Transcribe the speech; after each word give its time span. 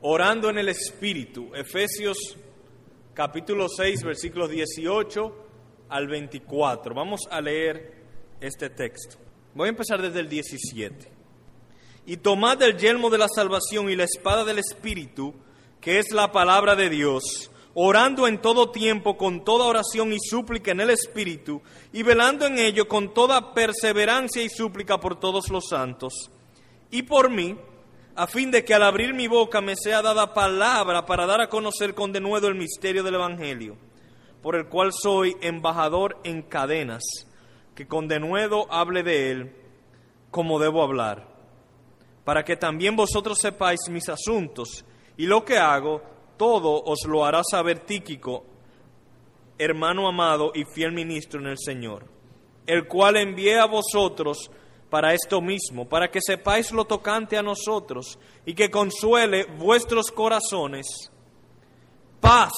orando 0.00 0.50
en 0.50 0.58
el 0.58 0.68
Espíritu. 0.68 1.50
Efesios 1.54 2.36
capítulo 3.14 3.68
6, 3.68 4.04
versículos 4.04 4.50
18 4.50 5.46
al 5.88 6.06
24. 6.06 6.94
Vamos 6.94 7.22
a 7.30 7.40
leer 7.40 8.04
este 8.40 8.70
texto. 8.70 9.16
Voy 9.54 9.66
a 9.66 9.70
empezar 9.70 10.00
desde 10.00 10.20
el 10.20 10.28
17. 10.28 11.12
Y 12.06 12.16
tomad 12.18 12.62
el 12.62 12.76
yelmo 12.78 13.10
de 13.10 13.18
la 13.18 13.28
salvación 13.28 13.90
y 13.90 13.96
la 13.96 14.04
espada 14.04 14.44
del 14.44 14.58
Espíritu, 14.58 15.34
que 15.80 15.98
es 15.98 16.12
la 16.12 16.32
palabra 16.32 16.74
de 16.74 16.88
Dios, 16.88 17.50
orando 17.74 18.26
en 18.26 18.40
todo 18.40 18.70
tiempo 18.70 19.16
con 19.16 19.44
toda 19.44 19.66
oración 19.66 20.12
y 20.12 20.18
súplica 20.18 20.70
en 20.70 20.80
el 20.80 20.90
Espíritu, 20.90 21.60
y 21.92 22.02
velando 22.02 22.46
en 22.46 22.58
ello 22.58 22.88
con 22.88 23.12
toda 23.12 23.52
perseverancia 23.52 24.42
y 24.42 24.48
súplica 24.48 24.98
por 24.98 25.20
todos 25.20 25.50
los 25.50 25.68
santos, 25.68 26.30
y 26.90 27.02
por 27.02 27.30
mí, 27.30 27.56
a 28.18 28.26
fin 28.26 28.50
de 28.50 28.64
que 28.64 28.74
al 28.74 28.82
abrir 28.82 29.14
mi 29.14 29.28
boca 29.28 29.60
me 29.60 29.76
sea 29.76 30.02
dada 30.02 30.34
palabra 30.34 31.06
para 31.06 31.24
dar 31.24 31.40
a 31.40 31.48
conocer 31.48 31.94
con 31.94 32.10
denuedo 32.10 32.48
el 32.48 32.56
misterio 32.56 33.04
del 33.04 33.14
Evangelio, 33.14 33.76
por 34.42 34.56
el 34.56 34.66
cual 34.66 34.90
soy 34.92 35.36
embajador 35.40 36.18
en 36.24 36.42
cadenas, 36.42 37.04
que 37.76 37.86
con 37.86 38.08
denuedo 38.08 38.66
hable 38.72 39.04
de 39.04 39.30
él 39.30 39.52
como 40.32 40.58
debo 40.58 40.82
hablar, 40.82 41.28
para 42.24 42.44
que 42.44 42.56
también 42.56 42.96
vosotros 42.96 43.38
sepáis 43.40 43.88
mis 43.88 44.08
asuntos 44.08 44.84
y 45.16 45.26
lo 45.26 45.44
que 45.44 45.58
hago, 45.58 46.02
todo 46.36 46.82
os 46.82 47.06
lo 47.06 47.24
hará 47.24 47.42
saber 47.48 47.86
Tíquico, 47.86 48.44
hermano 49.58 50.08
amado 50.08 50.50
y 50.56 50.64
fiel 50.64 50.90
ministro 50.90 51.38
en 51.38 51.46
el 51.46 51.58
Señor, 51.64 52.04
el 52.66 52.88
cual 52.88 53.16
envié 53.16 53.60
a 53.60 53.66
vosotros 53.66 54.50
para 54.90 55.12
esto 55.12 55.40
mismo, 55.40 55.88
para 55.88 56.10
que 56.10 56.20
sepáis 56.20 56.72
lo 56.72 56.84
tocante 56.86 57.36
a 57.36 57.42
nosotros 57.42 58.18
y 58.46 58.54
que 58.54 58.70
consuele 58.70 59.44
vuestros 59.58 60.10
corazones. 60.10 60.86
Paz 62.20 62.52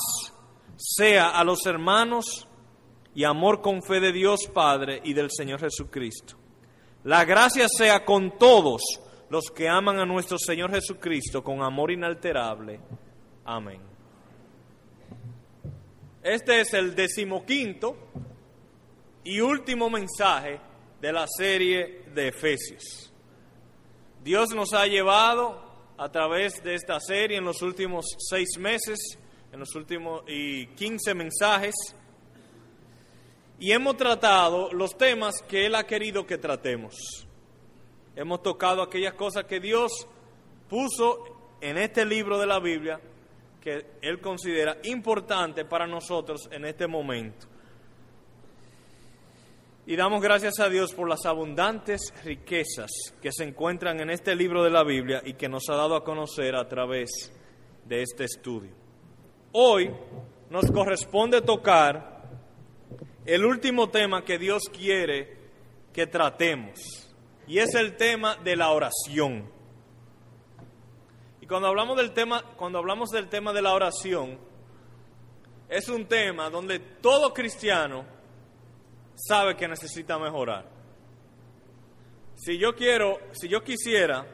sea 0.76 1.30
a 1.30 1.44
los 1.44 1.66
hermanos 1.66 2.46
y 3.14 3.24
amor 3.24 3.60
con 3.60 3.82
fe 3.82 4.00
de 4.00 4.12
Dios 4.12 4.48
Padre 4.52 5.00
y 5.04 5.12
del 5.12 5.30
Señor 5.30 5.60
Jesucristo. 5.60 6.36
La 7.04 7.24
gracia 7.24 7.66
sea 7.68 8.04
con 8.04 8.38
todos 8.38 8.82
los 9.28 9.50
que 9.50 9.68
aman 9.68 9.98
a 9.98 10.06
nuestro 10.06 10.38
Señor 10.38 10.70
Jesucristo 10.70 11.42
con 11.42 11.62
amor 11.62 11.90
inalterable. 11.90 12.80
Amén. 13.44 13.80
Este 16.22 16.60
es 16.60 16.74
el 16.74 16.94
decimoquinto 16.94 17.96
y 19.24 19.40
último 19.40 19.88
mensaje 19.88 20.60
de 21.00 21.12
la 21.12 21.26
serie 21.26 22.04
de 22.14 22.28
Efesios. 22.28 23.12
Dios 24.22 24.54
nos 24.54 24.74
ha 24.74 24.86
llevado 24.86 25.62
a 25.96 26.10
través 26.10 26.62
de 26.62 26.74
esta 26.74 27.00
serie 27.00 27.38
en 27.38 27.44
los 27.44 27.62
últimos 27.62 28.04
seis 28.18 28.58
meses, 28.58 29.18
en 29.52 29.60
los 29.60 29.74
últimos 29.74 30.22
y 30.28 30.66
15 30.68 31.14
mensajes, 31.14 31.74
y 33.58 33.72
hemos 33.72 33.96
tratado 33.96 34.72
los 34.72 34.96
temas 34.96 35.42
que 35.46 35.66
Él 35.66 35.74
ha 35.74 35.86
querido 35.86 36.26
que 36.26 36.38
tratemos. 36.38 36.94
Hemos 38.16 38.42
tocado 38.42 38.82
aquellas 38.82 39.14
cosas 39.14 39.44
que 39.44 39.60
Dios 39.60 40.06
puso 40.68 41.56
en 41.60 41.76
este 41.76 42.04
libro 42.04 42.38
de 42.38 42.46
la 42.46 42.58
Biblia 42.58 43.00
que 43.60 43.86
Él 44.00 44.20
considera 44.20 44.78
importante 44.84 45.64
para 45.64 45.86
nosotros 45.86 46.48
en 46.50 46.64
este 46.64 46.86
momento. 46.86 47.49
Y 49.86 49.96
damos 49.96 50.20
gracias 50.22 50.60
a 50.60 50.68
Dios 50.68 50.94
por 50.94 51.08
las 51.08 51.24
abundantes 51.24 52.12
riquezas 52.22 52.90
que 53.20 53.32
se 53.32 53.44
encuentran 53.44 53.98
en 54.00 54.10
este 54.10 54.36
libro 54.36 54.62
de 54.62 54.70
la 54.70 54.84
Biblia 54.84 55.22
y 55.24 55.34
que 55.34 55.48
nos 55.48 55.68
ha 55.70 55.74
dado 55.74 55.96
a 55.96 56.04
conocer 56.04 56.54
a 56.54 56.68
través 56.68 57.32
de 57.86 58.02
este 58.02 58.24
estudio. 58.24 58.72
Hoy 59.52 59.90
nos 60.50 60.70
corresponde 60.70 61.40
tocar 61.40 62.22
el 63.24 63.44
último 63.44 63.88
tema 63.88 64.22
que 64.24 64.38
Dios 64.38 64.64
quiere 64.70 65.36
que 65.92 66.06
tratemos 66.06 66.78
y 67.46 67.58
es 67.58 67.74
el 67.74 67.96
tema 67.96 68.36
de 68.36 68.56
la 68.56 68.70
oración. 68.70 69.50
Y 71.40 71.46
cuando 71.46 71.68
hablamos 71.68 71.96
del 71.96 72.12
tema, 72.12 72.42
cuando 72.56 72.78
hablamos 72.78 73.10
del 73.10 73.28
tema 73.28 73.52
de 73.52 73.62
la 73.62 73.72
oración, 73.72 74.38
es 75.68 75.88
un 75.88 76.06
tema 76.06 76.50
donde 76.50 76.78
todo 76.78 77.32
cristiano 77.32 78.19
sabe 79.26 79.56
que 79.56 79.68
necesita 79.68 80.18
mejorar. 80.18 80.66
Si 82.36 82.58
yo 82.58 82.74
quiero, 82.74 83.18
si 83.32 83.48
yo 83.48 83.62
quisiera 83.62 84.26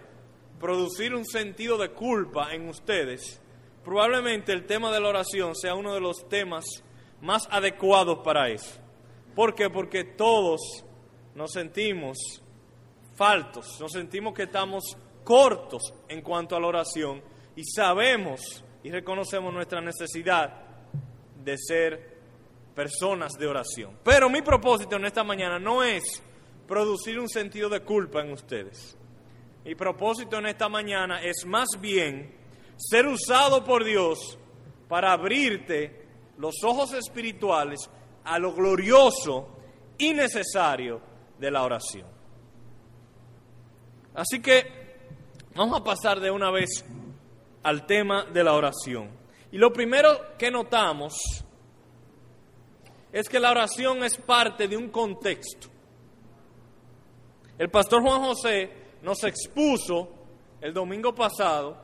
producir 0.60 1.14
un 1.14 1.24
sentido 1.24 1.76
de 1.76 1.90
culpa 1.90 2.54
en 2.54 2.68
ustedes, 2.68 3.40
probablemente 3.84 4.52
el 4.52 4.66
tema 4.66 4.92
de 4.92 5.00
la 5.00 5.08
oración 5.08 5.54
sea 5.54 5.74
uno 5.74 5.92
de 5.92 6.00
los 6.00 6.28
temas 6.28 6.64
más 7.20 7.48
adecuados 7.50 8.18
para 8.24 8.48
eso. 8.48 8.80
¿Por 9.34 9.54
qué? 9.54 9.68
Porque 9.70 10.04
todos 10.04 10.84
nos 11.34 11.52
sentimos 11.52 12.16
faltos, 13.16 13.80
nos 13.80 13.92
sentimos 13.92 14.34
que 14.34 14.44
estamos 14.44 14.96
cortos 15.24 15.82
en 16.08 16.22
cuanto 16.22 16.56
a 16.56 16.60
la 16.60 16.68
oración 16.68 17.22
y 17.56 17.64
sabemos 17.64 18.64
y 18.82 18.90
reconocemos 18.90 19.52
nuestra 19.52 19.80
necesidad 19.80 20.62
de 21.42 21.58
ser 21.58 22.15
personas 22.76 23.32
de 23.32 23.46
oración. 23.48 23.98
Pero 24.04 24.28
mi 24.28 24.42
propósito 24.42 24.96
en 24.96 25.06
esta 25.06 25.24
mañana 25.24 25.58
no 25.58 25.82
es 25.82 26.22
producir 26.68 27.18
un 27.18 27.28
sentido 27.28 27.70
de 27.70 27.80
culpa 27.80 28.20
en 28.20 28.32
ustedes. 28.32 28.96
Mi 29.64 29.74
propósito 29.74 30.36
en 30.36 30.46
esta 30.46 30.68
mañana 30.68 31.22
es 31.22 31.46
más 31.46 31.68
bien 31.80 32.36
ser 32.76 33.06
usado 33.06 33.64
por 33.64 33.82
Dios 33.82 34.38
para 34.88 35.12
abrirte 35.12 36.06
los 36.36 36.62
ojos 36.62 36.92
espirituales 36.92 37.80
a 38.24 38.38
lo 38.38 38.52
glorioso 38.52 39.48
y 39.96 40.12
necesario 40.12 41.00
de 41.38 41.50
la 41.50 41.62
oración. 41.62 42.06
Así 44.14 44.40
que 44.40 44.98
vamos 45.54 45.80
a 45.80 45.84
pasar 45.84 46.20
de 46.20 46.30
una 46.30 46.50
vez 46.50 46.84
al 47.62 47.86
tema 47.86 48.26
de 48.26 48.44
la 48.44 48.52
oración. 48.52 49.10
Y 49.50 49.56
lo 49.56 49.72
primero 49.72 50.36
que 50.38 50.50
notamos 50.50 51.45
es 53.16 53.30
que 53.30 53.40
la 53.40 53.50
oración 53.50 54.04
es 54.04 54.18
parte 54.18 54.68
de 54.68 54.76
un 54.76 54.90
contexto. 54.90 55.68
El 57.56 57.70
pastor 57.70 58.02
Juan 58.02 58.20
José 58.20 58.70
nos 59.00 59.24
expuso 59.24 60.12
el 60.60 60.74
domingo 60.74 61.14
pasado 61.14 61.78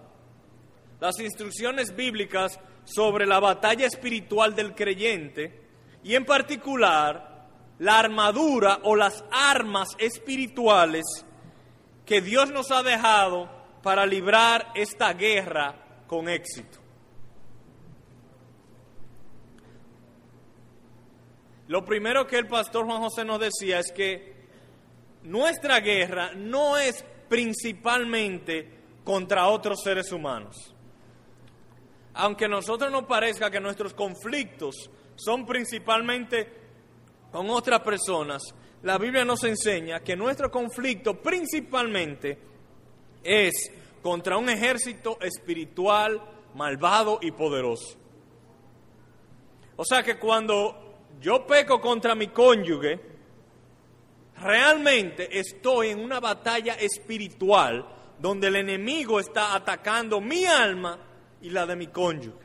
las 1.00 1.18
instrucciones 1.20 1.96
bíblicas 1.96 2.60
sobre 2.84 3.24
la 3.24 3.40
batalla 3.40 3.86
espiritual 3.86 4.54
del 4.54 4.74
creyente 4.74 5.68
y 6.04 6.16
en 6.16 6.26
particular 6.26 7.48
la 7.78 7.98
armadura 7.98 8.80
o 8.82 8.94
las 8.94 9.24
armas 9.30 9.88
espirituales 9.96 11.06
que 12.04 12.20
Dios 12.20 12.50
nos 12.50 12.70
ha 12.70 12.82
dejado 12.82 13.48
para 13.82 14.04
librar 14.04 14.70
esta 14.74 15.14
guerra 15.14 16.02
con 16.06 16.28
éxito. 16.28 16.81
Lo 21.72 21.86
primero 21.86 22.26
que 22.26 22.36
el 22.36 22.46
pastor 22.48 22.84
Juan 22.84 23.00
José 23.00 23.24
nos 23.24 23.40
decía 23.40 23.78
es 23.78 23.90
que 23.92 24.34
nuestra 25.22 25.80
guerra 25.80 26.32
no 26.34 26.76
es 26.76 27.02
principalmente 27.30 28.68
contra 29.02 29.48
otros 29.48 29.80
seres 29.82 30.12
humanos. 30.12 30.74
Aunque 32.12 32.44
a 32.44 32.48
nosotros 32.48 32.92
nos 32.92 33.04
parezca 33.04 33.50
que 33.50 33.58
nuestros 33.58 33.94
conflictos 33.94 34.90
son 35.16 35.46
principalmente 35.46 36.46
con 37.30 37.48
otras 37.48 37.80
personas, 37.80 38.42
la 38.82 38.98
Biblia 38.98 39.24
nos 39.24 39.42
enseña 39.44 40.00
que 40.00 40.14
nuestro 40.14 40.50
conflicto 40.50 41.22
principalmente 41.22 42.38
es 43.24 43.72
contra 44.02 44.36
un 44.36 44.50
ejército 44.50 45.18
espiritual 45.22 46.20
malvado 46.54 47.18
y 47.22 47.30
poderoso. 47.30 47.96
O 49.76 49.86
sea 49.86 50.02
que 50.02 50.18
cuando 50.18 50.81
yo 51.22 51.46
peco 51.46 51.80
contra 51.80 52.14
mi 52.14 52.26
cónyuge, 52.26 53.00
realmente 54.40 55.38
estoy 55.38 55.90
en 55.90 56.00
una 56.00 56.18
batalla 56.18 56.74
espiritual 56.74 57.86
donde 58.18 58.48
el 58.48 58.56
enemigo 58.56 59.20
está 59.20 59.54
atacando 59.54 60.20
mi 60.20 60.44
alma 60.44 60.98
y 61.40 61.50
la 61.50 61.64
de 61.64 61.76
mi 61.76 61.86
cónyuge. 61.86 62.42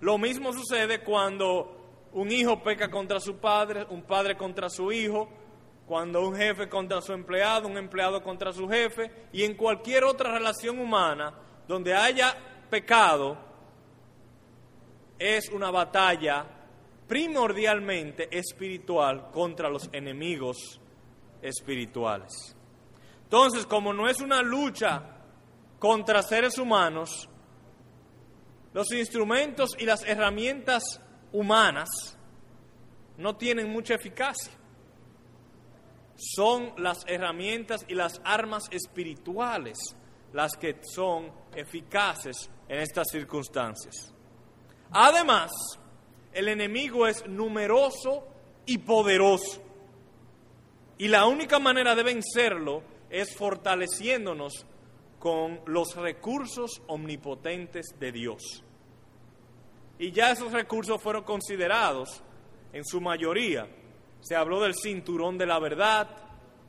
Lo 0.00 0.18
mismo 0.18 0.52
sucede 0.52 1.00
cuando 1.00 2.08
un 2.12 2.30
hijo 2.30 2.62
peca 2.62 2.90
contra 2.90 3.18
su 3.18 3.36
padre, 3.36 3.86
un 3.88 4.02
padre 4.02 4.36
contra 4.36 4.68
su 4.68 4.92
hijo, 4.92 5.28
cuando 5.86 6.26
un 6.26 6.36
jefe 6.36 6.68
contra 6.68 7.00
su 7.00 7.12
empleado, 7.12 7.66
un 7.66 7.76
empleado 7.76 8.22
contra 8.22 8.52
su 8.52 8.68
jefe, 8.68 9.10
y 9.32 9.42
en 9.44 9.54
cualquier 9.54 10.04
otra 10.04 10.32
relación 10.32 10.78
humana 10.78 11.34
donde 11.66 11.94
haya 11.94 12.36
pecado, 12.70 13.49
es 15.20 15.50
una 15.50 15.70
batalla 15.70 16.46
primordialmente 17.06 18.28
espiritual 18.36 19.30
contra 19.30 19.68
los 19.68 19.90
enemigos 19.92 20.80
espirituales. 21.42 22.56
Entonces, 23.24 23.66
como 23.66 23.92
no 23.92 24.08
es 24.08 24.20
una 24.20 24.42
lucha 24.42 25.18
contra 25.78 26.22
seres 26.22 26.58
humanos, 26.58 27.28
los 28.72 28.90
instrumentos 28.92 29.76
y 29.78 29.84
las 29.84 30.04
herramientas 30.06 30.82
humanas 31.32 32.16
no 33.18 33.36
tienen 33.36 33.70
mucha 33.70 33.94
eficacia. 33.94 34.52
Son 36.16 36.72
las 36.78 37.04
herramientas 37.06 37.84
y 37.88 37.94
las 37.94 38.20
armas 38.24 38.64
espirituales 38.70 39.78
las 40.32 40.52
que 40.56 40.78
son 40.82 41.30
eficaces 41.54 42.50
en 42.68 42.80
estas 42.80 43.08
circunstancias. 43.10 44.14
Además, 44.92 45.50
el 46.32 46.48
enemigo 46.48 47.06
es 47.06 47.26
numeroso 47.26 48.26
y 48.66 48.78
poderoso. 48.78 49.62
Y 50.98 51.08
la 51.08 51.26
única 51.26 51.58
manera 51.58 51.94
de 51.94 52.02
vencerlo 52.02 52.82
es 53.08 53.34
fortaleciéndonos 53.34 54.66
con 55.18 55.60
los 55.66 55.96
recursos 55.96 56.82
omnipotentes 56.86 57.94
de 57.98 58.12
Dios. 58.12 58.64
Y 59.98 60.12
ya 60.12 60.32
esos 60.32 60.52
recursos 60.52 61.00
fueron 61.02 61.24
considerados 61.24 62.22
en 62.72 62.84
su 62.84 63.00
mayoría. 63.00 63.68
Se 64.20 64.34
habló 64.34 64.60
del 64.60 64.74
cinturón 64.74 65.36
de 65.36 65.46
la 65.46 65.58
verdad, 65.58 66.08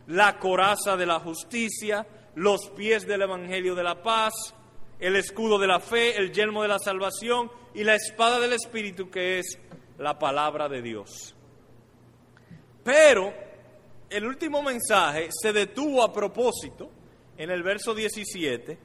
la 0.08 0.38
coraza 0.40 0.98
de 0.98 1.06
la 1.06 1.20
justicia, 1.20 2.06
los 2.36 2.70
pies 2.72 3.08
del 3.08 3.22
Evangelio 3.22 3.76
de 3.76 3.84
la 3.84 4.02
paz, 4.02 4.34
el 5.02 5.16
escudo 5.16 5.58
de 5.58 5.68
la 5.68 5.80
fe, 5.80 6.16
el 6.16 6.32
yelmo 6.32 6.62
de 6.62 6.68
la 6.68 6.80
salvación 6.80 7.52
y 7.74 7.84
la 7.84 7.96
espada 7.96 8.40
del 8.40 8.54
Espíritu 8.54 9.10
que 9.10 9.40
es 9.40 9.60
la 9.98 10.18
palabra 10.18 10.70
de 10.70 10.82
Dios. 10.82 11.36
Pero 12.84 13.34
el 14.10 14.26
último 14.26 14.62
mensaje 14.62 15.30
se 15.32 15.52
detuvo 15.52 16.04
a 16.04 16.14
propósito 16.14 16.92
en 17.36 17.50
el 17.50 17.64
verso 17.64 17.96
17, 17.96 18.78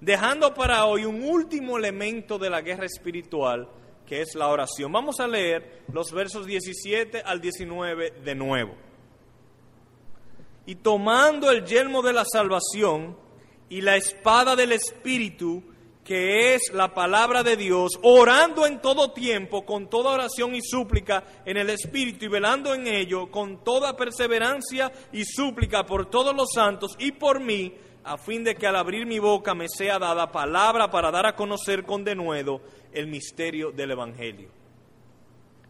dejando 0.00 0.52
para 0.52 0.86
hoy 0.86 1.04
un 1.04 1.22
último 1.22 1.78
elemento 1.78 2.36
de 2.36 2.50
la 2.50 2.60
guerra 2.60 2.86
espiritual 2.86 3.68
que 4.04 4.22
es 4.22 4.34
la 4.34 4.48
oración. 4.48 4.90
Vamos 4.90 5.20
a 5.20 5.28
leer 5.28 5.84
los 5.92 6.10
versos 6.12 6.46
17 6.46 7.22
al 7.24 7.40
19 7.40 8.10
de 8.24 8.34
nuevo. 8.34 8.74
Y 10.66 10.76
tomando 10.76 11.50
el 11.50 11.64
yelmo 11.64 12.02
de 12.02 12.12
la 12.12 12.24
salvación 12.24 13.23
y 13.68 13.80
la 13.80 13.96
espada 13.96 14.56
del 14.56 14.72
Espíritu, 14.72 15.62
que 16.04 16.54
es 16.54 16.72
la 16.72 16.92
palabra 16.92 17.42
de 17.42 17.56
Dios, 17.56 17.92
orando 18.02 18.66
en 18.66 18.80
todo 18.80 19.12
tiempo, 19.12 19.64
con 19.64 19.88
toda 19.88 20.12
oración 20.12 20.54
y 20.54 20.60
súplica 20.60 21.24
en 21.46 21.56
el 21.56 21.70
Espíritu 21.70 22.26
y 22.26 22.28
velando 22.28 22.74
en 22.74 22.86
ello, 22.86 23.30
con 23.30 23.64
toda 23.64 23.96
perseverancia 23.96 24.92
y 25.12 25.24
súplica 25.24 25.84
por 25.84 26.10
todos 26.10 26.34
los 26.36 26.50
santos 26.54 26.94
y 26.98 27.12
por 27.12 27.40
mí, 27.40 27.74
a 28.04 28.18
fin 28.18 28.44
de 28.44 28.54
que 28.54 28.66
al 28.66 28.76
abrir 28.76 29.06
mi 29.06 29.18
boca 29.18 29.54
me 29.54 29.66
sea 29.66 29.98
dada 29.98 30.30
palabra 30.30 30.90
para 30.90 31.10
dar 31.10 31.26
a 31.26 31.34
conocer 31.34 31.84
con 31.84 32.04
denuedo 32.04 32.60
el 32.92 33.06
misterio 33.06 33.72
del 33.72 33.92
Evangelio. 33.92 34.50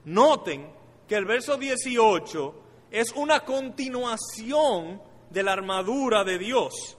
Noten 0.06 0.69
que 1.06 1.14
el 1.14 1.26
verso 1.26 1.56
18 1.56 2.55
es 2.91 3.12
una 3.12 3.41
continuación 3.44 5.00
de 5.31 5.43
la 5.43 5.52
armadura 5.52 6.25
de 6.25 6.38
Dios 6.38 6.99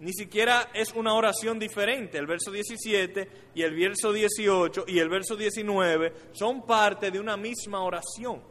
ni 0.00 0.14
siquiera 0.14 0.70
es 0.72 0.94
una 0.94 1.12
oración 1.12 1.58
diferente. 1.58 2.16
El 2.16 2.26
verso 2.26 2.50
17 2.50 3.50
y 3.54 3.62
el 3.62 3.74
verso 3.74 4.12
18 4.12 4.84
y 4.88 4.98
el 4.98 5.10
verso 5.10 5.36
19 5.36 6.30
son 6.32 6.66
parte 6.66 7.10
de 7.10 7.20
una 7.20 7.36
misma 7.36 7.82
oración. 7.82 8.42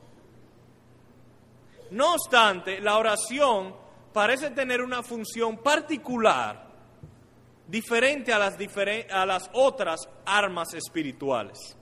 No 1.91 2.13
obstante, 2.13 2.79
la 2.79 2.97
oración 2.97 3.75
parece 4.13 4.51
tener 4.51 4.81
una 4.81 5.01
función 5.01 5.57
particular, 5.57 6.69
diferente 7.67 8.31
a 8.31 8.37
las, 8.37 8.55
a 9.11 9.25
las 9.25 9.49
otras 9.53 10.07
armas 10.25 10.75
espirituales. 10.75 11.75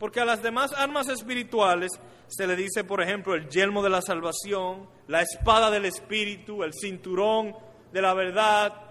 Porque 0.00 0.20
a 0.20 0.24
las 0.24 0.42
demás 0.42 0.72
armas 0.72 1.08
espirituales 1.08 1.92
se 2.26 2.48
le 2.48 2.56
dice, 2.56 2.82
por 2.82 3.00
ejemplo, 3.00 3.34
el 3.34 3.48
yelmo 3.48 3.82
de 3.82 3.90
la 3.90 4.02
salvación, 4.02 4.88
la 5.06 5.22
espada 5.22 5.70
del 5.70 5.84
espíritu, 5.84 6.64
el 6.64 6.72
cinturón 6.72 7.54
de 7.92 8.02
la 8.02 8.14
verdad, 8.14 8.87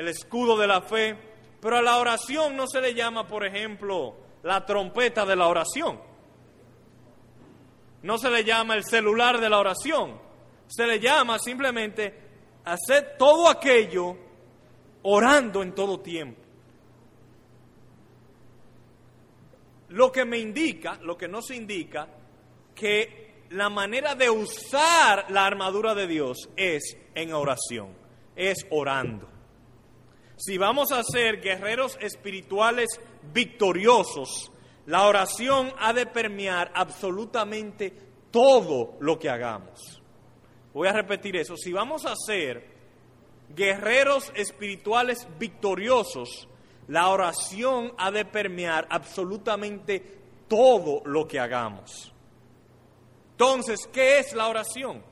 el 0.00 0.08
escudo 0.08 0.56
de 0.56 0.66
la 0.66 0.80
fe, 0.80 1.14
pero 1.60 1.76
a 1.76 1.82
la 1.82 1.98
oración 1.98 2.56
no 2.56 2.66
se 2.66 2.80
le 2.80 2.94
llama, 2.94 3.26
por 3.26 3.44
ejemplo, 3.44 4.16
la 4.42 4.64
trompeta 4.64 5.26
de 5.26 5.36
la 5.36 5.46
oración. 5.46 6.00
No 8.02 8.16
se 8.16 8.30
le 8.30 8.42
llama 8.42 8.76
el 8.76 8.84
celular 8.84 9.38
de 9.38 9.50
la 9.50 9.58
oración. 9.58 10.18
Se 10.68 10.86
le 10.86 11.00
llama 11.00 11.38
simplemente 11.38 12.14
hacer 12.64 13.16
todo 13.18 13.46
aquello 13.46 14.16
orando 15.02 15.62
en 15.62 15.74
todo 15.74 16.00
tiempo. 16.00 16.40
Lo 19.90 20.10
que 20.10 20.24
me 20.24 20.38
indica, 20.38 20.98
lo 21.02 21.18
que 21.18 21.28
no 21.28 21.42
se 21.42 21.56
indica, 21.56 22.08
que 22.74 23.44
la 23.50 23.68
manera 23.68 24.14
de 24.14 24.30
usar 24.30 25.30
la 25.30 25.44
armadura 25.44 25.94
de 25.94 26.06
Dios 26.06 26.48
es 26.56 26.96
en 27.14 27.34
oración, 27.34 27.94
es 28.34 28.66
orando 28.70 29.39
si 30.40 30.56
vamos 30.56 30.90
a 30.90 31.02
ser 31.04 31.42
guerreros 31.42 31.98
espirituales 32.00 32.88
victoriosos, 33.30 34.50
la 34.86 35.06
oración 35.06 35.70
ha 35.78 35.92
de 35.92 36.06
permear 36.06 36.72
absolutamente 36.74 37.92
todo 38.30 38.96
lo 39.00 39.18
que 39.18 39.28
hagamos. 39.28 40.00
Voy 40.72 40.88
a 40.88 40.94
repetir 40.94 41.36
eso. 41.36 41.58
Si 41.58 41.74
vamos 41.74 42.06
a 42.06 42.14
ser 42.16 42.66
guerreros 43.54 44.32
espirituales 44.34 45.28
victoriosos, 45.38 46.48
la 46.88 47.08
oración 47.08 47.92
ha 47.98 48.10
de 48.10 48.24
permear 48.24 48.86
absolutamente 48.88 50.20
todo 50.48 51.02
lo 51.04 51.28
que 51.28 51.38
hagamos. 51.38 52.14
Entonces, 53.32 53.86
¿qué 53.92 54.20
es 54.20 54.32
la 54.32 54.48
oración? 54.48 55.02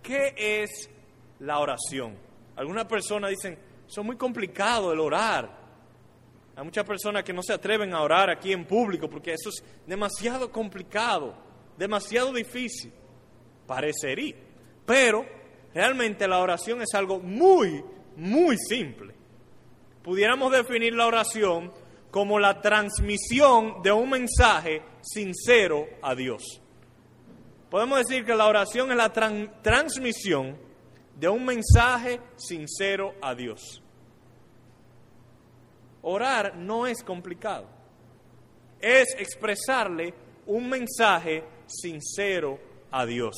¿Qué 0.00 0.32
es 0.36 0.88
la 1.40 1.58
oración? 1.58 2.16
Algunas 2.54 2.84
personas 2.84 3.30
dicen, 3.30 3.69
eso 3.90 4.02
es 4.02 4.06
muy 4.06 4.14
complicado 4.14 4.92
el 4.92 5.00
orar. 5.00 5.50
Hay 6.54 6.64
muchas 6.64 6.84
personas 6.84 7.24
que 7.24 7.32
no 7.32 7.42
se 7.42 7.52
atreven 7.52 7.92
a 7.92 8.02
orar 8.02 8.30
aquí 8.30 8.52
en 8.52 8.64
público 8.64 9.10
porque 9.10 9.32
eso 9.32 9.48
es 9.48 9.64
demasiado 9.84 10.52
complicado, 10.52 11.34
demasiado 11.76 12.32
difícil. 12.32 12.92
Parecería. 13.66 14.36
Pero 14.86 15.26
realmente 15.74 16.28
la 16.28 16.38
oración 16.38 16.82
es 16.82 16.94
algo 16.94 17.18
muy, 17.18 17.84
muy 18.14 18.56
simple. 18.58 19.12
Pudiéramos 20.04 20.52
definir 20.52 20.94
la 20.94 21.08
oración 21.08 21.72
como 22.12 22.38
la 22.38 22.60
transmisión 22.60 23.82
de 23.82 23.90
un 23.90 24.08
mensaje 24.08 24.82
sincero 25.00 25.88
a 26.00 26.14
Dios. 26.14 26.62
Podemos 27.68 27.98
decir 27.98 28.24
que 28.24 28.36
la 28.36 28.46
oración 28.46 28.92
es 28.92 28.96
la 28.96 29.12
transmisión 29.12 30.69
de 31.20 31.28
un 31.28 31.44
mensaje 31.44 32.18
sincero 32.36 33.14
a 33.20 33.34
Dios. 33.34 33.82
Orar 36.00 36.56
no 36.56 36.86
es 36.86 37.04
complicado, 37.04 37.66
es 38.80 39.14
expresarle 39.18 40.14
un 40.46 40.66
mensaje 40.66 41.44
sincero 41.66 42.58
a 42.90 43.04
Dios. 43.04 43.36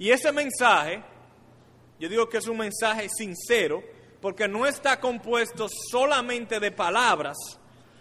Y 0.00 0.10
ese 0.10 0.32
mensaje, 0.32 1.00
yo 2.00 2.08
digo 2.08 2.28
que 2.28 2.38
es 2.38 2.48
un 2.48 2.58
mensaje 2.58 3.08
sincero, 3.08 3.84
porque 4.20 4.48
no 4.48 4.66
está 4.66 4.98
compuesto 4.98 5.68
solamente 5.92 6.58
de 6.58 6.72
palabras, 6.72 7.36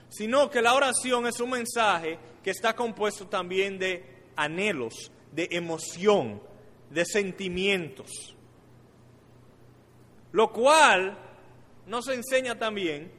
sino 0.09 0.49
que 0.49 0.63
la 0.63 0.73
oración 0.73 1.27
es 1.27 1.39
un 1.39 1.51
mensaje 1.51 2.17
que 2.43 2.49
está 2.49 2.75
compuesto 2.75 3.27
también 3.27 3.77
de 3.77 4.23
anhelos, 4.35 5.11
de 5.31 5.47
emoción, 5.51 6.48
de 6.89 7.05
sentimientos. 7.05 8.35
Lo 10.31 10.51
cual 10.51 11.17
nos 11.87 12.07
enseña 12.07 12.57
también 12.57 13.11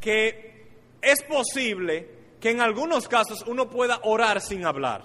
que 0.00 0.66
es 1.00 1.22
posible 1.24 2.22
que 2.40 2.50
en 2.50 2.60
algunos 2.60 3.08
casos 3.08 3.44
uno 3.46 3.70
pueda 3.70 4.00
orar 4.04 4.40
sin 4.40 4.64
hablar. 4.64 5.04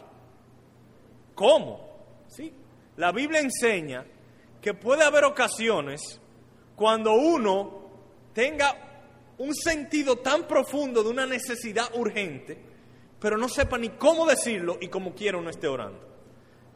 ¿Cómo? 1.36 2.26
¿Sí? 2.28 2.54
La 2.98 3.12
Biblia 3.12 3.40
enseña 3.40 4.06
que 4.62 4.74
puede 4.74 5.04
haber 5.04 5.24
ocasiones 5.24 6.20
cuando 6.76 7.14
uno 7.14 7.90
tenga 8.34 8.88
un 9.38 9.54
sentido 9.54 10.18
tan 10.18 10.48
profundo 10.48 11.04
de 11.04 11.10
una 11.10 11.26
necesidad 11.26 11.90
urgente, 11.96 12.58
pero 13.20 13.38
no 13.38 13.48
sepa 13.50 13.78
ni 13.78 13.90
cómo 13.90 14.26
decirlo 14.26 14.78
y 14.82 14.88
como 14.88 15.14
quiera 15.14 15.38
uno 15.38 15.50
esté 15.50 15.68
orando. 15.68 16.17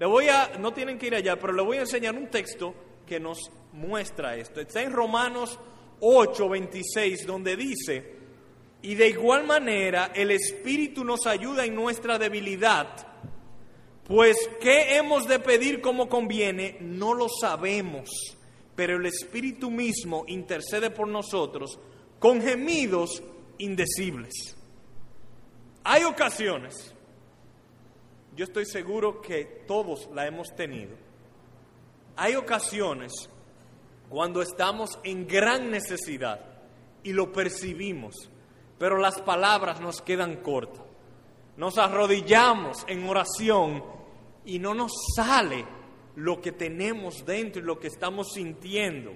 Le 0.01 0.07
voy 0.07 0.29
a, 0.29 0.53
no 0.57 0.73
tienen 0.73 0.97
que 0.97 1.05
ir 1.05 1.13
allá, 1.13 1.35
pero 1.39 1.53
le 1.53 1.61
voy 1.61 1.77
a 1.77 1.81
enseñar 1.81 2.15
un 2.15 2.27
texto 2.27 2.73
que 3.05 3.19
nos 3.19 3.51
muestra 3.73 4.35
esto. 4.35 4.59
Está 4.59 4.81
en 4.81 4.91
Romanos 4.91 5.59
8, 5.99 6.49
26, 6.49 7.27
donde 7.27 7.55
dice, 7.55 8.15
y 8.81 8.95
de 8.95 9.09
igual 9.09 9.45
manera 9.45 10.11
el 10.15 10.31
Espíritu 10.31 11.03
nos 11.03 11.27
ayuda 11.27 11.65
en 11.65 11.75
nuestra 11.75 12.17
debilidad, 12.17 12.87
Pues 14.05 14.49
qué 14.59 14.97
hemos 14.97 15.27
de 15.27 15.37
pedir 15.37 15.81
como 15.81 16.09
conviene, 16.09 16.77
no 16.79 17.13
lo 17.13 17.27
sabemos, 17.29 18.09
pero 18.75 18.97
el 18.97 19.05
Espíritu 19.05 19.69
mismo 19.69 20.25
intercede 20.27 20.89
por 20.89 21.07
nosotros 21.07 21.79
con 22.17 22.41
gemidos 22.41 23.21
indecibles. 23.59 24.57
Hay 25.83 26.05
ocasiones, 26.05 26.91
yo 28.35 28.45
estoy 28.45 28.65
seguro 28.65 29.21
que 29.21 29.63
todos 29.67 30.09
la 30.13 30.27
hemos 30.27 30.55
tenido, 30.55 30.95
hay 32.15 32.35
ocasiones 32.35 33.11
cuando 34.09 34.41
estamos 34.41 34.99
en 35.03 35.27
gran 35.27 35.71
necesidad 35.71 36.39
y 37.03 37.13
lo 37.13 37.31
percibimos, 37.31 38.29
pero 38.77 38.97
las 38.97 39.21
palabras 39.21 39.79
nos 39.79 40.01
quedan 40.01 40.37
cortas. 40.37 40.83
Nos 41.57 41.77
arrodillamos 41.77 42.83
en 42.87 43.07
oración 43.07 43.83
y 44.45 44.59
no 44.59 44.73
nos 44.73 44.91
sale 45.15 45.65
lo 46.15 46.41
que 46.41 46.51
tenemos 46.51 47.25
dentro 47.25 47.61
y 47.61 47.65
lo 47.65 47.79
que 47.79 47.87
estamos 47.87 48.33
sintiendo. 48.33 49.13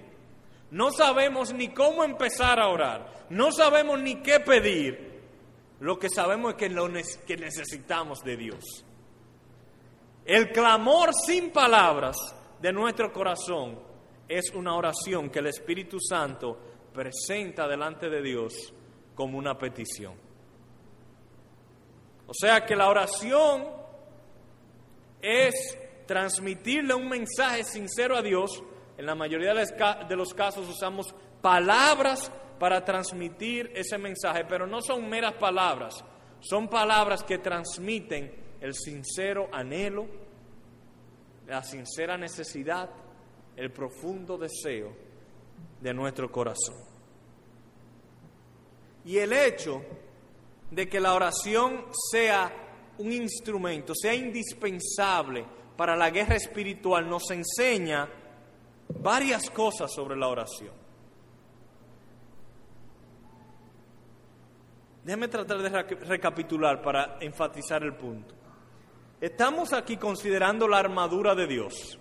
No 0.72 0.92
sabemos 0.92 1.54
ni 1.54 1.70
cómo 1.70 2.04
empezar 2.04 2.60
a 2.60 2.68
orar, 2.68 3.26
no 3.30 3.52
sabemos 3.52 4.00
ni 4.02 4.16
qué 4.22 4.40
pedir. 4.40 5.16
Lo 5.80 6.00
que 6.00 6.10
sabemos 6.10 6.54
es 6.54 6.58
que, 6.58 6.70
lo 6.70 6.90
que 7.28 7.38
necesitamos 7.38 8.24
de 8.24 8.38
Dios. 8.38 8.85
El 10.26 10.52
clamor 10.52 11.12
sin 11.14 11.52
palabras 11.52 12.18
de 12.60 12.74
nuestro 12.74 13.14
corazón 13.14 13.80
es 14.28 14.52
una 14.56 14.76
oración 14.76 15.30
que 15.30 15.38
el 15.38 15.48
Espíritu 15.48 16.00
Santo 16.00 16.58
presenta 16.92 17.68
delante 17.68 18.10
de 18.10 18.24
Dios 18.24 18.74
como 19.14 19.38
una 19.38 19.56
petición. 19.56 20.16
O 22.26 22.34
sea 22.34 22.66
que 22.66 22.76
la 22.76 22.90
oración 22.90 23.68
es 25.22 25.78
transmitirle 26.08 26.96
un 26.96 27.08
mensaje 27.08 27.64
sincero 27.64 28.18
a 28.18 28.24
Dios. 28.24 28.64
En 28.98 29.06
la 29.06 29.14
mayoría 29.14 29.54
de 29.54 30.16
los 30.16 30.34
casos 30.34 30.68
usamos 30.68 31.14
palabras 31.40 32.32
para 32.58 32.84
transmitir 32.84 33.72
ese 33.76 34.00
mensaje, 34.00 34.44
pero 34.46 34.66
no 34.66 34.82
son 34.82 35.08
meras 35.08 35.34
palabras, 35.34 36.04
son 36.40 36.68
palabras 36.68 37.24
que 37.24 37.38
transmiten 37.38 38.45
el 38.62 38.74
sincero 38.74 39.50
anhelo, 39.52 40.06
la 41.48 41.64
sincera 41.64 42.18
necesidad, 42.18 42.90
el 43.56 43.72
profundo 43.72 44.38
deseo 44.38 44.96
de 45.82 45.94
nuestro 45.94 46.32
corazón. 46.32 46.76
Y 49.06 49.18
el 49.18 49.34
hecho 49.34 49.82
de 50.72 50.90
que 50.90 51.00
la 51.00 51.14
oración 51.14 51.86
sea 52.12 52.52
un 52.98 53.12
instrumento, 53.12 53.94
sea 53.94 54.14
indispensable 54.14 55.46
para 55.78 55.96
la 55.96 56.10
guerra 56.10 56.36
espiritual, 56.36 57.08
nos 57.08 57.30
enseña 57.32 58.10
varias 59.00 59.50
cosas 59.52 59.92
sobre 59.94 60.16
la 60.16 60.28
oración. 60.28 60.74
Déjeme 65.04 65.28
tratar 65.28 65.62
de 65.62 65.70
recapitular 66.08 66.82
para 66.82 67.18
enfatizar 67.22 67.84
el 67.84 67.94
punto. 67.94 68.34
Estamos 69.22 69.72
aquí 69.72 69.98
considerando 69.98 70.68
la 70.68 70.80
armadura 70.80 71.36
de 71.36 71.48
Dios. 71.48 71.98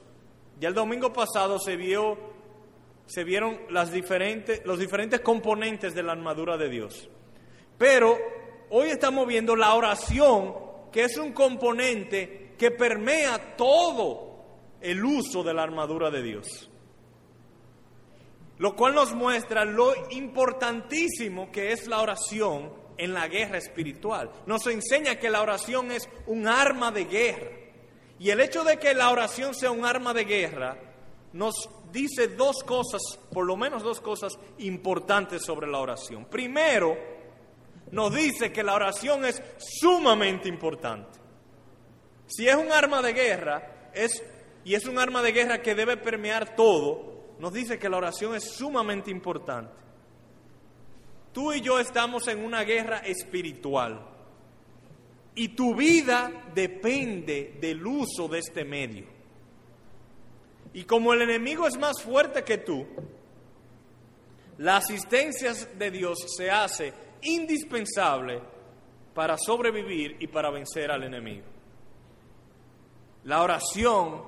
Ya 0.59 0.69
el 0.69 0.75
domingo 0.75 1.13
pasado 1.13 1.59
se 1.59 1.77
vio, 1.77 2.19
se 3.07 3.23
vieron 3.23 3.61
las 3.71 3.93
diferentes, 3.93 4.65
los 4.65 4.79
diferentes 4.79 5.21
componentes 5.21 5.95
de 5.95 6.03
la 6.03 6.13
armadura 6.13 6.57
de 6.57 6.69
Dios. 6.69 7.09
Pero 7.79 8.19
hoy 8.71 8.89
estamos 8.89 9.27
viendo 9.27 9.55
la 9.55 9.75
oración, 9.75 10.55
que 10.91 11.05
es 11.05 11.17
un 11.17 11.33
componente 11.33 12.55
que 12.59 12.73
permea 12.73 13.57
todo 13.57 14.35
el 14.81 15.05
uso 15.05 15.43
de 15.43 15.55
la 15.55 15.63
armadura 15.63 16.11
de 16.11 16.23
Dios. 16.23 16.71
Lo 18.59 18.75
cual 18.75 18.95
nos 18.95 19.15
muestra 19.15 19.65
lo 19.65 19.93
importantísimo 20.11 21.51
que 21.51 21.73
es 21.73 21.87
la 21.87 22.01
oración 22.01 22.84
en 22.99 23.15
la 23.15 23.29
guerra 23.29 23.59
espiritual. 23.59 24.31
Nos 24.47 24.67
enseña 24.67 25.17
que 25.17 25.31
la 25.31 25.43
oración 25.43 25.91
es 25.93 26.09
un 26.27 26.47
arma 26.47 26.91
de 26.91 27.05
guerra. 27.05 27.51
Y 28.19 28.31
el 28.31 28.41
hecho 28.41 28.65
de 28.65 28.79
que 28.79 28.95
la 28.95 29.11
oración 29.11 29.55
sea 29.55 29.71
un 29.71 29.85
arma 29.85 30.15
de 30.15 30.25
guerra 30.25 30.79
nos 31.33 31.69
dice 31.91 32.29
dos 32.29 32.63
cosas, 32.63 33.01
por 33.33 33.45
lo 33.45 33.57
menos 33.57 33.83
dos 33.83 34.01
cosas 34.01 34.39
importantes 34.59 35.43
sobre 35.43 35.67
la 35.67 35.79
oración. 35.79 36.27
Primero, 36.27 36.97
nos 37.91 38.15
dice 38.15 38.53
que 38.53 38.63
la 38.63 38.75
oración 38.75 39.25
es 39.25 39.43
sumamente 39.59 40.49
importante. 40.49 41.19
Si 42.27 42.49
es 42.49 42.55
un 42.55 42.73
arma 42.73 43.03
de 43.03 43.13
guerra, 43.13 43.91
es, 43.93 44.23
y 44.65 44.75
es 44.75 44.87
un 44.87 44.99
arma 44.99 45.23
de 45.23 45.33
guerra 45.33 45.61
que 45.61 45.75
debe 45.75 45.97
permear 45.97 46.57
todo, 46.57 47.15
nos 47.39 47.53
dice 47.53 47.79
que 47.79 47.89
la 47.89 47.99
oración 47.99 48.35
es 48.35 48.45
sumamente 48.45 49.11
importante. 49.11 49.84
Tú 51.35 51.53
y 51.53 51.61
yo 51.61 51.81
estamos 51.81 52.29
en 52.29 52.45
una 52.45 52.63
guerra 52.63 52.99
espiritual. 52.99 54.01
Y 55.35 55.49
tu 55.49 55.75
vida 55.75 56.31
depende 56.55 57.59
del 57.61 57.85
uso 57.85 58.29
de 58.29 58.39
este 58.39 58.65
medio. 58.65 59.05
Y 60.73 60.85
como 60.85 61.13
el 61.13 61.23
enemigo 61.23 61.67
es 61.67 61.77
más 61.77 62.01
fuerte 62.01 62.45
que 62.45 62.59
tú, 62.59 62.87
la 64.59 64.77
asistencia 64.77 65.53
de 65.53 65.91
Dios 65.91 66.19
se 66.37 66.53
hace 66.53 66.93
indispensable 67.23 68.41
para 69.13 69.37
sobrevivir 69.37 70.17
y 70.21 70.29
para 70.29 70.51
vencer 70.51 70.93
al 70.93 71.03
enemigo. 71.03 71.47
La 73.25 73.43
oración 73.43 74.23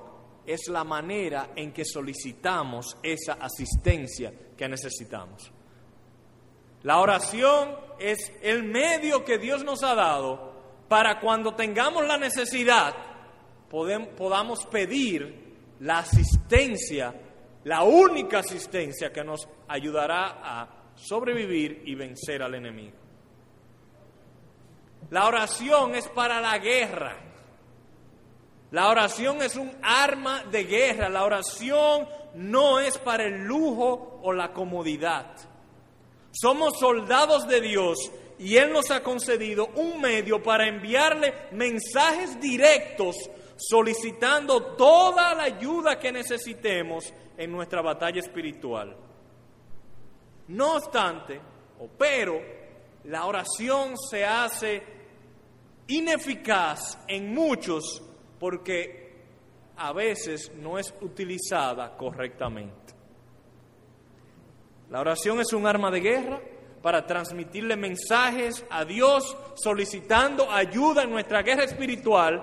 es 0.45 0.67
la 0.67 0.83
manera 0.83 1.51
en 1.55 1.71
que 1.71 1.85
solicitamos 1.85 2.97
esa 3.01 3.33
asistencia 3.33 4.33
que 4.57 4.67
necesitamos. 4.67 5.53
La 6.83 6.99
oración 6.99 7.75
es 7.99 8.31
el 8.41 8.63
medio 8.63 9.25
que 9.25 9.37
Dios 9.37 9.63
nos 9.63 9.83
ha 9.83 9.95
dado 9.95 10.53
para 10.87 11.19
cuando 11.19 11.55
tengamos 11.55 12.05
la 12.07 12.17
necesidad 12.17 12.95
podamos 13.69 14.65
pedir 14.65 15.75
la 15.79 15.99
asistencia, 15.99 17.13
la 17.63 17.83
única 17.83 18.39
asistencia 18.39 19.11
que 19.11 19.23
nos 19.23 19.47
ayudará 19.67 20.37
a 20.41 20.67
sobrevivir 20.95 21.83
y 21.85 21.95
vencer 21.95 22.41
al 22.41 22.55
enemigo. 22.55 22.97
La 25.09 25.27
oración 25.27 25.95
es 25.95 26.07
para 26.09 26.41
la 26.41 26.57
guerra. 26.57 27.17
La 28.71 28.89
oración 28.89 29.41
es 29.41 29.55
un 29.55 29.71
arma 29.81 30.43
de 30.43 30.63
guerra. 30.65 31.07
La 31.07 31.23
oración 31.23 32.07
no 32.35 32.79
es 32.79 32.97
para 32.97 33.25
el 33.25 33.45
lujo 33.45 34.19
o 34.21 34.33
la 34.33 34.51
comodidad. 34.51 35.35
Somos 36.39 36.77
soldados 36.79 37.47
de 37.47 37.61
Dios 37.61 38.11
y 38.37 38.57
Él 38.57 38.71
nos 38.71 38.91
ha 38.91 39.01
concedido 39.01 39.67
un 39.75 39.99
medio 39.99 40.43
para 40.43 40.67
enviarle 40.67 41.33
mensajes 41.51 42.39
directos 42.39 43.15
solicitando 43.57 44.75
toda 44.75 45.33
la 45.33 45.43
ayuda 45.43 45.97
que 45.97 46.11
necesitemos 46.11 47.11
en 47.37 47.51
nuestra 47.51 47.81
batalla 47.81 48.19
espiritual. 48.19 48.95
No 50.49 50.75
obstante, 50.75 51.41
o 51.79 51.87
pero, 51.97 52.39
la 53.05 53.25
oración 53.25 53.97
se 53.97 54.23
hace 54.23 54.83
ineficaz 55.87 56.99
en 57.07 57.33
muchos 57.33 58.03
porque 58.39 59.07
a 59.77 59.91
veces 59.91 60.51
no 60.55 60.77
es 60.77 60.93
utilizada 61.01 61.97
correctamente. 61.97 62.86
La 64.89 65.01
oración 65.01 65.39
es 65.41 65.51
un 65.53 65.67
arma 65.67 65.91
de 65.91 65.99
guerra 65.99 66.41
para 66.81 67.05
transmitirle 67.05 67.75
mensajes 67.75 68.65
a 68.69 68.85
Dios 68.85 69.35
solicitando 69.55 70.49
ayuda 70.49 71.03
en 71.03 71.09
nuestra 71.09 71.41
guerra 71.41 71.65
espiritual, 71.65 72.41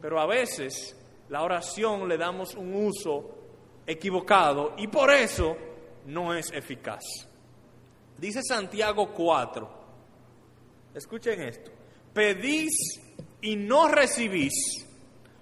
pero 0.00 0.20
a 0.20 0.26
veces 0.26 0.96
la 1.28 1.42
oración 1.42 2.08
le 2.08 2.16
damos 2.16 2.54
un 2.54 2.74
uso 2.74 3.38
equivocado 3.86 4.74
y 4.76 4.86
por 4.86 5.10
eso 5.10 5.56
no 6.06 6.34
es 6.34 6.52
eficaz. 6.52 7.02
Dice 8.16 8.42
Santiago 8.42 9.12
4, 9.12 9.70
escuchen 10.94 11.40
esto, 11.40 11.70
pedís 12.12 13.00
y 13.40 13.56
no 13.56 13.88
recibís, 13.88 14.86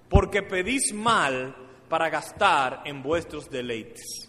porque 0.08 0.42
pedís 0.42 0.94
mal 0.94 1.54
para 1.88 2.08
gastar 2.08 2.82
en 2.84 3.02
vuestros 3.02 3.50
deleites. 3.50 4.28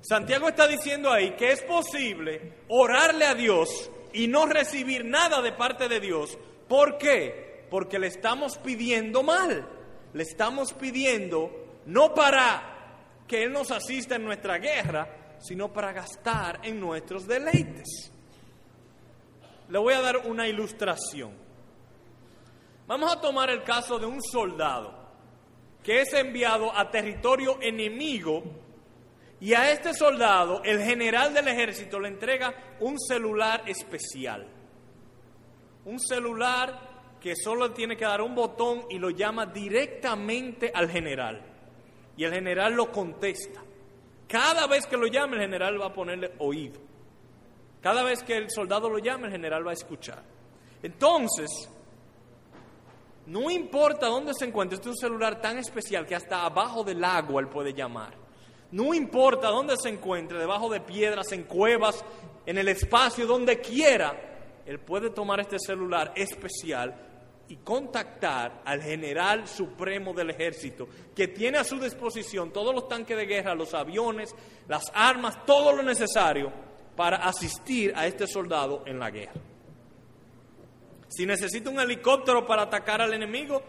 Santiago 0.00 0.48
está 0.48 0.66
diciendo 0.66 1.10
ahí 1.10 1.32
que 1.32 1.52
es 1.52 1.62
posible 1.62 2.54
orarle 2.68 3.26
a 3.26 3.34
Dios 3.34 3.90
y 4.12 4.28
no 4.28 4.46
recibir 4.46 5.04
nada 5.04 5.42
de 5.42 5.52
parte 5.52 5.88
de 5.88 6.00
Dios. 6.00 6.38
¿Por 6.68 6.98
qué? 6.98 7.66
Porque 7.70 7.98
le 7.98 8.06
estamos 8.06 8.58
pidiendo 8.58 9.22
mal. 9.22 9.68
Le 10.12 10.22
estamos 10.22 10.72
pidiendo 10.72 11.50
no 11.86 12.14
para 12.14 13.22
que 13.26 13.44
Él 13.44 13.52
nos 13.52 13.70
asista 13.70 14.16
en 14.16 14.24
nuestra 14.24 14.58
guerra, 14.58 15.36
sino 15.38 15.72
para 15.72 15.92
gastar 15.92 16.60
en 16.64 16.80
nuestros 16.80 17.26
deleites. 17.26 18.12
Le 19.68 19.78
voy 19.78 19.94
a 19.94 20.00
dar 20.00 20.16
una 20.26 20.48
ilustración. 20.48 21.32
Vamos 22.86 23.12
a 23.12 23.20
tomar 23.20 23.50
el 23.50 23.62
caso 23.62 23.98
de 23.98 24.06
un 24.06 24.20
soldado 24.20 24.98
que 25.82 26.00
es 26.00 26.12
enviado 26.12 26.76
a 26.76 26.90
territorio 26.90 27.58
enemigo 27.62 28.42
y 29.40 29.54
a 29.54 29.70
este 29.72 29.94
soldado 29.94 30.62
el 30.64 30.82
general 30.82 31.32
del 31.32 31.48
ejército 31.48 31.98
le 31.98 32.08
entrega 32.08 32.54
un 32.80 32.98
celular 33.00 33.62
especial. 33.66 34.46
Un 35.86 35.98
celular 35.98 36.90
que 37.20 37.34
solo 37.34 37.72
tiene 37.72 37.96
que 37.96 38.04
dar 38.04 38.20
un 38.20 38.34
botón 38.34 38.84
y 38.90 38.98
lo 38.98 39.10
llama 39.10 39.46
directamente 39.46 40.70
al 40.74 40.90
general. 40.90 41.42
Y 42.16 42.24
el 42.24 42.34
general 42.34 42.74
lo 42.74 42.92
contesta. 42.92 43.62
Cada 44.28 44.66
vez 44.66 44.86
que 44.86 44.98
lo 44.98 45.06
llame 45.06 45.36
el 45.36 45.42
general 45.42 45.80
va 45.80 45.86
a 45.86 45.92
ponerle 45.92 46.32
oído. 46.38 46.78
Cada 47.80 48.02
vez 48.02 48.22
que 48.22 48.36
el 48.36 48.50
soldado 48.50 48.90
lo 48.90 48.98
llame 48.98 49.26
el 49.26 49.32
general 49.32 49.66
va 49.66 49.70
a 49.70 49.74
escuchar. 49.74 50.22
Entonces, 50.82 51.48
no 53.26 53.50
importa 53.50 54.06
dónde 54.06 54.34
se 54.34 54.44
encuentre, 54.44 54.76
este 54.76 54.90
es 54.90 54.96
un 54.96 55.00
celular 55.00 55.40
tan 55.40 55.56
especial 55.58 56.06
que 56.06 56.14
hasta 56.14 56.44
abajo 56.44 56.84
del 56.84 57.02
agua 57.02 57.40
él 57.40 57.48
puede 57.48 57.72
llamar. 57.72 58.14
No 58.72 58.94
importa 58.94 59.48
dónde 59.48 59.76
se 59.76 59.88
encuentre, 59.88 60.38
debajo 60.38 60.68
de 60.68 60.80
piedras, 60.80 61.32
en 61.32 61.44
cuevas, 61.44 62.04
en 62.46 62.58
el 62.58 62.68
espacio, 62.68 63.26
donde 63.26 63.60
quiera, 63.60 64.62
él 64.66 64.78
puede 64.78 65.10
tomar 65.10 65.40
este 65.40 65.58
celular 65.58 66.12
especial 66.14 66.94
y 67.48 67.56
contactar 67.56 68.62
al 68.64 68.80
general 68.80 69.48
supremo 69.48 70.14
del 70.14 70.30
ejército, 70.30 70.88
que 71.16 71.26
tiene 71.26 71.58
a 71.58 71.64
su 71.64 71.80
disposición 71.80 72.52
todos 72.52 72.72
los 72.72 72.86
tanques 72.86 73.16
de 73.16 73.26
guerra, 73.26 73.56
los 73.56 73.74
aviones, 73.74 74.34
las 74.68 74.84
armas, 74.94 75.44
todo 75.44 75.74
lo 75.74 75.82
necesario 75.82 76.52
para 76.94 77.16
asistir 77.16 77.92
a 77.96 78.06
este 78.06 78.28
soldado 78.28 78.84
en 78.86 79.00
la 79.00 79.10
guerra. 79.10 79.32
Si 81.08 81.26
necesita 81.26 81.70
un 81.70 81.80
helicóptero 81.80 82.46
para 82.46 82.62
atacar 82.62 83.02
al 83.02 83.12
enemigo, 83.12 83.60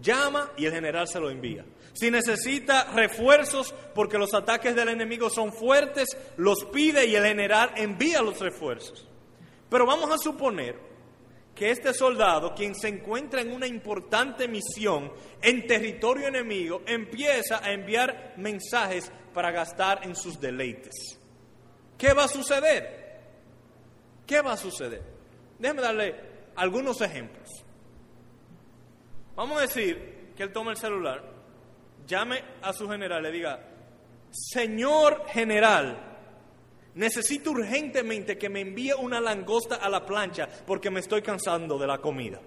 llama 0.00 0.52
y 0.56 0.64
el 0.64 0.72
general 0.72 1.06
se 1.06 1.20
lo 1.20 1.28
envía. 1.28 1.62
Si 1.96 2.10
necesita 2.10 2.84
refuerzos 2.92 3.74
porque 3.94 4.18
los 4.18 4.34
ataques 4.34 4.76
del 4.76 4.90
enemigo 4.90 5.30
son 5.30 5.50
fuertes, 5.50 6.14
los 6.36 6.66
pide 6.66 7.06
y 7.06 7.14
el 7.14 7.24
general 7.24 7.72
envía 7.74 8.20
los 8.20 8.38
refuerzos. 8.38 9.08
Pero 9.70 9.86
vamos 9.86 10.10
a 10.10 10.18
suponer 10.18 10.78
que 11.54 11.70
este 11.70 11.94
soldado, 11.94 12.54
quien 12.54 12.74
se 12.74 12.88
encuentra 12.88 13.40
en 13.40 13.50
una 13.50 13.66
importante 13.66 14.46
misión 14.46 15.10
en 15.40 15.66
territorio 15.66 16.28
enemigo, 16.28 16.82
empieza 16.86 17.64
a 17.64 17.72
enviar 17.72 18.34
mensajes 18.36 19.10
para 19.32 19.50
gastar 19.50 20.00
en 20.04 20.14
sus 20.14 20.38
deleites. 20.38 21.18
¿Qué 21.96 22.12
va 22.12 22.24
a 22.24 22.28
suceder? 22.28 23.22
¿Qué 24.26 24.42
va 24.42 24.52
a 24.52 24.56
suceder? 24.58 25.02
Déjeme 25.58 25.80
darle 25.80 26.14
algunos 26.56 27.00
ejemplos. 27.00 27.48
Vamos 29.34 29.56
a 29.56 29.62
decir 29.62 30.32
que 30.36 30.42
él 30.42 30.52
toma 30.52 30.72
el 30.72 30.76
celular, 30.76 31.35
llame 32.06 32.42
a 32.62 32.72
su 32.72 32.88
general, 32.88 33.22
le 33.22 33.32
diga, 33.32 33.60
señor 34.30 35.26
general, 35.28 35.96
necesito 36.94 37.50
urgentemente 37.50 38.38
que 38.38 38.48
me 38.48 38.60
envíe 38.60 38.92
una 38.92 39.20
langosta 39.20 39.76
a 39.76 39.88
la 39.88 40.04
plancha 40.04 40.48
porque 40.66 40.90
me 40.90 41.00
estoy 41.00 41.22
cansando 41.22 41.78
de 41.78 41.86
la 41.86 41.98
comida. 41.98 42.40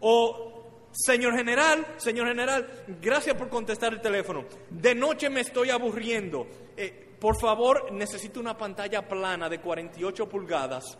O, 0.00 0.90
señor 0.92 1.36
general, 1.36 1.94
señor 1.96 2.28
general, 2.28 2.84
gracias 3.00 3.36
por 3.36 3.48
contestar 3.48 3.92
el 3.94 4.00
teléfono. 4.00 4.44
De 4.70 4.94
noche 4.94 5.30
me 5.30 5.40
estoy 5.40 5.70
aburriendo. 5.70 6.46
Eh, 6.76 7.14
por 7.18 7.40
favor, 7.40 7.92
necesito 7.92 8.40
una 8.40 8.56
pantalla 8.56 9.06
plana 9.08 9.48
de 9.48 9.60
48 9.60 10.28
pulgadas 10.28 10.98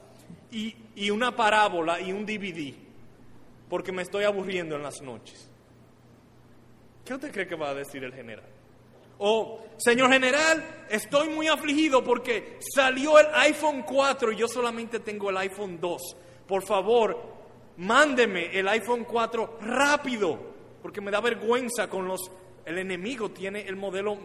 y, 0.51 0.75
y 0.97 1.11
una 1.11 1.37
parábola 1.37 2.01
y 2.01 2.13
un 2.13 2.25
DVD 2.25 2.85
porque 3.69 3.93
me 3.93 4.03
estoy 4.03 4.25
aburriendo 4.25 4.77
en 4.77 4.83
las 4.83 5.03
noches. 5.03 5.51
¿Qué 7.05 7.15
usted 7.15 7.33
cree 7.33 7.47
que 7.47 7.55
va 7.55 7.71
a 7.71 7.75
decir 7.75 8.03
el 8.03 8.15
general? 8.15 8.49
O, 9.19 9.61
señor 9.77 10.11
general, 10.11 10.87
estoy 10.89 11.29
muy 11.29 11.47
afligido 11.47 12.03
porque 12.03 12.59
salió 12.75 13.19
el 13.19 13.27
iPhone 13.35 13.83
4 13.83 14.33
y 14.33 14.37
yo 14.37 14.49
solamente 14.49 15.01
tengo 15.01 15.31
el 15.31 15.37
iPhone 15.37 15.79
2. 15.81 16.17
Por 16.49 16.65
favor, 16.65 17.17
mándeme 17.77 18.59
el 18.59 18.67
iPhone 18.69 19.05
4 19.05 19.59
rápido, 19.61 20.39
porque 20.83 21.01
me 21.01 21.11
da 21.11 21.21
vergüenza 21.21 21.89
con 21.89 22.07
los... 22.07 22.31
El 22.65 22.79
enemigo 22.79 23.31
tiene 23.31 23.63
el 23.63 23.77
modelo 23.77 24.17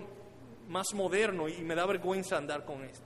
más 0.70 0.94
moderno 0.94 1.50
y 1.50 1.62
me 1.62 1.76
da 1.76 1.86
vergüenza 1.86 2.38
andar 2.38 2.64
con 2.64 2.84
esto. 2.84 3.06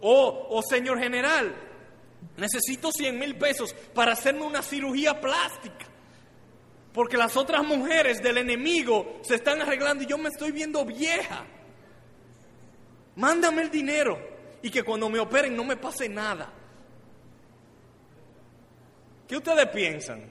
O, 0.00 0.46
oh, 0.50 0.62
señor 0.62 0.98
general, 0.98 1.52
necesito 2.36 2.90
100 2.92 3.18
mil 3.18 3.36
pesos 3.36 3.74
para 3.92 4.12
hacerme 4.12 4.42
una 4.42 4.62
cirugía 4.62 5.20
plástica. 5.20 5.89
Porque 6.92 7.16
las 7.16 7.36
otras 7.36 7.64
mujeres 7.64 8.22
del 8.22 8.38
enemigo 8.38 9.20
se 9.22 9.36
están 9.36 9.62
arreglando 9.62 10.02
y 10.02 10.06
yo 10.06 10.18
me 10.18 10.28
estoy 10.28 10.50
viendo 10.50 10.84
vieja. 10.84 11.44
Mándame 13.16 13.62
el 13.62 13.70
dinero 13.70 14.18
y 14.62 14.70
que 14.70 14.82
cuando 14.82 15.08
me 15.08 15.20
operen 15.20 15.54
no 15.56 15.64
me 15.64 15.76
pase 15.76 16.08
nada. 16.08 16.52
¿Qué 19.28 19.36
ustedes 19.36 19.68
piensan 19.68 20.28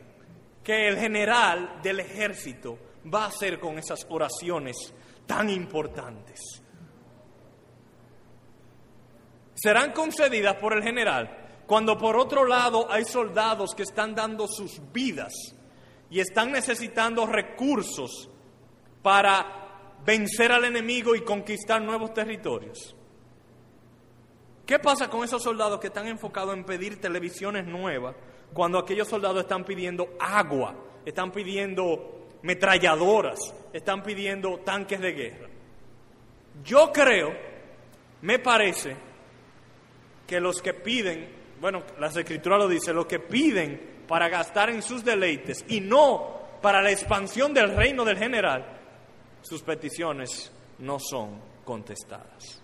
que 0.63 0.89
el 0.89 0.97
general 0.97 1.79
del 1.81 2.01
ejército 2.01 2.77
va 3.11 3.23
a 3.23 3.27
hacer 3.27 3.59
con 3.59 3.77
esas 3.77 4.05
oraciones 4.09 4.75
tan 5.25 5.49
importantes? 5.49 6.39
Serán 9.55 9.93
concedidas 9.93 10.55
por 10.55 10.73
el 10.73 10.83
general 10.83 11.63
cuando 11.65 11.97
por 11.97 12.17
otro 12.17 12.45
lado 12.45 12.91
hay 12.91 13.05
soldados 13.05 13.73
que 13.75 13.83
están 13.83 14.15
dando 14.15 14.47
sus 14.47 14.81
vidas 14.91 15.33
y 16.09 16.19
están 16.19 16.51
necesitando 16.51 17.25
recursos 17.25 18.29
para 19.01 19.95
vencer 20.05 20.51
al 20.51 20.65
enemigo 20.65 21.15
y 21.15 21.21
conquistar 21.21 21.81
nuevos 21.81 22.13
territorios. 22.13 22.95
¿Qué 24.65 24.79
pasa 24.79 25.09
con 25.09 25.23
esos 25.23 25.41
soldados 25.41 25.79
que 25.79 25.87
están 25.87 26.07
enfocados 26.07 26.55
en 26.55 26.63
pedir 26.63 27.01
televisiones 27.01 27.65
nuevas 27.65 28.15
cuando 28.53 28.77
aquellos 28.77 29.07
soldados 29.07 29.41
están 29.41 29.65
pidiendo 29.65 30.15
agua, 30.19 30.75
están 31.05 31.31
pidiendo 31.31 32.27
metralladoras, 32.43 33.39
están 33.73 34.03
pidiendo 34.03 34.59
tanques 34.59 34.99
de 34.99 35.11
guerra? 35.11 35.49
Yo 36.63 36.91
creo, 36.91 37.33
me 38.21 38.37
parece, 38.39 38.95
que 40.29 40.39
los 40.39 40.61
que 40.61 40.75
piden, 40.75 41.27
bueno, 41.59 41.81
las 41.99 42.15
escrituras 42.15 42.59
lo 42.59 42.67
dicen, 42.67 42.95
los 42.95 43.07
que 43.07 43.17
piden 43.17 43.88
para 44.09 44.27
gastar 44.27 44.71
en 44.71 44.81
sus 44.81 45.05
deleites 45.05 45.63
y 45.67 45.81
no 45.81 46.39
para 46.63 46.81
la 46.81 46.89
expansión 46.89 47.53
del 47.53 47.75
reino 47.75 48.03
del 48.03 48.17
general, 48.17 48.65
sus 49.43 49.61
peticiones 49.61 50.51
no 50.79 50.97
son 50.99 51.39
contestadas. 51.63 52.59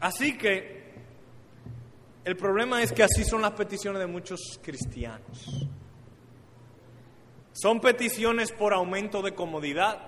Así 0.00 0.36
que 0.36 0.92
el 2.24 2.36
problema 2.36 2.82
es 2.82 2.92
que 2.92 3.04
así 3.04 3.22
son 3.22 3.42
las 3.42 3.52
peticiones 3.52 4.00
de 4.00 4.08
muchos 4.08 4.58
cristianos. 4.60 5.68
Son 7.52 7.80
peticiones 7.80 8.50
por 8.50 8.74
aumento 8.74 9.22
de 9.22 9.36
comodidad 9.36 10.00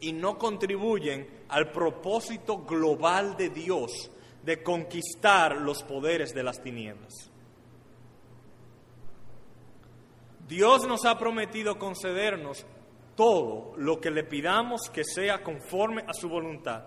y 0.00 0.12
no 0.12 0.36
contribuyen 0.36 1.44
al 1.48 1.72
propósito 1.72 2.58
global 2.58 3.38
de 3.38 3.48
Dios 3.48 4.10
de 4.48 4.62
conquistar 4.62 5.58
los 5.58 5.82
poderes 5.82 6.32
de 6.32 6.42
las 6.42 6.62
tinieblas. 6.62 7.12
Dios 10.48 10.86
nos 10.88 11.04
ha 11.04 11.18
prometido 11.18 11.78
concedernos 11.78 12.64
todo 13.14 13.74
lo 13.76 14.00
que 14.00 14.10
le 14.10 14.24
pidamos 14.24 14.88
que 14.90 15.04
sea 15.04 15.42
conforme 15.42 16.02
a 16.08 16.14
su 16.14 16.30
voluntad. 16.30 16.82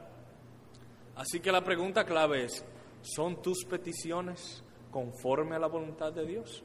Así 1.15 1.39
que 1.39 1.51
la 1.51 1.63
pregunta 1.63 2.03
clave 2.03 2.45
es, 2.45 2.65
¿son 3.03 3.43
tus 3.43 3.63
peticiones 3.65 4.63
conforme 4.89 5.55
a 5.55 5.59
la 5.59 5.67
voluntad 5.67 6.11
de 6.11 6.25
Dios? 6.25 6.63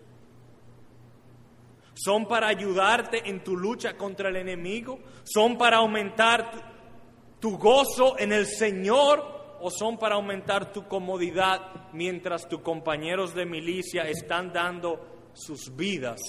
¿Son 1.93 2.27
para 2.27 2.49
ayudarte 2.49 3.29
en 3.29 3.45
tu 3.45 3.55
lucha 3.55 3.99
contra 3.99 4.31
el 4.31 4.37
enemigo? 4.37 4.99
¿Son 5.25 5.59
para 5.59 5.77
aumentar 5.77 7.39
tu 7.39 7.59
gozo 7.59 8.19
en 8.19 8.33
el 8.33 8.47
Señor? 8.47 9.36
O 9.61 9.71
son 9.71 9.99
para 9.99 10.15
aumentar 10.15 10.73
tu 10.73 10.87
comodidad 10.87 11.91
mientras 11.93 12.49
tus 12.49 12.61
compañeros 12.61 13.35
de 13.35 13.47
milicia 13.47 14.09
están 14.09 14.53
dando 14.53 15.31
sus 15.33 15.75
vidas 15.75 16.21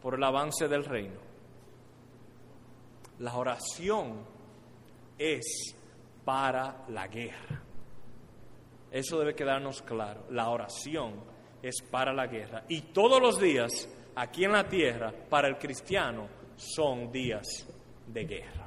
por 0.00 0.14
el 0.14 0.24
avance 0.24 0.68
del 0.68 0.84
reino? 0.84 1.20
La 3.18 3.36
oración 3.36 4.24
es 5.18 5.74
para 6.24 6.84
la 6.88 7.06
guerra. 7.06 7.62
Eso 8.90 9.18
debe 9.18 9.34
quedarnos 9.34 9.82
claro. 9.82 10.26
La 10.30 10.48
oración 10.50 11.24
es 11.62 11.82
para 11.90 12.12
la 12.12 12.26
guerra. 12.26 12.64
Y 12.68 12.82
todos 12.92 13.20
los 13.20 13.40
días 13.40 13.88
aquí 14.14 14.44
en 14.44 14.52
la 14.52 14.68
tierra, 14.68 15.12
para 15.28 15.48
el 15.48 15.58
cristiano, 15.58 16.28
son 16.56 17.10
días 17.10 17.66
de 18.06 18.24
guerra. 18.24 18.63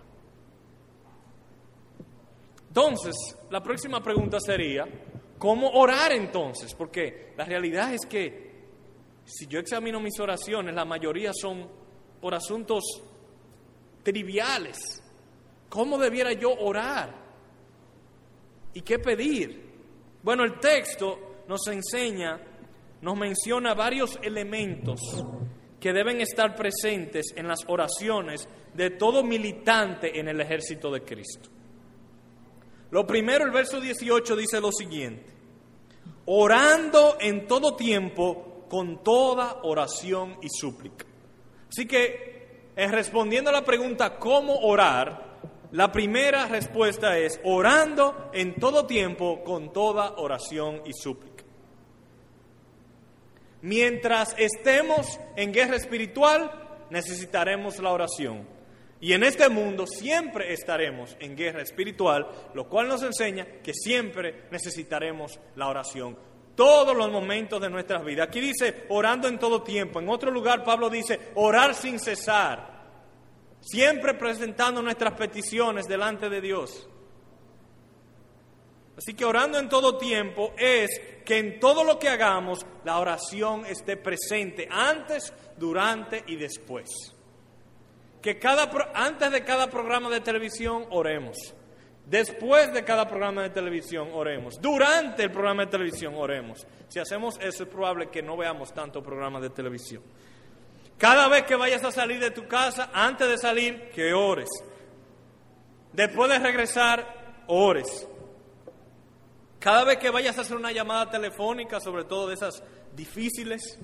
Entonces, 2.77 3.15
la 3.49 3.63
próxima 3.63 4.03
pregunta 4.03 4.39
sería, 4.39 4.85
¿Cómo 5.39 5.69
orar 5.69 6.11
entonces? 6.13 6.73
Porque 6.73 7.33
la 7.35 7.45
realidad 7.45 7.93
es 7.93 8.05
que 8.07 8.47
si 9.25 9.47
yo 9.47 9.59
examino 9.59 9.99
mis 9.99 10.19
oraciones, 10.19 10.73
la 10.73 10.85
mayoría 10.85 11.31
son 11.33 11.67
por 12.21 12.33
asuntos 12.33 12.83
triviales. 14.03 14.77
¿Cómo 15.69 15.97
debiera 15.97 16.33
yo 16.33 16.53
orar? 16.53 17.13
¿Y 18.73 18.81
qué 18.81 18.99
pedir? 18.99 19.73
Bueno, 20.23 20.43
el 20.43 20.59
texto 20.59 21.43
nos 21.47 21.67
enseña, 21.67 22.39
nos 23.01 23.17
menciona 23.17 23.73
varios 23.73 24.17
elementos 24.23 24.99
que 25.79 25.93
deben 25.93 26.21
estar 26.21 26.55
presentes 26.55 27.33
en 27.35 27.47
las 27.47 27.59
oraciones 27.67 28.47
de 28.73 28.91
todo 28.91 29.23
militante 29.23 30.19
en 30.19 30.27
el 30.29 30.41
ejército 30.41 30.89
de 30.89 31.01
Cristo. 31.01 31.56
Lo 32.91 33.05
primero, 33.05 33.45
el 33.45 33.51
verso 33.51 33.79
18 33.79 34.35
dice 34.35 34.61
lo 34.61 34.71
siguiente, 34.71 35.25
orando 36.25 37.17
en 37.19 37.47
todo 37.47 37.75
tiempo 37.75 38.65
con 38.69 39.03
toda 39.03 39.59
oración 39.63 40.37
y 40.41 40.47
súplica. 40.49 41.05
Así 41.69 41.85
que, 41.85 42.71
en 42.75 42.91
respondiendo 42.91 43.49
a 43.49 43.53
la 43.53 43.65
pregunta 43.65 44.17
cómo 44.17 44.55
orar, 44.59 45.27
la 45.71 45.91
primera 45.91 46.47
respuesta 46.47 47.17
es 47.17 47.41
orando 47.43 48.29
en 48.33 48.55
todo 48.55 48.85
tiempo 48.85 49.43
con 49.43 49.73
toda 49.73 50.13
oración 50.17 50.81
y 50.85 50.93
súplica. 50.93 51.43
Mientras 53.61 54.33
estemos 54.37 55.19
en 55.35 55.51
guerra 55.51 55.75
espiritual, 55.75 56.51
necesitaremos 56.89 57.79
la 57.79 57.91
oración. 57.91 58.56
Y 58.99 59.13
en 59.13 59.23
este 59.23 59.47
mundo 59.49 59.85
siempre 59.85 60.53
estaremos 60.53 61.15
en 61.19 61.35
guerra 61.35 61.61
espiritual, 61.61 62.27
lo 62.55 62.67
cual 62.67 62.87
nos 62.87 63.03
enseña 63.03 63.45
que 63.63 63.73
siempre 63.73 64.45
necesitaremos 64.49 65.39
la 65.55 65.67
oración. 65.67 66.17
Todos 66.55 66.97
los 66.97 67.11
momentos 67.11 67.61
de 67.61 67.69
nuestras 67.69 68.03
vidas. 68.03 68.27
Aquí 68.27 68.39
dice 68.39 68.85
orando 68.89 69.27
en 69.27 69.37
todo 69.37 69.61
tiempo. 69.61 69.99
En 69.99 70.09
otro 70.09 70.31
lugar 70.31 70.63
Pablo 70.63 70.89
dice 70.89 71.19
orar 71.35 71.75
sin 71.75 71.99
cesar. 71.99 72.75
Siempre 73.61 74.15
presentando 74.15 74.81
nuestras 74.81 75.13
peticiones 75.13 75.87
delante 75.87 76.29
de 76.29 76.41
Dios. 76.41 76.89
Así 78.97 79.13
que 79.13 79.25
orando 79.25 79.59
en 79.59 79.69
todo 79.69 79.99
tiempo 79.99 80.55
es 80.57 80.89
que 81.23 81.37
en 81.37 81.59
todo 81.59 81.83
lo 81.83 81.99
que 81.99 82.09
hagamos 82.09 82.65
la 82.83 82.97
oración 82.97 83.63
esté 83.67 83.95
presente 83.95 84.67
antes, 84.71 85.31
durante 85.55 86.23
y 86.25 86.35
después 86.37 87.13
que 88.27 88.39
cada, 88.39 88.69
antes 88.93 89.31
de 89.31 89.41
cada 89.45 89.69
programa 89.69 90.09
de 90.09 90.19
televisión 90.19 90.85
oremos. 90.89 91.37
Después 92.05 92.73
de 92.73 92.83
cada 92.83 93.07
programa 93.07 93.43
de 93.43 93.51
televisión 93.51 94.09
oremos. 94.11 94.59
Durante 94.59 95.23
el 95.23 95.31
programa 95.31 95.63
de 95.63 95.71
televisión 95.71 96.13
oremos. 96.13 96.67
Si 96.89 96.99
hacemos 96.99 97.39
eso 97.39 97.63
es 97.63 97.69
probable 97.69 98.09
que 98.09 98.21
no 98.21 98.35
veamos 98.35 98.73
tanto 98.73 99.01
programa 99.01 99.39
de 99.39 99.49
televisión. 99.49 100.03
Cada 100.97 101.29
vez 101.29 101.43
que 101.43 101.55
vayas 101.55 101.85
a 101.85 101.91
salir 101.91 102.19
de 102.19 102.31
tu 102.31 102.49
casa, 102.49 102.89
antes 102.93 103.29
de 103.29 103.37
salir, 103.37 103.91
que 103.91 104.13
ores. 104.13 104.49
Después 105.93 106.29
de 106.29 106.39
regresar, 106.39 107.43
ores. 107.47 108.09
Cada 109.57 109.85
vez 109.85 109.99
que 109.99 110.09
vayas 110.09 110.37
a 110.37 110.41
hacer 110.41 110.57
una 110.57 110.73
llamada 110.73 111.09
telefónica, 111.09 111.79
sobre 111.79 112.03
todo 112.03 112.27
de 112.27 112.33
esas 112.33 112.61
difíciles, 112.93 113.79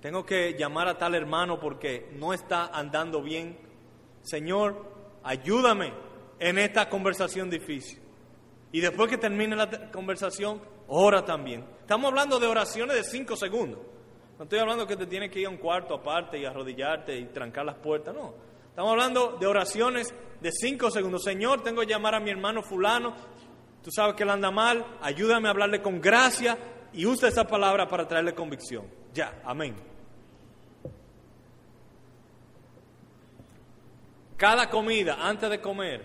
tengo 0.00 0.24
que 0.24 0.54
llamar 0.54 0.88
a 0.88 0.96
tal 0.96 1.14
hermano 1.14 1.60
porque 1.60 2.08
no 2.12 2.32
está 2.32 2.66
andando 2.66 3.22
bien. 3.22 3.58
Señor, 4.22 4.84
ayúdame 5.22 5.92
en 6.38 6.58
esta 6.58 6.88
conversación 6.88 7.50
difícil. 7.50 8.00
Y 8.72 8.80
después 8.80 9.10
que 9.10 9.18
termine 9.18 9.56
la 9.56 9.90
conversación, 9.90 10.60
ora 10.88 11.24
también. 11.24 11.64
Estamos 11.80 12.08
hablando 12.08 12.38
de 12.38 12.46
oraciones 12.46 12.96
de 12.96 13.04
cinco 13.04 13.36
segundos. 13.36 13.80
No 14.38 14.44
estoy 14.44 14.58
hablando 14.58 14.86
que 14.86 14.96
te 14.96 15.06
tienes 15.06 15.30
que 15.30 15.40
ir 15.40 15.46
a 15.46 15.50
un 15.50 15.58
cuarto 15.58 15.94
aparte 15.94 16.38
y 16.38 16.46
arrodillarte 16.46 17.18
y 17.18 17.26
trancar 17.26 17.66
las 17.66 17.76
puertas, 17.76 18.14
no. 18.14 18.32
Estamos 18.70 18.92
hablando 18.92 19.36
de 19.38 19.46
oraciones 19.46 20.14
de 20.40 20.50
cinco 20.50 20.90
segundos. 20.90 21.24
Señor, 21.24 21.62
tengo 21.62 21.82
que 21.82 21.88
llamar 21.88 22.14
a 22.14 22.20
mi 22.20 22.30
hermano 22.30 22.62
fulano. 22.62 23.14
Tú 23.82 23.90
sabes 23.90 24.14
que 24.14 24.22
él 24.22 24.30
anda 24.30 24.50
mal. 24.50 24.96
Ayúdame 25.02 25.48
a 25.48 25.50
hablarle 25.50 25.82
con 25.82 26.00
gracia 26.00 26.56
y 26.94 27.04
usa 27.04 27.28
esa 27.28 27.44
palabra 27.44 27.86
para 27.86 28.08
traerle 28.08 28.34
convicción. 28.34 28.99
Ya, 29.12 29.40
amén. 29.44 29.74
Cada 34.36 34.70
comida, 34.70 35.18
antes 35.20 35.50
de 35.50 35.60
comer, 35.60 36.02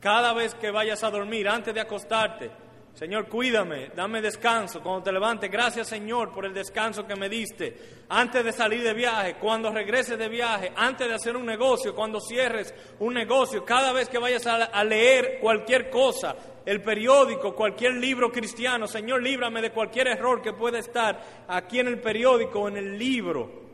cada 0.00 0.32
vez 0.32 0.54
que 0.54 0.70
vayas 0.70 1.04
a 1.04 1.10
dormir, 1.10 1.48
antes 1.48 1.72
de 1.72 1.80
acostarte, 1.80 2.50
Señor, 2.98 3.28
cuídame, 3.28 3.92
dame 3.94 4.20
descanso. 4.20 4.82
Cuando 4.82 5.04
te 5.04 5.12
levantes, 5.12 5.48
gracias 5.48 5.86
Señor 5.86 6.34
por 6.34 6.44
el 6.44 6.52
descanso 6.52 7.06
que 7.06 7.14
me 7.14 7.28
diste. 7.28 8.02
Antes 8.08 8.44
de 8.44 8.50
salir 8.50 8.82
de 8.82 8.92
viaje, 8.92 9.36
cuando 9.36 9.70
regreses 9.70 10.18
de 10.18 10.28
viaje, 10.28 10.72
antes 10.74 11.06
de 11.06 11.14
hacer 11.14 11.36
un 11.36 11.46
negocio, 11.46 11.94
cuando 11.94 12.20
cierres 12.20 12.74
un 12.98 13.14
negocio, 13.14 13.64
cada 13.64 13.92
vez 13.92 14.08
que 14.08 14.18
vayas 14.18 14.44
a, 14.48 14.82
leer 14.82 15.38
cualquier 15.40 15.90
cosa, 15.90 16.34
el 16.66 16.82
periódico, 16.82 17.54
cualquier 17.54 17.92
libro 17.94 18.32
cristiano, 18.32 18.88
Señor, 18.88 19.22
líbrame 19.22 19.62
de 19.62 19.70
cualquier 19.70 20.08
error 20.08 20.42
que 20.42 20.54
pueda 20.54 20.80
estar 20.80 21.44
aquí 21.46 21.78
en 21.78 21.86
el 21.86 22.00
periódico 22.00 22.62
o 22.62 22.68
en 22.68 22.78
el 22.78 22.98
libro 22.98 23.68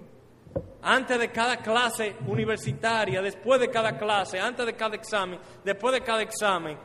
antes 0.82 1.18
de 1.18 1.30
cada 1.30 1.62
clase 1.62 2.16
universitaria, 2.26 3.22
después 3.22 3.58
de 3.58 3.70
cada 3.70 3.96
clase, 3.96 4.38
antes 4.38 4.66
de 4.66 4.74
cada 4.74 4.96
examen, 4.96 5.40
después 5.64 5.94
de 5.94 6.02
cada 6.02 6.20
examen, 6.20 6.76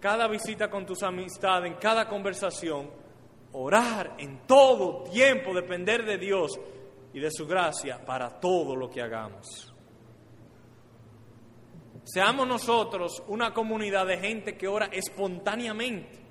cada 0.00 0.28
visita 0.28 0.68
con 0.68 0.86
tus 0.86 1.02
amistades, 1.02 1.72
en 1.72 1.78
cada 1.78 2.08
conversación, 2.08 2.90
orar 3.52 4.16
en 4.18 4.46
todo 4.46 5.04
tiempo, 5.04 5.54
depender 5.54 6.04
de 6.04 6.18
Dios 6.18 6.58
y 7.12 7.20
de 7.20 7.30
su 7.30 7.46
gracia 7.46 8.04
para 8.04 8.40
todo 8.40 8.76
lo 8.76 8.90
que 8.90 9.00
hagamos. 9.00 9.72
Seamos 12.04 12.46
nosotros 12.46 13.22
una 13.26 13.52
comunidad 13.52 14.06
de 14.06 14.18
gente 14.18 14.56
que 14.56 14.68
ora 14.68 14.86
espontáneamente. 14.92 16.24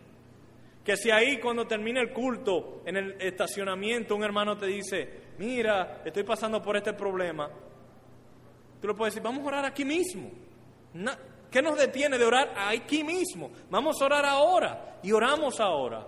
Que 0.85 0.95
si 0.95 1.11
ahí 1.11 1.39
cuando 1.39 1.65
termina 1.67 1.99
el 1.99 2.13
culto 2.13 2.83
en 2.85 2.95
el 2.95 3.19
estacionamiento 3.19 4.15
un 4.15 4.23
hermano 4.23 4.55
te 4.55 4.67
dice, 4.67 5.33
mira, 5.39 6.01
estoy 6.05 6.23
pasando 6.23 6.61
por 6.61 6.77
este 6.77 6.93
problema, 6.93 7.49
tú 8.79 8.87
le 8.87 8.93
puedes 8.93 9.15
decir, 9.15 9.23
vamos 9.23 9.43
a 9.43 9.47
orar 9.47 9.65
aquí 9.65 9.83
mismo. 9.83 10.29
¿Qué 11.55 11.61
nos 11.61 11.77
detiene 11.77 12.17
de 12.17 12.25
orar 12.25 12.53
aquí 12.57 13.01
mismo? 13.01 13.49
Vamos 13.69 14.01
a 14.01 14.05
orar 14.07 14.25
ahora 14.25 14.99
y 15.01 15.13
oramos 15.13 15.61
ahora. 15.61 16.05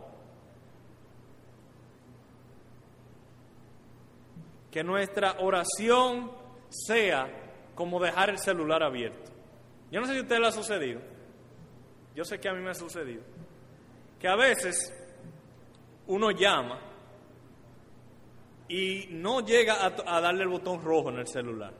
Que 4.70 4.84
nuestra 4.84 5.38
oración 5.40 6.34
sea 6.68 7.30
como 7.76 7.98
dejar 7.98 8.32
el 8.32 8.40
celular 8.40 8.84
abierto. 8.84 9.32
Yo 9.90 10.02
no 10.02 10.06
sé 10.06 10.16
si 10.16 10.20
a 10.20 10.22
usted 10.24 10.38
le 10.38 10.48
ha 10.48 10.52
sucedido. 10.52 11.00
Yo 12.14 12.26
sé 12.26 12.42
que 12.42 12.50
a 12.50 12.54
mí 12.54 12.62
me 12.62 12.72
ha 12.72 12.74
sucedido. 12.74 13.24
Que 14.20 14.28
a 14.28 14.36
veces 14.36 14.94
uno 16.08 16.32
llama 16.32 16.82
y 18.68 19.08
no 19.12 19.46
llega 19.46 19.78
a, 19.86 20.20
darle 20.20 20.44
el 20.44 20.50
botón 20.50 20.84
rojo 20.84 21.10
en 21.10 21.20
el 21.20 21.28
celular. 21.28 21.74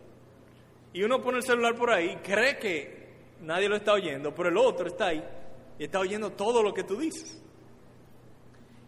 Y 0.94 1.04
uno 1.04 1.22
pone 1.22 1.40
el 1.40 1.44
celular 1.44 1.76
por 1.76 1.92
ahí, 1.92 2.16
cree 2.24 2.58
que 2.58 3.07
nadie 3.42 3.70
lo 3.70 3.76
está 3.76 3.94
oyendo, 3.94 4.34
pero 4.34 4.50
el 4.50 4.58
otro 4.58 4.88
está 4.88 5.08
ahí 5.08 5.24
y 5.80 5.84
está 5.84 6.00
oyendo 6.00 6.32
todo 6.32 6.64
lo 6.64 6.74
que 6.74 6.84
tú 6.84 6.98
dices. 6.98 7.42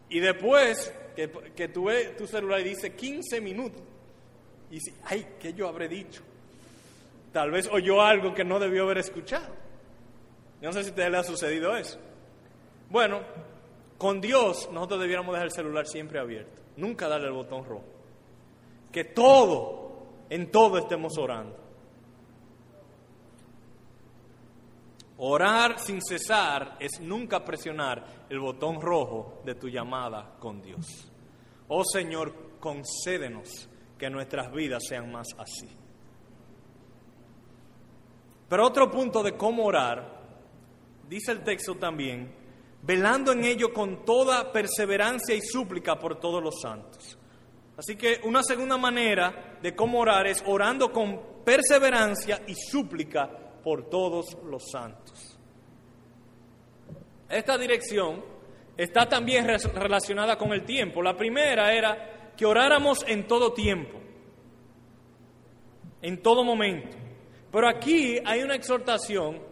Y 0.08 0.20
después 0.20 0.92
que, 1.14 1.68
tú 1.68 1.88
tu 2.18 2.26
celular 2.26 2.60
y 2.60 2.70
dice 2.70 2.94
15 2.94 3.40
minutos, 3.40 3.82
y 4.70 4.74
dice, 4.74 4.94
ay, 5.04 5.26
¿qué 5.40 5.52
yo 5.52 5.68
habré 5.68 5.88
dicho? 5.88 6.22
Tal 7.32 7.50
vez 7.50 7.68
oyó 7.70 8.02
algo 8.02 8.34
que 8.34 8.44
no 8.44 8.58
debió 8.58 8.84
haber 8.84 8.98
escuchado. 8.98 9.54
Yo 10.60 10.68
no 10.68 10.72
sé 10.72 10.82
si 10.82 10.88
a 10.88 10.90
usted 10.90 11.10
le 11.10 11.16
ha 11.16 11.24
sucedido 11.24 11.76
eso. 11.76 11.98
Bueno, 12.88 13.20
con 13.98 14.20
Dios 14.20 14.68
nosotros 14.72 15.00
debiéramos 15.00 15.32
dejar 15.32 15.46
el 15.46 15.52
celular 15.52 15.86
siempre 15.86 16.18
abierto 16.18 16.60
nunca 16.80 17.08
darle 17.08 17.28
el 17.28 17.34
botón 17.34 17.64
rojo. 17.64 17.84
Que 18.90 19.04
todo, 19.04 20.06
en 20.28 20.50
todo 20.50 20.78
estemos 20.78 21.16
orando. 21.18 21.56
Orar 25.22 25.78
sin 25.78 26.00
cesar 26.00 26.78
es 26.80 26.98
nunca 26.98 27.44
presionar 27.44 28.24
el 28.30 28.40
botón 28.40 28.80
rojo 28.80 29.42
de 29.44 29.54
tu 29.54 29.68
llamada 29.68 30.36
con 30.38 30.62
Dios. 30.62 31.12
Oh 31.68 31.84
Señor, 31.84 32.58
concédenos 32.58 33.68
que 33.98 34.08
nuestras 34.08 34.50
vidas 34.50 34.82
sean 34.88 35.12
más 35.12 35.26
así. 35.36 35.68
Pero 38.48 38.66
otro 38.66 38.90
punto 38.90 39.22
de 39.22 39.36
cómo 39.36 39.66
orar, 39.66 40.22
dice 41.06 41.32
el 41.32 41.44
texto 41.44 41.74
también, 41.74 42.34
velando 42.80 43.32
en 43.32 43.44
ello 43.44 43.74
con 43.74 44.06
toda 44.06 44.50
perseverancia 44.50 45.34
y 45.34 45.42
súplica 45.42 45.98
por 45.98 46.18
todos 46.18 46.42
los 46.42 46.62
santos. 46.62 47.18
Así 47.76 47.94
que 47.94 48.22
una 48.24 48.42
segunda 48.42 48.78
manera 48.78 49.58
de 49.60 49.76
cómo 49.76 50.00
orar 50.00 50.26
es 50.26 50.42
orando 50.46 50.90
con 50.90 51.44
perseverancia 51.44 52.40
y 52.46 52.54
súplica 52.54 53.49
por 53.62 53.88
todos 53.88 54.36
los 54.44 54.70
santos. 54.70 55.38
esta 57.28 57.56
dirección 57.56 58.24
está 58.76 59.08
también 59.08 59.46
relacionada 59.46 60.36
con 60.36 60.52
el 60.52 60.64
tiempo. 60.64 61.02
La 61.02 61.16
primera 61.16 61.72
era 61.72 62.32
que 62.36 62.46
oráramos 62.46 63.04
en 63.06 63.26
todo 63.26 63.52
tiempo, 63.52 64.00
en 66.00 66.22
todo 66.22 66.42
momento. 66.42 66.96
Pero 67.52 67.68
aquí 67.68 68.18
hay 68.24 68.42
una 68.42 68.54
exhortación 68.54 69.42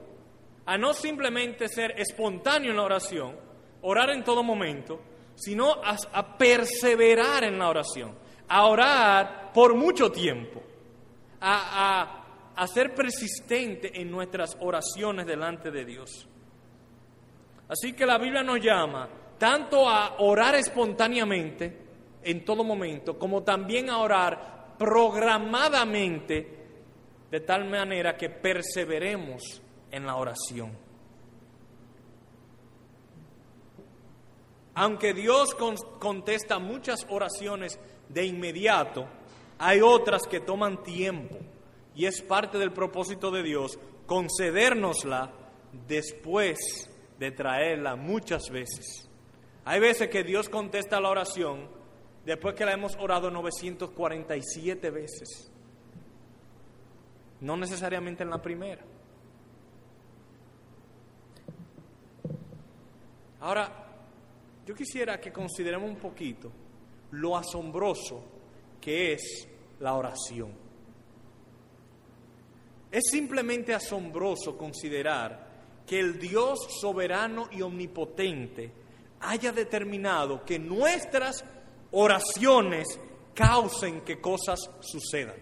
a 0.65 0.79
no 0.79 0.93
simplemente 0.93 1.69
ser 1.69 1.99
espontáneo 1.99 2.71
en 2.71 2.77
la 2.77 2.85
oración, 2.85 3.37
orar 3.83 4.11
en 4.11 4.25
todo 4.25 4.43
momento, 4.43 5.01
sino 5.35 5.77
a, 5.83 6.37
perseverar 6.37 7.45
en 7.45 7.59
la 7.59 7.69
oración, 7.69 8.15
a 8.49 8.67
orar 8.67 9.53
por 9.53 9.75
mucho 9.75 10.11
tiempo, 10.11 10.63
a, 11.41 12.18
a 12.59 12.67
ser 12.67 12.93
persistente 12.93 14.01
en 14.01 14.11
nuestras 14.11 14.57
oraciones 14.61 15.27
delante 15.27 15.71
de 15.71 15.85
Dios. 15.85 16.27
Así 17.69 17.93
que 17.93 18.05
la 18.05 18.19
Biblia 18.19 18.43
nos 18.43 18.61
llama 18.61 19.09
tanto 19.39 19.89
a 19.89 20.17
orar 20.19 20.57
espontáneamente 20.57 21.87
en 22.21 22.45
todo 22.45 22.65
momento, 22.65 23.17
como 23.17 23.45
también 23.45 23.89
a 23.89 23.99
orar 23.99 24.75
programadamente, 24.77 26.59
de 27.31 27.41
tal 27.41 27.71
manera 27.71 28.17
que 28.17 28.29
perseveremos 28.29 29.63
en 29.93 30.05
la 30.05 30.17
oración. 30.17 30.77
Aunque 34.75 35.15
Dios 35.15 35.55
contesta 36.01 36.59
muchas 36.59 37.07
oraciones 37.09 37.79
de 38.09 38.27
inmediato, 38.27 39.07
hay 39.61 39.81
otras 39.81 40.23
que 40.27 40.41
toman 40.41 40.83
tiempo 40.83 41.37
y 41.99 42.07
es 42.07 42.23
parte 42.23 42.59
del 42.59 42.73
propósito 42.73 43.33
de 43.33 43.43
Dios 43.43 43.77
concedérnosla 44.07 45.33
después 45.89 46.57
de 47.19 47.33
traerla 47.33 47.97
muchas 47.97 48.51
veces. 48.51 49.11
Hay 49.65 49.81
veces 49.81 50.09
que 50.09 50.23
Dios 50.23 50.49
contesta 50.49 51.01
la 51.01 51.11
oración 51.11 51.69
después 52.25 52.55
que 52.55 52.65
la 52.65 52.75
hemos 52.75 52.95
orado 53.01 53.33
947 53.33 54.91
veces. 54.91 55.51
No 57.41 57.57
necesariamente 57.57 58.23
en 58.23 58.31
la 58.31 58.41
primera. 58.41 58.85
Ahora, 63.41 64.05
yo 64.65 64.73
quisiera 64.73 65.19
que 65.19 65.33
consideremos 65.33 65.91
un 65.91 65.97
poquito 65.97 66.53
lo 67.11 67.37
asombroso 67.37 68.23
que 68.81 69.15
es 69.15 69.49
la 69.81 69.95
oración. 69.95 70.68
Es 72.91 73.05
simplemente 73.11 73.75
asombroso 73.75 74.57
considerar 74.57 75.49
que 75.87 75.99
el 75.99 76.19
Dios 76.19 76.59
soberano 76.81 77.49
y 77.51 77.63
omnipotente 77.63 78.73
haya 79.21 79.53
determinado 79.53 80.45
que 80.45 80.59
nuestras 80.59 81.45
oraciones 81.91 82.87
causen 83.35 84.03
que 84.03 84.21
cosas 84.21 84.61
sucedan. 84.81 85.37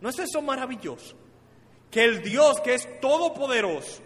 ¿No 0.00 0.08
es 0.08 0.18
eso 0.18 0.42
maravilloso? 0.42 1.14
Que 1.90 2.04
el 2.04 2.22
Dios 2.22 2.60
que 2.60 2.74
es 2.74 3.00
todopoderoso, 3.00 4.02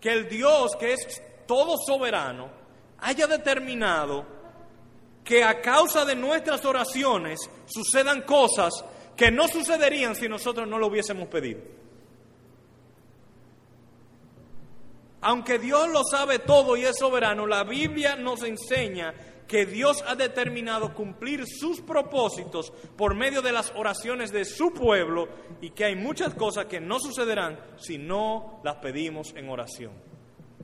que 0.00 0.12
el 0.12 0.28
Dios 0.28 0.76
que 0.76 0.92
es 0.92 1.22
todo 1.46 1.76
soberano, 1.78 2.50
haya 2.98 3.26
determinado 3.26 4.26
que 5.24 5.44
a 5.44 5.60
causa 5.60 6.04
de 6.04 6.16
nuestras 6.16 6.64
oraciones 6.64 7.38
sucedan 7.66 8.22
cosas 8.22 8.84
que 9.16 9.30
no 9.30 9.48
sucederían 9.48 10.14
si 10.14 10.28
nosotros 10.28 10.66
no 10.68 10.78
lo 10.78 10.86
hubiésemos 10.86 11.28
pedido. 11.28 11.60
Aunque 15.22 15.58
Dios 15.58 15.88
lo 15.90 16.02
sabe 16.04 16.38
todo 16.38 16.76
y 16.76 16.84
es 16.84 16.96
soberano, 16.98 17.46
la 17.46 17.64
Biblia 17.64 18.16
nos 18.16 18.42
enseña 18.42 19.14
que 19.46 19.66
Dios 19.66 20.02
ha 20.06 20.14
determinado 20.14 20.94
cumplir 20.94 21.44
sus 21.44 21.80
propósitos 21.80 22.72
por 22.96 23.14
medio 23.14 23.42
de 23.42 23.52
las 23.52 23.72
oraciones 23.74 24.30
de 24.32 24.44
su 24.44 24.72
pueblo 24.72 25.28
y 25.60 25.70
que 25.70 25.84
hay 25.84 25.96
muchas 25.96 26.34
cosas 26.34 26.66
que 26.66 26.80
no 26.80 27.00
sucederán 27.00 27.58
si 27.76 27.98
no 27.98 28.60
las 28.64 28.76
pedimos 28.76 29.34
en 29.34 29.48
oración. 29.48 29.92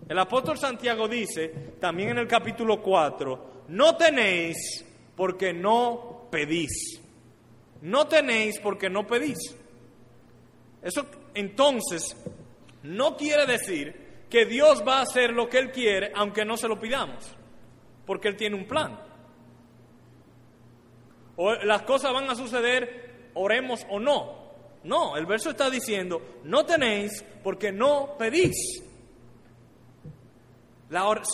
El 0.08 0.18
apóstol 0.20 0.56
Santiago 0.56 1.08
dice, 1.08 1.48
también 1.80 2.10
en 2.10 2.18
el 2.18 2.28
capítulo 2.28 2.80
4, 2.80 3.64
no 3.68 3.96
tenéis 3.96 4.84
porque 5.16 5.52
no 5.52 6.28
pedís. 6.30 7.00
No 7.86 8.08
tenéis 8.08 8.58
porque 8.58 8.90
no 8.90 9.06
pedís. 9.06 9.38
Eso 10.82 11.06
entonces 11.34 12.16
no 12.82 13.16
quiere 13.16 13.46
decir 13.46 14.24
que 14.28 14.44
Dios 14.44 14.82
va 14.86 14.98
a 14.98 15.02
hacer 15.02 15.30
lo 15.30 15.48
que 15.48 15.58
Él 15.58 15.70
quiere 15.70 16.10
aunque 16.12 16.44
no 16.44 16.56
se 16.56 16.66
lo 16.66 16.80
pidamos, 16.80 17.24
porque 18.04 18.26
Él 18.26 18.36
tiene 18.36 18.56
un 18.56 18.66
plan. 18.66 18.98
O 21.36 21.54
las 21.54 21.82
cosas 21.82 22.12
van 22.12 22.28
a 22.28 22.34
suceder, 22.34 23.30
oremos 23.34 23.86
o 23.88 24.00
no. 24.00 24.46
No, 24.82 25.16
el 25.16 25.26
verso 25.26 25.50
está 25.50 25.70
diciendo, 25.70 26.40
no 26.42 26.66
tenéis 26.66 27.24
porque 27.44 27.70
no 27.70 28.16
pedís. 28.18 28.82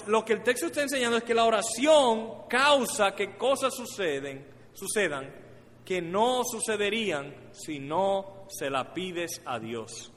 lo 0.06 0.22
que 0.22 0.34
el 0.34 0.42
texto 0.42 0.66
está 0.66 0.82
enseñando 0.82 1.16
es 1.16 1.24
que 1.24 1.34
la 1.34 1.46
oración 1.46 2.46
causa 2.46 3.14
que 3.14 3.38
cosas 3.38 3.74
suceden, 3.74 4.46
sucedan 4.74 5.41
que 5.84 6.00
no 6.00 6.42
sucederían 6.44 7.34
si 7.52 7.78
no 7.78 8.46
se 8.48 8.70
la 8.70 8.92
pides 8.94 9.42
a 9.44 9.58
Dios. 9.58 10.12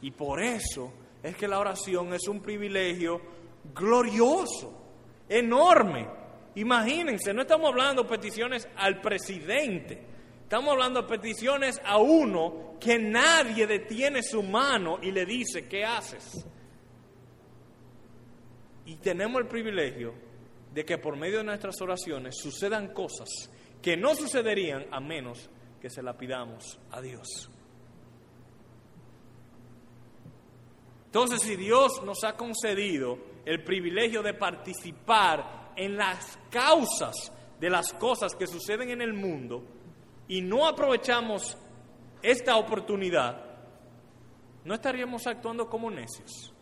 Y 0.00 0.10
por 0.10 0.42
eso 0.42 0.92
es 1.22 1.36
que 1.36 1.48
la 1.48 1.58
oración 1.58 2.12
es 2.12 2.26
un 2.28 2.40
privilegio 2.40 3.20
glorioso, 3.74 4.72
enorme. 5.28 6.08
Imagínense, 6.56 7.32
no 7.32 7.42
estamos 7.42 7.70
hablando 7.70 8.02
de 8.02 8.08
peticiones 8.08 8.68
al 8.76 9.00
presidente, 9.00 10.04
estamos 10.42 10.72
hablando 10.72 11.02
de 11.02 11.08
peticiones 11.08 11.80
a 11.84 11.96
uno 11.98 12.74
que 12.78 12.98
nadie 12.98 13.66
detiene 13.66 14.22
su 14.22 14.42
mano 14.42 14.98
y 15.00 15.12
le 15.12 15.24
dice, 15.24 15.66
¿qué 15.68 15.84
haces? 15.84 16.44
Y 18.84 18.96
tenemos 18.96 19.40
el 19.40 19.48
privilegio 19.48 20.12
de 20.74 20.84
que 20.84 20.98
por 20.98 21.16
medio 21.16 21.38
de 21.38 21.44
nuestras 21.44 21.80
oraciones 21.80 22.36
sucedan 22.36 22.92
cosas 22.92 23.28
que 23.82 23.96
no 23.96 24.14
sucederían 24.14 24.86
a 24.92 25.00
menos 25.00 25.50
que 25.80 25.90
se 25.90 26.02
la 26.02 26.16
pidamos 26.16 26.78
a 26.92 27.00
Dios. 27.00 27.50
Entonces, 31.06 31.42
si 31.42 31.56
Dios 31.56 32.02
nos 32.04 32.24
ha 32.24 32.36
concedido 32.36 33.18
el 33.44 33.62
privilegio 33.64 34.22
de 34.22 34.32
participar 34.32 35.72
en 35.76 35.96
las 35.96 36.38
causas 36.48 37.32
de 37.60 37.68
las 37.68 37.92
cosas 37.92 38.34
que 38.34 38.46
suceden 38.46 38.90
en 38.90 39.02
el 39.02 39.12
mundo 39.12 39.64
y 40.28 40.40
no 40.40 40.66
aprovechamos 40.66 41.58
esta 42.22 42.56
oportunidad, 42.56 43.44
no 44.64 44.74
estaríamos 44.74 45.26
actuando 45.26 45.68
como 45.68 45.90
necios. 45.90 46.54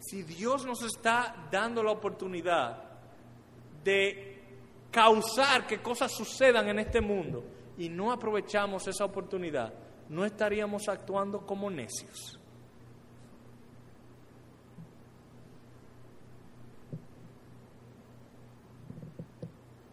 Si 0.00 0.22
Dios 0.22 0.64
nos 0.66 0.82
está 0.82 1.48
dando 1.52 1.84
la 1.84 1.92
oportunidad 1.92 2.89
de 3.84 4.42
causar 4.90 5.66
que 5.66 5.80
cosas 5.80 6.12
sucedan 6.12 6.68
en 6.68 6.78
este 6.80 7.00
mundo 7.00 7.44
y 7.78 7.88
no 7.88 8.12
aprovechamos 8.12 8.86
esa 8.88 9.04
oportunidad, 9.04 9.72
no 10.08 10.24
estaríamos 10.24 10.88
actuando 10.88 11.46
como 11.46 11.70
necios. 11.70 12.38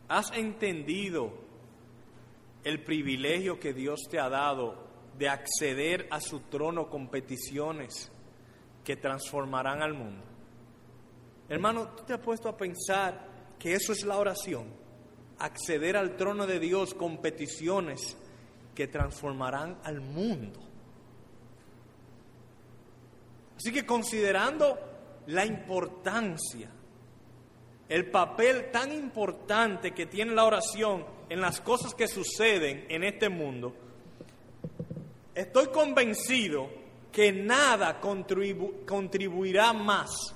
¿Has 0.10 0.32
entendido 0.32 1.34
el 2.64 2.84
privilegio 2.84 3.60
que 3.60 3.74
Dios 3.74 4.02
te 4.10 4.20
ha 4.20 4.30
dado 4.30 4.88
de 5.18 5.28
acceder 5.28 6.08
a 6.12 6.22
su 6.22 6.42
trono 6.42 6.90
con 6.90 7.10
peticiones 7.10 8.12
que 8.86 8.96
transformarán 8.96 9.82
al 9.82 9.94
mundo? 9.94 10.24
Hermano, 11.50 11.90
¿tú 11.90 12.04
te 12.04 12.14
has 12.14 12.20
puesto 12.20 12.48
a 12.48 12.56
pensar 12.56 13.27
que 13.60 13.74
eso 13.74 13.94
es 13.94 14.04
la 14.04 14.18
oración? 14.18 14.68
Acceder 15.40 15.98
al 15.98 16.16
trono 16.16 16.48
de 16.48 16.60
Dios 16.60 16.94
con 16.94 17.18
peticiones 17.18 18.18
que 18.74 18.88
transformarán 18.88 19.80
al 19.84 20.02
mundo. 20.02 20.60
Así 23.56 23.72
que 23.72 23.86
considerando 23.86 24.78
la 25.28 25.46
importancia, 25.46 26.70
el 27.90 28.12
papel 28.12 28.70
tan 28.72 28.92
importante 28.92 29.94
que 29.94 30.06
tiene 30.06 30.34
la 30.34 30.46
oración 30.46 31.06
en 31.30 31.42
las 31.42 31.62
cosas 31.62 31.96
que 31.96 32.08
suceden 32.08 32.86
en 32.90 33.04
este 33.04 33.30
mundo, 33.30 33.76
estoy 35.34 35.68
convencido 35.68 36.70
que 37.12 37.32
nada 37.32 38.00
contribuirá 38.00 39.74
más 39.74 40.36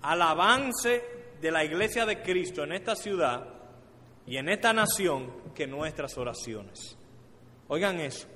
al 0.00 0.22
avance 0.22 1.15
de 1.40 1.50
la 1.50 1.64
iglesia 1.64 2.06
de 2.06 2.22
Cristo 2.22 2.64
en 2.64 2.72
esta 2.72 2.96
ciudad 2.96 3.46
y 4.26 4.36
en 4.36 4.48
esta 4.48 4.72
nación 4.72 5.52
que 5.54 5.66
nuestras 5.66 6.16
oraciones. 6.18 6.96
Oigan 7.68 8.00
eso. 8.00 8.26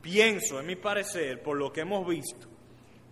pienso, 0.00 0.60
en 0.60 0.66
mi 0.66 0.76
parecer, 0.76 1.42
por 1.42 1.56
lo 1.56 1.72
que 1.72 1.80
hemos 1.80 2.06
visto, 2.06 2.46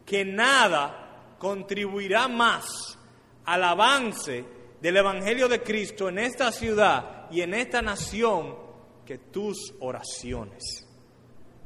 que 0.04 0.24
nada 0.24 1.36
contribuirá 1.38 2.28
más 2.28 2.98
al 3.44 3.64
avance 3.64 4.44
del 4.80 4.96
Evangelio 4.96 5.48
de 5.48 5.62
Cristo 5.62 6.08
en 6.08 6.18
esta 6.18 6.52
ciudad 6.52 7.30
y 7.30 7.40
en 7.40 7.54
esta 7.54 7.80
nación 7.80 8.56
que 9.06 9.18
tus 9.18 9.74
oraciones, 9.80 10.86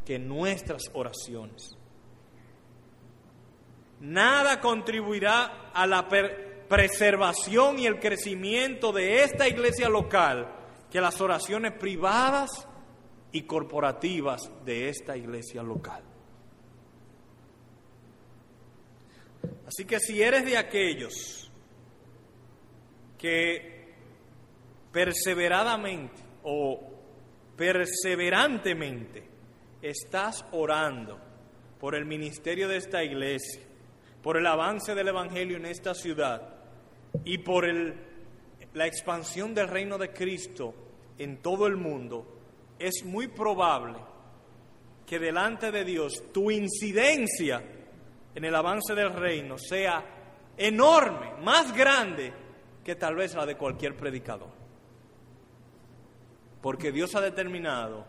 que 0.05 0.19
nuestras 0.19 0.85
oraciones. 0.95 1.77
Nada 4.01 4.61
contribuirá 4.61 5.71
a 5.73 5.87
la 5.87 6.09
preservación 6.69 7.79
y 7.79 7.87
el 7.87 7.99
crecimiento 7.99 8.93
de 8.93 9.23
esta 9.23 9.49
iglesia 9.49 9.89
local 9.89 10.53
que 10.91 11.01
las 11.01 11.21
oraciones 11.21 11.73
privadas 11.73 12.67
y 13.33 13.43
corporativas 13.43 14.51
de 14.65 14.89
esta 14.89 15.17
iglesia 15.17 15.63
local. 15.63 16.03
Así 19.67 19.85
que 19.85 19.99
si 20.01 20.23
eres 20.23 20.45
de 20.45 20.57
aquellos 20.57 21.51
que 23.19 23.95
perseveradamente 24.93 26.23
o 26.45 26.81
perseverantemente 27.57 29.29
estás 29.83 30.45
orando 30.53 31.19
por 31.79 31.95
el 31.95 32.07
ministerio 32.07 32.69
de 32.69 32.77
esta 32.77 33.05
iglesia, 33.05 33.63
por 34.23 34.37
el 34.37 34.47
avance 34.47 34.95
del 34.95 35.09
Evangelio 35.09 35.57
en 35.57 35.67
esta 35.67 35.95
ciudad 35.95 36.56
y 37.27 37.39
por 37.39 37.65
el, 37.65 37.93
la 38.73 38.87
expansión 38.87 39.53
del 39.53 39.67
reino 39.67 39.99
de 39.99 40.13
Cristo 40.13 40.73
en 41.19 41.43
todo 41.43 41.67
el 41.67 41.77
mundo, 41.77 42.25
es 42.79 43.05
muy 43.05 43.27
probable 43.27 43.99
que 45.05 45.19
delante 45.19 45.73
de 45.73 45.85
Dios 45.85 46.33
tu 46.33 46.53
incidencia 46.53 47.63
en 48.33 48.45
el 48.45 48.55
avance 48.55 48.95
del 48.95 49.13
reino 49.13 49.59
sea 49.59 50.05
enorme, 50.57 51.35
más 51.43 51.75
grande 51.75 52.33
que 52.85 52.95
tal 52.95 53.17
vez 53.17 53.35
la 53.35 53.45
de 53.45 53.57
cualquier 53.57 53.97
predicador. 53.97 54.51
Porque 56.63 56.93
Dios 56.93 57.13
ha 57.17 57.21
determinado 57.21 58.07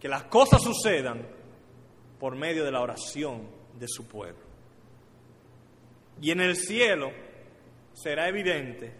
que 0.00 0.08
las 0.08 0.24
cosas 0.24 0.62
sucedan 0.62 1.28
por 2.18 2.34
medio 2.34 2.64
de 2.64 2.72
la 2.72 2.80
oración 2.80 3.48
de 3.78 3.86
su 3.86 4.08
pueblo. 4.08 4.42
Y 6.20 6.32
en 6.32 6.40
el 6.40 6.56
cielo 6.56 7.29
será 7.92 8.28
evidente 8.28 8.94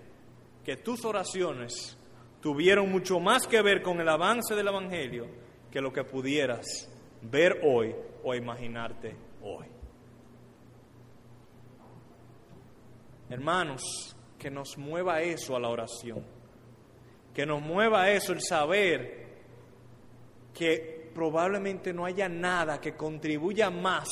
que 0.64 0.76
tus 0.76 1.04
oraciones 1.04 1.96
tuvieron 2.40 2.90
mucho 2.90 3.20
más 3.20 3.46
que 3.46 3.62
ver 3.62 3.82
con 3.82 4.00
el 4.00 4.08
avance 4.08 4.54
del 4.54 4.68
Evangelio 4.68 5.26
que 5.70 5.80
lo 5.80 5.92
que 5.92 6.04
pudieras 6.04 6.66
ver 7.22 7.60
hoy 7.64 7.94
o 8.24 8.34
imaginarte 8.34 9.16
hoy. 9.42 9.66
Hermanos, 13.28 14.16
que 14.38 14.50
nos 14.50 14.76
mueva 14.76 15.20
eso 15.20 15.54
a 15.54 15.60
la 15.60 15.68
oración, 15.68 16.24
que 17.32 17.46
nos 17.46 17.62
mueva 17.62 18.10
eso 18.10 18.32
el 18.32 18.40
saber 18.42 19.28
que 20.52 21.10
probablemente 21.14 21.92
no 21.92 22.04
haya 22.04 22.28
nada 22.28 22.80
que 22.80 22.96
contribuya 22.96 23.70
más 23.70 24.08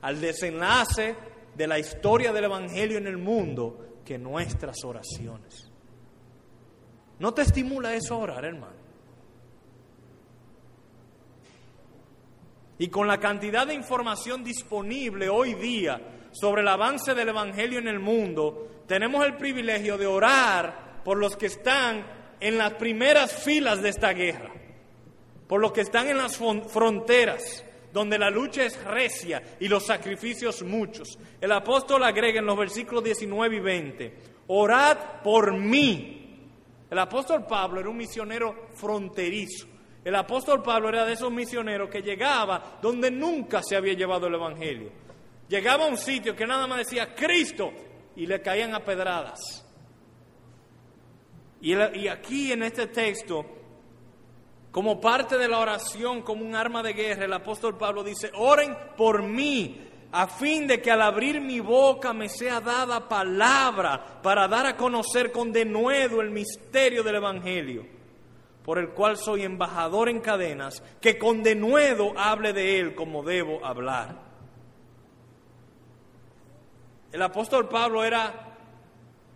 al 0.00 0.20
desenlace 0.20 1.14
de 1.54 1.66
la 1.66 1.78
historia 1.78 2.32
del 2.32 2.44
Evangelio 2.44 2.98
en 2.98 3.06
el 3.06 3.18
mundo 3.18 4.00
que 4.04 4.18
nuestras 4.18 4.84
oraciones. 4.84 5.70
¿No 7.18 7.32
te 7.32 7.42
estimula 7.42 7.94
eso 7.94 8.14
a 8.14 8.18
orar, 8.18 8.44
hermano? 8.44 8.82
Y 12.78 12.88
con 12.88 13.06
la 13.06 13.18
cantidad 13.18 13.66
de 13.66 13.74
información 13.74 14.42
disponible 14.42 15.28
hoy 15.28 15.54
día 15.54 16.00
sobre 16.32 16.62
el 16.62 16.68
avance 16.68 17.14
del 17.14 17.28
Evangelio 17.28 17.78
en 17.78 17.86
el 17.86 18.00
mundo, 18.00 18.82
tenemos 18.88 19.24
el 19.24 19.36
privilegio 19.36 19.96
de 19.96 20.06
orar 20.06 21.02
por 21.04 21.18
los 21.18 21.36
que 21.36 21.46
están 21.46 22.04
en 22.40 22.58
las 22.58 22.74
primeras 22.74 23.32
filas 23.32 23.80
de 23.82 23.90
esta 23.90 24.12
guerra, 24.12 24.52
por 25.46 25.60
los 25.60 25.72
que 25.72 25.82
están 25.82 26.08
en 26.08 26.16
las 26.16 26.36
fronteras, 26.36 27.64
donde 27.92 28.18
la 28.18 28.30
lucha 28.30 28.64
es 28.64 28.82
recia 28.84 29.42
y 29.60 29.68
los 29.68 29.84
sacrificios 29.84 30.62
muchos. 30.62 31.18
El 31.40 31.52
apóstol 31.52 32.04
agrega 32.04 32.40
en 32.40 32.46
los 32.46 32.58
versículos 32.58 33.04
19 33.04 33.56
y 33.56 33.60
20, 33.60 34.14
orad 34.46 35.22
por 35.22 35.56
mí 35.56 36.22
el 36.92 36.98
apóstol 36.98 37.46
Pablo 37.46 37.80
era 37.80 37.88
un 37.88 37.96
misionero 37.96 38.66
fronterizo. 38.74 39.66
El 40.04 40.14
apóstol 40.14 40.62
Pablo 40.62 40.90
era 40.90 41.06
de 41.06 41.14
esos 41.14 41.32
misioneros 41.32 41.88
que 41.88 42.02
llegaba 42.02 42.78
donde 42.82 43.10
nunca 43.10 43.62
se 43.62 43.76
había 43.76 43.94
llevado 43.94 44.26
el 44.26 44.34
Evangelio. 44.34 44.92
Llegaba 45.48 45.86
a 45.86 45.88
un 45.88 45.96
sitio 45.96 46.36
que 46.36 46.46
nada 46.46 46.66
más 46.66 46.80
decía 46.80 47.14
Cristo 47.14 47.72
y 48.14 48.26
le 48.26 48.42
caían 48.42 48.74
a 48.74 48.80
pedradas. 48.80 49.40
Y, 51.62 51.74
aquí 52.08 52.52
en 52.52 52.62
este 52.62 52.88
texto, 52.88 53.46
como 54.72 55.00
parte 55.00 55.36
de 55.36 55.48
la 55.48 55.60
oración, 55.60 56.22
como 56.22 56.44
un 56.44 56.56
arma 56.56 56.82
de 56.82 56.94
guerra, 56.94 57.26
el 57.26 57.32
apóstol 57.34 57.76
Pablo 57.76 58.02
dice, 58.02 58.32
oren 58.34 58.74
por 58.96 59.22
mí, 59.22 59.86
a 60.10 60.26
fin 60.26 60.66
de 60.66 60.80
que 60.80 60.90
al 60.90 61.02
abrir 61.02 61.42
mi 61.42 61.60
boca 61.60 62.14
me 62.14 62.28
sea 62.28 62.60
dada 62.60 63.06
palabra 63.06 64.20
para 64.22 64.48
dar 64.48 64.66
a 64.66 64.76
conocer 64.76 65.30
con 65.30 65.52
denuedo 65.52 66.22
el 66.22 66.30
misterio 66.30 67.02
del 67.02 67.16
Evangelio, 67.16 67.86
por 68.64 68.78
el 68.78 68.90
cual 68.90 69.18
soy 69.18 69.42
embajador 69.42 70.08
en 70.08 70.20
cadenas, 70.20 70.82
que 71.02 71.18
con 71.18 71.42
denuedo 71.42 72.12
hable 72.16 72.54
de 72.54 72.80
él 72.80 72.94
como 72.94 73.22
debo 73.22 73.64
hablar. 73.64 74.22
El 77.12 77.20
apóstol 77.20 77.68
Pablo 77.68 78.04
era 78.04 78.56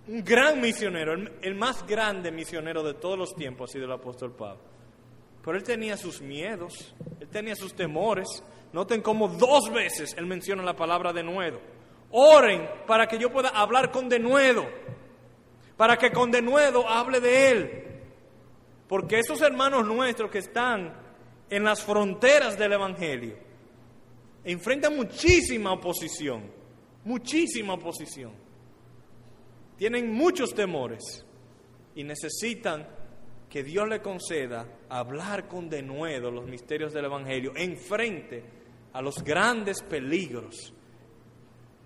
un 0.08 0.24
gran 0.24 0.62
misionero, 0.62 1.12
el, 1.12 1.54
más 1.56 1.86
grande 1.86 2.30
misionero 2.30 2.82
de 2.82 2.94
todos 2.94 3.18
los 3.18 3.34
tiempos 3.34 3.68
ha 3.68 3.72
sido 3.74 3.84
el 3.84 3.92
apóstol 3.92 4.32
Pablo. 4.32 4.75
Pero 5.46 5.56
él 5.56 5.64
tenía 5.64 5.96
sus 5.96 6.20
miedos, 6.20 6.94
él 7.20 7.28
tenía 7.28 7.54
sus 7.54 7.72
temores, 7.74 8.42
Noten 8.72 9.00
cómo 9.00 9.28
dos 9.28 9.72
veces 9.72 10.14
él 10.18 10.26
menciona 10.26 10.62
la 10.62 10.76
palabra 10.76 11.12
denuedo. 11.12 11.60
Oren 12.10 12.68
para 12.86 13.06
que 13.06 13.18
yo 13.18 13.32
pueda 13.32 13.48
hablar 13.48 13.90
con 13.90 14.08
denuedo, 14.08 14.66
para 15.76 15.96
que 15.96 16.10
con 16.10 16.30
denuedo 16.30 16.86
hable 16.86 17.20
de 17.20 17.50
él. 17.50 17.84
Porque 18.88 19.20
esos 19.20 19.40
hermanos 19.40 19.86
nuestros 19.86 20.30
que 20.30 20.38
están 20.38 20.94
en 21.48 21.64
las 21.64 21.82
fronteras 21.82 22.58
del 22.58 22.72
Evangelio 22.72 23.38
enfrentan 24.44 24.94
muchísima 24.94 25.72
oposición, 25.72 26.50
muchísima 27.04 27.74
oposición. 27.74 28.32
Tienen 29.78 30.12
muchos 30.12 30.54
temores 30.54 31.24
y 31.94 32.04
necesitan 32.04 32.95
que 33.48 33.62
Dios 33.62 33.88
le 33.88 34.02
conceda 34.02 34.66
hablar 34.88 35.48
con 35.48 35.68
denuedo 35.68 36.30
los 36.30 36.46
misterios 36.46 36.92
del 36.92 37.06
Evangelio 37.06 37.52
enfrente 37.56 38.44
a 38.92 39.00
los 39.00 39.22
grandes 39.22 39.82
peligros 39.82 40.72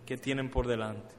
que 0.06 0.16
tienen 0.16 0.50
por 0.50 0.66
delante. 0.66 1.14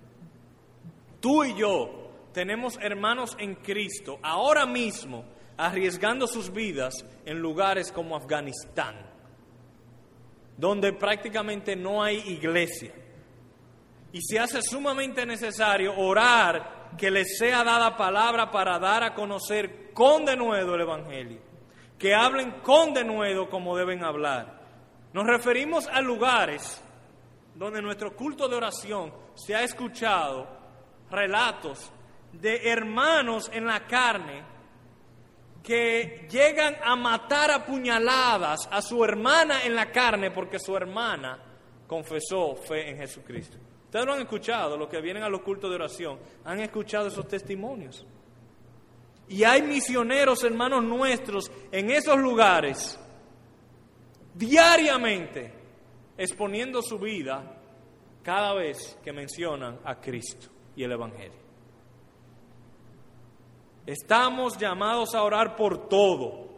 Tú 1.20 1.44
y 1.44 1.56
yo 1.56 2.10
tenemos 2.34 2.78
hermanos 2.82 3.36
en 3.40 3.56
Cristo 3.56 4.20
ahora 4.24 4.66
mismo 4.66 5.26
arriesgando 5.58 6.28
sus 6.28 6.52
vidas 6.52 6.94
en 7.26 7.40
lugares 7.40 7.92
como 7.92 8.16
Afganistán, 8.16 8.96
donde 10.58 10.94
prácticamente 10.94 11.76
no 11.76 12.02
hay 12.02 12.18
iglesia. 12.18 12.94
Y 14.12 14.22
se 14.22 14.40
hace 14.40 14.62
sumamente 14.62 15.26
necesario 15.26 15.94
orar 15.96 16.90
que 16.98 17.12
les 17.12 17.38
sea 17.38 17.64
dada 17.64 17.96
palabra 17.96 18.50
para 18.50 18.80
dar 18.80 19.04
a 19.04 19.14
conocer 19.14 19.81
con 19.94 20.26
denuedo 20.26 20.76
el 20.76 20.82
Evangelio, 20.82 21.40
que 21.98 22.14
hablen 22.16 22.52
con 22.64 22.94
denuedo 22.94 23.50
como 23.50 23.78
deben 23.78 24.04
hablar 24.04 24.62
nos 25.14 25.28
referimos 25.28 25.88
a 25.88 26.02
lugares 26.02 26.82
donde 27.56 27.82
nuestro 27.82 28.16
culto 28.16 28.48
de 28.48 28.56
oración 28.56 29.14
se 29.36 29.54
ha 29.54 29.64
escuchado 29.64 30.48
relatos 31.10 31.92
de 32.32 32.70
hermanos 32.70 33.52
en 33.54 33.66
la 33.66 33.86
carne 33.88 34.44
que 35.62 36.28
llegan 36.32 36.78
a 36.84 36.96
matar 36.96 37.52
a 37.52 37.66
puñaladas 37.66 38.70
a 38.72 38.82
su 38.82 39.04
hermana 39.04 39.64
en 39.66 39.76
la 39.76 39.92
carne 39.92 40.32
porque 40.32 40.60
su 40.60 40.76
hermana 40.78 41.38
confesó 41.88 42.56
fe 42.56 42.90
en 42.90 42.98
Jesucristo. 42.98 43.58
Ustedes 43.84 44.06
lo 44.06 44.14
han 44.14 44.22
escuchado, 44.22 44.78
los 44.78 44.88
que 44.88 45.02
vienen 45.02 45.24
a 45.24 45.30
los 45.30 45.42
cultos 45.42 45.70
de 45.70 45.76
oración, 45.76 46.18
han 46.46 46.62
escuchado 46.62 47.10
esos 47.10 47.28
testimonios. 47.28 48.06
Y 49.32 49.46
hay 49.46 49.62
misioneros, 49.62 50.44
hermanos 50.44 50.84
nuestros, 50.84 51.50
en 51.72 51.90
esos 51.90 52.18
lugares 52.18 53.00
diariamente 54.34 55.54
exponiendo 56.18 56.82
su 56.82 57.00
vida 57.00 57.58
cada 58.24 58.54
vez 58.54 59.00
que 59.02 59.14
mencionan 59.14 59.80
a 59.86 60.02
Cristo 60.02 60.48
y 60.76 60.84
el 60.84 60.92
Evangelio. 60.92 61.40
Estamos 63.86 64.58
llamados 64.58 65.16
a 65.16 65.24
orar 65.24 65.56
por 65.56 65.88
todo, 65.88 66.50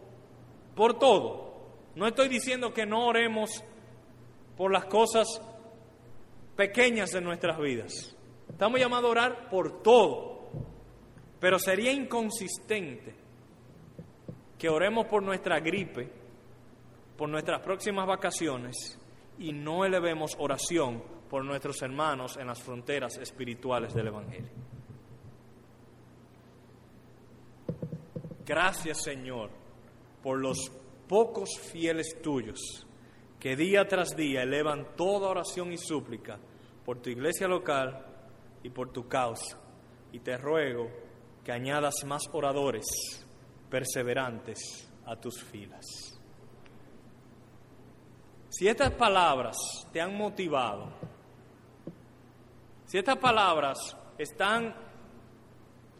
por 0.76 0.98
todo, 0.98 1.54
No 1.94 2.08
estoy 2.08 2.28
diciendo 2.28 2.74
que 2.74 2.88
no 2.88 3.06
oremos 3.06 3.64
por 4.58 4.72
las 4.72 4.86
cosas 4.86 5.28
pequeñas 6.56 7.12
de 7.12 7.22
nuestras 7.22 7.60
vidas. 7.60 8.18
Estamos 8.50 8.80
llamados 8.80 9.06
a 9.06 9.12
orar 9.12 9.50
por 9.52 9.84
todo, 9.84 10.33
pero 11.44 11.60
sería 11.60 11.92
inconsistente 11.92 13.14
que 14.58 14.70
oremos 14.70 15.08
por 15.08 15.22
nuestra 15.22 15.60
gripe, 15.60 16.10
por 17.18 17.28
nuestras 17.28 17.62
próximas 17.62 18.08
vacaciones 18.08 18.98
y 19.38 19.52
no 19.52 19.84
elevemos 19.84 20.38
oración 20.40 21.04
por 21.30 21.44
nuestros 21.44 21.82
hermanos 21.82 22.38
en 22.38 22.48
las 22.48 22.64
fronteras 22.64 23.18
espirituales 23.18 23.94
del 23.94 24.08
Evangelio. 24.08 24.52
Gracias 28.46 29.04
Señor 29.04 29.50
por 30.22 30.40
los 30.40 30.72
pocos 31.10 31.60
fieles 31.60 32.22
tuyos 32.22 32.88
que 33.38 33.58
día 33.58 33.86
tras 33.86 34.16
día 34.16 34.44
elevan 34.44 34.96
toda 34.96 35.28
oración 35.28 35.74
y 35.74 35.78
súplica 35.78 36.40
por 36.86 37.02
tu 37.02 37.10
iglesia 37.10 37.50
local 37.50 38.06
y 38.64 38.70
por 38.70 38.94
tu 38.94 39.10
causa. 39.10 39.60
Y 40.14 40.20
te 40.20 40.38
ruego 40.38 41.04
que 41.44 41.52
añadas 41.52 41.96
más 42.06 42.24
oradores 42.32 42.86
perseverantes 43.70 44.90
a 45.06 45.16
tus 45.16 45.44
filas. 45.44 45.86
Si 48.50 48.68
estas 48.68 48.92
palabras 48.92 49.58
te 49.92 50.00
han 50.00 50.16
motivado, 50.16 50.94
si 52.86 52.98
estas 52.98 53.18
palabras 53.18 53.98
están 54.18 54.76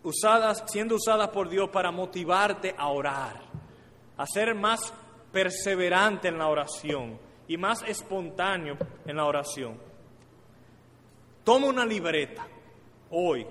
usadas, 0.04 0.64
siendo 0.68 0.96
usadas 0.96 1.30
por 1.30 1.50
Dios 1.50 1.70
para 1.70 1.92
motivarte 1.92 2.76
a 2.78 2.90
orar, 2.90 3.42
a 4.16 4.26
ser 4.28 4.54
más 4.54 4.94
perseverante 5.32 6.28
en 6.28 6.38
la 6.38 6.48
oración 6.48 7.20
y 7.48 7.58
más 7.58 7.82
espontáneo 7.84 8.78
en 9.06 9.16
la 9.16 9.26
oración. 9.26 9.80
Toma 11.44 11.68
una 11.68 11.86
libreta 11.86 12.48
hoy 13.10 13.46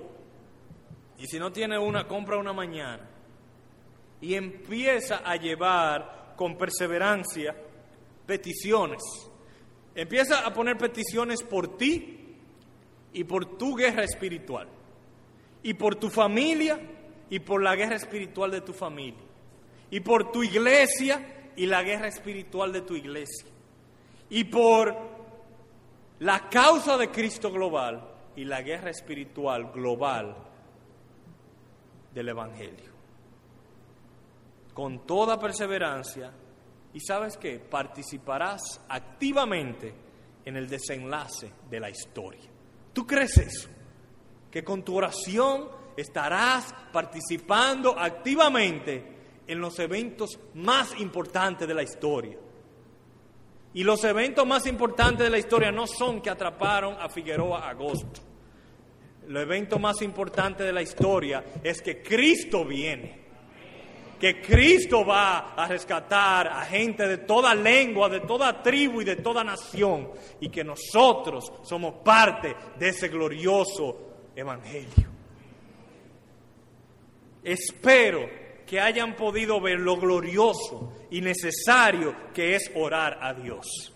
y 1.23 1.27
si 1.27 1.39
no 1.39 1.53
tiene 1.53 1.79
una, 1.79 2.05
compra 2.05 2.35
una 2.35 2.51
mañana. 2.51 3.09
Y 4.19 4.33
empieza 4.33 5.21
a 5.23 5.37
llevar 5.37 6.33
con 6.35 6.57
perseverancia 6.57 7.55
peticiones. 8.25 9.01
Empieza 9.95 10.45
a 10.45 10.51
poner 10.51 10.77
peticiones 10.77 11.41
por 11.41 11.77
ti 11.77 12.35
y 13.13 13.23
por 13.23 13.57
tu 13.57 13.73
guerra 13.73 14.03
espiritual. 14.03 14.67
Y 15.63 15.75
por 15.75 15.95
tu 15.95 16.09
familia 16.09 16.77
y 17.29 17.39
por 17.39 17.63
la 17.63 17.77
guerra 17.77 17.95
espiritual 17.95 18.51
de 18.51 18.59
tu 18.59 18.73
familia, 18.73 19.23
y 19.91 20.01
por 20.01 20.29
tu 20.29 20.43
iglesia 20.43 21.51
y 21.55 21.65
la 21.65 21.81
guerra 21.83 22.09
espiritual 22.09 22.73
de 22.73 22.81
tu 22.81 22.97
iglesia, 22.97 23.47
y 24.29 24.43
por 24.43 24.93
la 26.19 26.49
causa 26.49 26.97
de 26.97 27.09
Cristo 27.09 27.49
global 27.49 28.09
y 28.35 28.43
la 28.43 28.61
guerra 28.61 28.89
espiritual 28.89 29.71
global 29.71 30.52
del 32.13 32.29
Evangelio. 32.29 32.91
Con 34.73 35.05
toda 35.05 35.39
perseverancia, 35.39 36.31
y 36.93 36.99
sabes 36.99 37.37
qué, 37.37 37.59
participarás 37.59 38.81
activamente 38.89 39.93
en 40.45 40.57
el 40.57 40.67
desenlace 40.67 41.51
de 41.69 41.79
la 41.79 41.89
historia. 41.89 42.49
¿Tú 42.91 43.05
crees 43.07 43.37
eso? 43.37 43.69
que 44.53 44.63
con 44.63 44.83
tu 44.83 44.95
oración 44.95 45.67
estarás 45.97 46.75
participando 46.91 47.97
activamente 47.97 49.41
en 49.47 49.59
los 49.59 49.79
eventos 49.79 50.39
más 50.53 50.93
importantes 50.99 51.67
de 51.67 51.73
la 51.73 51.81
historia. 51.81 52.37
Y 53.73 53.83
los 53.83 54.03
eventos 54.03 54.45
más 54.45 54.67
importantes 54.67 55.25
de 55.25 55.31
la 55.31 55.39
historia 55.39 55.71
no 55.71 55.87
son 55.87 56.21
que 56.21 56.29
atraparon 56.29 56.95
a 57.01 57.09
Figueroa 57.09 57.67
agosto. 57.67 58.21
El 59.27 59.37
evento 59.37 59.79
más 59.79 60.01
importante 60.01 60.63
de 60.63 60.73
la 60.73 60.81
historia 60.81 61.43
es 61.63 61.81
que 61.81 62.01
Cristo 62.01 62.65
viene. 62.65 63.23
Que 64.19 64.41
Cristo 64.41 65.05
va 65.05 65.53
a 65.53 65.67
rescatar 65.67 66.47
a 66.47 66.61
gente 66.65 67.07
de 67.07 67.17
toda 67.19 67.53
lengua, 67.53 68.07
de 68.07 68.21
toda 68.21 68.61
tribu 68.61 69.01
y 69.01 69.05
de 69.05 69.17
toda 69.17 69.43
nación. 69.43 70.11
Y 70.39 70.49
que 70.49 70.63
nosotros 70.63 71.51
somos 71.63 71.95
parte 72.03 72.55
de 72.77 72.89
ese 72.89 73.09
glorioso 73.09 74.13
evangelio. 74.35 75.09
Espero 77.43 78.29
que 78.65 78.79
hayan 78.79 79.15
podido 79.15 79.59
ver 79.59 79.79
lo 79.79 79.97
glorioso 79.97 80.93
y 81.11 81.21
necesario 81.21 82.15
que 82.33 82.55
es 82.55 82.71
orar 82.75 83.19
a 83.21 83.33
Dios. 83.33 83.93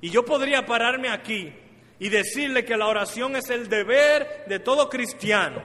Y 0.00 0.10
yo 0.10 0.24
podría 0.24 0.66
pararme 0.66 1.08
aquí 1.08 1.52
y 1.98 2.08
decirle 2.08 2.64
que 2.64 2.76
la 2.76 2.86
oración 2.86 3.36
es 3.36 3.48
el 3.50 3.68
deber 3.68 4.44
de 4.46 4.58
todo 4.58 4.88
cristiano. 4.88 5.62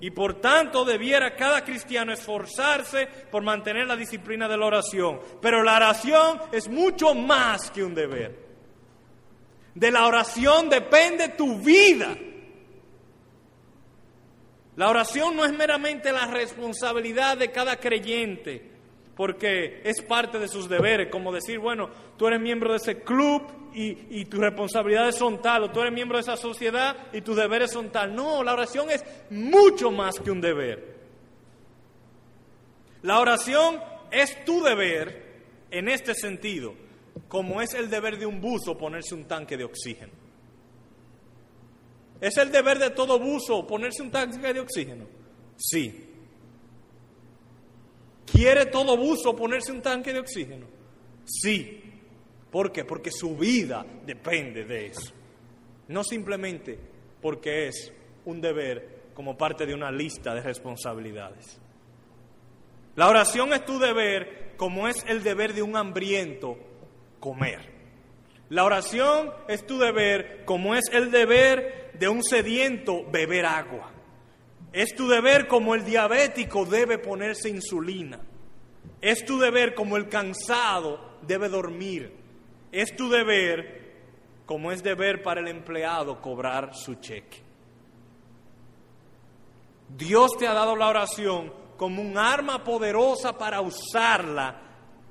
Y 0.00 0.10
por 0.10 0.40
tanto 0.40 0.84
debiera 0.84 1.34
cada 1.34 1.64
cristiano 1.64 2.12
esforzarse 2.12 3.06
por 3.30 3.42
mantener 3.42 3.86
la 3.86 3.96
disciplina 3.96 4.48
de 4.48 4.56
la 4.56 4.66
oración. 4.66 5.20
Pero 5.40 5.62
la 5.62 5.76
oración 5.76 6.40
es 6.52 6.68
mucho 6.68 7.14
más 7.14 7.70
que 7.70 7.82
un 7.82 7.94
deber. 7.94 8.44
De 9.74 9.90
la 9.90 10.06
oración 10.06 10.68
depende 10.68 11.30
tu 11.30 11.58
vida. 11.58 12.16
La 14.76 14.90
oración 14.90 15.36
no 15.36 15.44
es 15.44 15.52
meramente 15.52 16.12
la 16.12 16.26
responsabilidad 16.26 17.38
de 17.38 17.52
cada 17.52 17.76
creyente, 17.76 18.72
porque 19.16 19.80
es 19.84 20.02
parte 20.02 20.38
de 20.38 20.48
sus 20.48 20.68
deberes, 20.68 21.08
como 21.10 21.32
decir, 21.32 21.58
bueno, 21.58 21.88
tú 22.16 22.26
eres 22.26 22.40
miembro 22.40 22.70
de 22.70 22.78
ese 22.78 23.02
club 23.02 23.42
y, 23.72 24.20
y 24.20 24.24
tus 24.24 24.40
responsabilidades 24.40 25.16
son 25.16 25.40
tal, 25.40 25.64
o 25.64 25.70
tú 25.70 25.80
eres 25.80 25.92
miembro 25.92 26.16
de 26.16 26.22
esa 26.22 26.36
sociedad 26.36 26.96
y 27.12 27.20
tus 27.20 27.36
deberes 27.36 27.70
son 27.70 27.90
tal. 27.90 28.14
No, 28.14 28.42
la 28.42 28.52
oración 28.52 28.90
es 28.90 29.04
mucho 29.30 29.90
más 29.90 30.18
que 30.18 30.30
un 30.30 30.40
deber. 30.40 30.94
La 33.02 33.20
oración 33.20 33.80
es 34.10 34.44
tu 34.44 34.62
deber 34.62 35.24
en 35.70 35.88
este 35.88 36.14
sentido, 36.14 36.74
como 37.28 37.60
es 37.60 37.74
el 37.74 37.90
deber 37.90 38.18
de 38.18 38.26
un 38.26 38.40
buzo 38.40 38.78
ponerse 38.78 39.14
un 39.14 39.24
tanque 39.24 39.56
de 39.56 39.64
oxígeno. 39.64 40.12
¿Es 42.20 42.36
el 42.38 42.50
deber 42.50 42.78
de 42.78 42.90
todo 42.90 43.18
buzo 43.18 43.66
ponerse 43.66 44.02
un 44.02 44.10
tanque 44.10 44.54
de 44.54 44.60
oxígeno? 44.60 45.04
Sí. 45.56 46.13
¿Quiere 48.30 48.66
todo 48.66 48.96
buzo 48.96 49.36
ponerse 49.36 49.72
un 49.72 49.82
tanque 49.82 50.12
de 50.12 50.20
oxígeno? 50.20 50.66
Sí. 51.24 51.82
¿Por 52.50 52.70
qué? 52.70 52.84
Porque 52.84 53.10
su 53.10 53.36
vida 53.36 53.84
depende 54.06 54.64
de 54.64 54.86
eso. 54.86 55.12
No 55.88 56.04
simplemente 56.04 56.78
porque 57.20 57.68
es 57.68 57.92
un 58.24 58.40
deber 58.40 59.02
como 59.14 59.36
parte 59.36 59.66
de 59.66 59.74
una 59.74 59.90
lista 59.90 60.34
de 60.34 60.40
responsabilidades. 60.40 61.58
La 62.96 63.08
oración 63.08 63.52
es 63.52 63.64
tu 63.64 63.78
deber 63.78 64.54
como 64.56 64.86
es 64.86 65.04
el 65.08 65.22
deber 65.22 65.52
de 65.52 65.62
un 65.62 65.76
hambriento 65.76 66.56
comer. 67.18 67.72
La 68.50 68.64
oración 68.64 69.32
es 69.48 69.66
tu 69.66 69.78
deber 69.78 70.44
como 70.44 70.74
es 70.74 70.84
el 70.92 71.10
deber 71.10 71.90
de 71.98 72.08
un 72.08 72.22
sediento 72.22 73.04
beber 73.10 73.46
agua. 73.46 73.90
Es 74.74 74.92
tu 74.96 75.06
deber 75.06 75.46
como 75.46 75.76
el 75.76 75.84
diabético 75.84 76.64
debe 76.64 76.98
ponerse 76.98 77.48
insulina. 77.48 78.18
Es 79.00 79.24
tu 79.24 79.38
deber 79.38 79.72
como 79.72 79.96
el 79.96 80.08
cansado 80.08 81.20
debe 81.22 81.48
dormir. 81.48 82.12
Es 82.72 82.96
tu 82.96 83.08
deber 83.08 83.84
como 84.44 84.72
es 84.72 84.82
deber 84.82 85.22
para 85.22 85.40
el 85.40 85.46
empleado 85.46 86.20
cobrar 86.20 86.74
su 86.74 86.96
cheque. 86.96 87.40
Dios 89.96 90.32
te 90.36 90.48
ha 90.48 90.52
dado 90.52 90.74
la 90.74 90.88
oración 90.88 91.52
como 91.76 92.02
un 92.02 92.18
arma 92.18 92.64
poderosa 92.64 93.38
para 93.38 93.60
usarla 93.60 94.60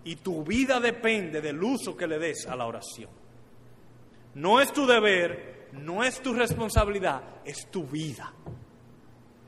y 0.03 0.17
tu 0.17 0.43
vida 0.43 0.81
depende 0.81 1.39
del 1.39 1.63
uso 1.63 1.95
que 1.95 2.05
le 2.05 2.19
des 2.19 2.45
a 2.47 2.57
la 2.57 2.65
oración. 2.65 3.09
No 4.33 4.59
es 4.59 4.73
tu 4.73 4.85
deber, 4.85 5.69
no 5.71 6.03
es 6.03 6.21
tu 6.21 6.33
responsabilidad, 6.33 7.39
es 7.45 7.71
tu 7.71 7.85
vida. 7.85 8.33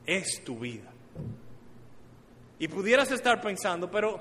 Es 0.06 0.44
tu 0.44 0.60
vida. 0.60 0.92
Y 2.60 2.68
pudieras 2.68 3.12
estar 3.12 3.42
pensando, 3.42 3.90
pero, 3.90 4.20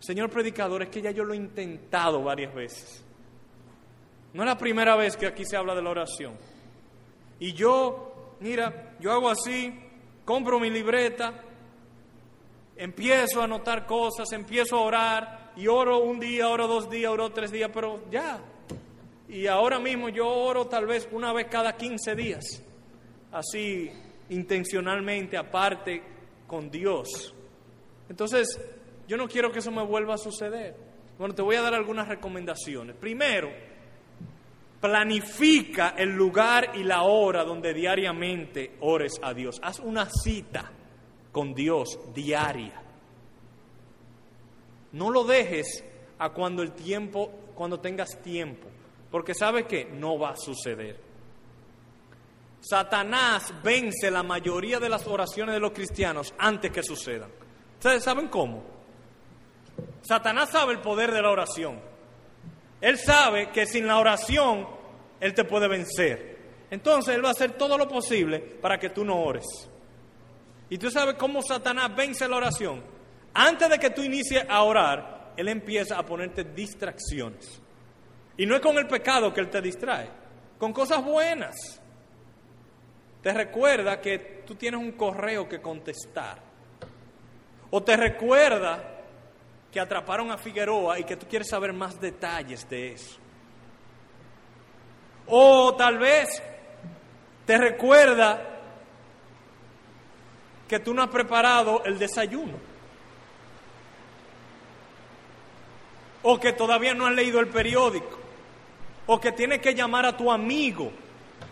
señor 0.00 0.30
predicador, 0.30 0.82
es 0.82 0.88
que 0.88 1.02
ya 1.02 1.10
yo 1.10 1.24
lo 1.24 1.34
he 1.34 1.36
intentado 1.36 2.22
varias 2.22 2.54
veces. 2.54 3.04
No 4.34 4.42
es 4.42 4.48
la 4.48 4.58
primera 4.58 4.96
vez 4.96 5.16
que 5.16 5.26
aquí 5.26 5.44
se 5.44 5.56
habla 5.56 5.74
de 5.74 5.82
la 5.82 5.90
oración. 5.90 6.34
Y 7.38 7.52
yo, 7.52 8.36
mira, 8.40 8.96
yo 8.98 9.12
hago 9.12 9.28
así, 9.28 9.72
compro 10.24 10.58
mi 10.58 10.70
libreta, 10.70 11.42
empiezo 12.76 13.40
a 13.40 13.44
anotar 13.44 13.86
cosas, 13.86 14.32
empiezo 14.32 14.76
a 14.76 14.82
orar, 14.82 15.42
y 15.56 15.66
oro 15.66 15.98
un 15.98 16.18
día, 16.18 16.48
oro 16.48 16.66
dos 16.66 16.88
días, 16.88 17.10
oro 17.10 17.30
tres 17.30 17.52
días, 17.52 17.70
pero 17.72 18.08
ya, 18.10 18.40
y 19.28 19.46
ahora 19.46 19.78
mismo 19.78 20.08
yo 20.08 20.28
oro 20.28 20.66
tal 20.66 20.86
vez 20.86 21.08
una 21.12 21.32
vez 21.32 21.46
cada 21.50 21.76
15 21.76 22.14
días, 22.14 22.62
así 23.30 23.90
intencionalmente 24.30 25.36
aparte 25.36 26.02
con 26.46 26.70
Dios. 26.70 27.34
Entonces, 28.08 28.60
yo 29.08 29.16
no 29.16 29.28
quiero 29.28 29.50
que 29.50 29.58
eso 29.60 29.70
me 29.70 29.84
vuelva 29.84 30.14
a 30.14 30.18
suceder. 30.18 30.74
Bueno, 31.18 31.34
te 31.34 31.42
voy 31.42 31.56
a 31.56 31.62
dar 31.62 31.74
algunas 31.74 32.08
recomendaciones. 32.08 32.96
Primero, 32.96 33.50
planifica 34.80 35.94
el 35.96 36.10
lugar 36.10 36.72
y 36.74 36.82
la 36.82 37.02
hora 37.02 37.44
donde 37.44 37.72
diariamente 37.72 38.76
ores 38.80 39.12
a 39.22 39.32
Dios. 39.32 39.60
Haz 39.62 39.78
una 39.78 40.08
cita 40.10 40.70
con 41.30 41.54
Dios 41.54 41.98
diaria. 42.12 42.82
No 44.92 45.10
lo 45.10 45.24
dejes 45.24 45.84
a 46.18 46.30
cuando 46.30 46.62
el 46.62 46.72
tiempo, 46.72 47.30
cuando 47.54 47.80
tengas 47.80 48.20
tiempo, 48.22 48.68
porque 49.10 49.34
sabes 49.34 49.66
que 49.66 49.84
no 49.84 50.18
va 50.18 50.30
a 50.30 50.36
suceder. 50.36 51.11
Satanás 52.62 53.52
vence 53.64 54.08
la 54.08 54.22
mayoría 54.22 54.78
de 54.78 54.88
las 54.88 55.06
oraciones 55.08 55.54
de 55.54 55.60
los 55.60 55.72
cristianos 55.72 56.32
antes 56.38 56.70
que 56.70 56.82
sucedan. 56.84 57.28
¿Ustedes 57.74 58.04
saben 58.04 58.28
cómo? 58.28 58.62
Satanás 60.02 60.50
sabe 60.50 60.72
el 60.72 60.80
poder 60.80 61.10
de 61.10 61.22
la 61.22 61.30
oración. 61.30 61.80
Él 62.80 62.98
sabe 62.98 63.50
que 63.50 63.66
sin 63.66 63.88
la 63.88 63.98
oración 63.98 64.68
Él 65.18 65.34
te 65.34 65.44
puede 65.44 65.66
vencer. 65.66 66.38
Entonces 66.70 67.16
Él 67.16 67.24
va 67.24 67.30
a 67.30 67.32
hacer 67.32 67.52
todo 67.52 67.76
lo 67.76 67.88
posible 67.88 68.38
para 68.38 68.78
que 68.78 68.90
tú 68.90 69.04
no 69.04 69.20
ores. 69.20 69.44
¿Y 70.70 70.78
tú 70.78 70.88
sabes 70.88 71.16
cómo 71.16 71.42
Satanás 71.42 71.94
vence 71.96 72.28
la 72.28 72.36
oración? 72.36 72.80
Antes 73.34 73.70
de 73.70 73.78
que 73.80 73.90
tú 73.90 74.02
inicies 74.02 74.46
a 74.48 74.62
orar, 74.62 75.32
Él 75.36 75.48
empieza 75.48 75.98
a 75.98 76.06
ponerte 76.06 76.44
distracciones. 76.44 77.60
Y 78.36 78.46
no 78.46 78.54
es 78.54 78.60
con 78.60 78.78
el 78.78 78.86
pecado 78.86 79.34
que 79.34 79.40
Él 79.40 79.50
te 79.50 79.60
distrae, 79.60 80.08
con 80.58 80.72
cosas 80.72 81.04
buenas. 81.04 81.81
Te 83.22 83.32
recuerda 83.32 84.00
que 84.00 84.42
tú 84.46 84.56
tienes 84.56 84.80
un 84.80 84.92
correo 84.92 85.48
que 85.48 85.60
contestar. 85.60 86.38
O 87.70 87.82
te 87.82 87.96
recuerda 87.96 88.82
que 89.70 89.80
atraparon 89.80 90.30
a 90.30 90.36
Figueroa 90.36 90.98
y 90.98 91.04
que 91.04 91.16
tú 91.16 91.26
quieres 91.26 91.48
saber 91.48 91.72
más 91.72 92.00
detalles 92.00 92.68
de 92.68 92.92
eso. 92.92 93.18
O 95.26 95.74
tal 95.76 95.98
vez 95.98 96.42
te 97.46 97.56
recuerda 97.56 98.52
que 100.68 100.80
tú 100.80 100.92
no 100.92 101.02
has 101.02 101.08
preparado 101.08 101.82
el 101.84 101.98
desayuno. 101.98 102.54
O 106.22 106.38
que 106.38 106.52
todavía 106.52 106.92
no 106.94 107.06
has 107.06 107.14
leído 107.14 107.40
el 107.40 107.48
periódico. 107.48 108.18
O 109.06 109.20
que 109.20 109.32
tienes 109.32 109.60
que 109.60 109.74
llamar 109.74 110.06
a 110.06 110.16
tu 110.16 110.30
amigo. 110.30 110.92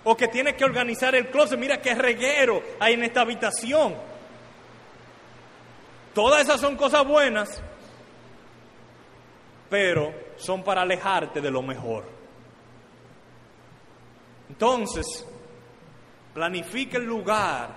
O 0.04 0.16
que 0.16 0.28
tienes 0.28 0.54
que 0.54 0.64
organizar 0.64 1.14
el 1.14 1.28
closet. 1.28 1.58
Mira 1.58 1.80
qué 1.80 1.94
reguero 1.94 2.62
hay 2.78 2.94
en 2.94 3.04
esta 3.04 3.20
habitación. 3.20 3.94
Todas 6.14 6.42
esas 6.42 6.60
son 6.60 6.76
cosas 6.76 7.06
buenas, 7.06 7.62
pero 9.68 10.12
son 10.36 10.62
para 10.64 10.82
alejarte 10.82 11.40
de 11.40 11.50
lo 11.50 11.62
mejor. 11.62 12.04
Entonces, 14.48 15.26
planifica 16.34 16.98
el 16.98 17.04
lugar 17.04 17.76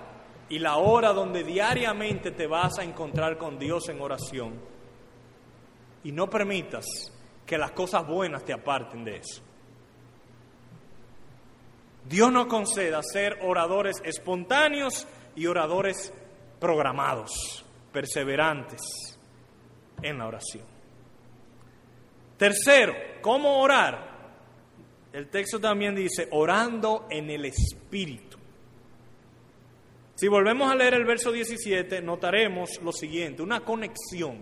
y 0.49 0.59
la 0.59 0.77
hora 0.77 1.13
donde 1.13 1.43
diariamente 1.43 2.31
te 2.31 2.47
vas 2.47 2.79
a 2.79 2.83
encontrar 2.83 3.37
con 3.37 3.59
Dios 3.59 3.89
en 3.89 4.01
oración. 4.01 4.59
Y 6.03 6.11
no 6.11 6.29
permitas 6.29 6.85
que 7.45 7.57
las 7.57 7.71
cosas 7.71 8.05
buenas 8.07 8.43
te 8.43 8.53
aparten 8.53 9.03
de 9.03 9.17
eso. 9.17 9.41
Dios 12.09 12.31
nos 12.31 12.47
conceda 12.47 13.01
ser 13.01 13.39
oradores 13.41 14.01
espontáneos 14.03 15.07
y 15.35 15.45
oradores 15.45 16.13
programados, 16.59 17.65
perseverantes 17.91 18.81
en 20.01 20.17
la 20.17 20.27
oración. 20.27 20.65
Tercero, 22.37 22.93
¿cómo 23.21 23.61
orar? 23.61 24.13
El 25.13 25.29
texto 25.29 25.59
también 25.59 25.95
dice, 25.95 26.27
orando 26.31 27.07
en 27.09 27.29
el 27.29 27.45
Espíritu. 27.45 28.37
Si 30.15 30.27
volvemos 30.27 30.71
a 30.71 30.75
leer 30.75 30.95
el 30.95 31.05
verso 31.05 31.31
17, 31.31 32.01
notaremos 32.01 32.81
lo 32.83 32.91
siguiente, 32.91 33.41
una 33.41 33.61
conexión. 33.61 34.39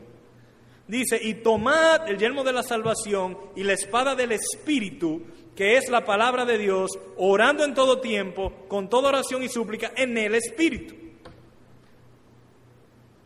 Dice, 0.88 1.20
y 1.22 1.36
tomad 1.36 2.08
el 2.10 2.18
yelmo 2.18 2.44
de 2.44 2.54
la 2.54 2.64
salvación 2.64 3.38
y 3.56 3.64
la 3.64 3.74
espada 3.74 4.16
del 4.16 4.32
Espíritu, 4.34 5.24
que 5.56 5.78
es 5.78 5.90
la 5.90 6.06
palabra 6.06 6.46
de 6.46 6.58
Dios, 6.58 6.92
orando 7.18 7.64
en 7.64 7.74
todo 7.74 8.00
tiempo, 8.00 8.54
con 8.68 8.90
toda 8.90 9.10
oración 9.10 9.44
y 9.44 9.50
súplica, 9.50 9.92
en 9.96 10.18
el 10.18 10.36
Espíritu. 10.36 10.96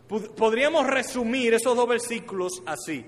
Podríamos 0.07 0.85
resumir 0.85 1.53
esos 1.53 1.75
dos 1.75 1.87
versículos 1.87 2.61
así. 2.65 3.03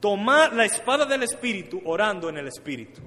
Tomad 0.00 0.52
la 0.52 0.64
espada 0.64 1.06
del 1.06 1.22
Espíritu 1.22 1.80
orando 1.84 2.28
en 2.28 2.38
el 2.38 2.48
Espíritu. 2.48 3.00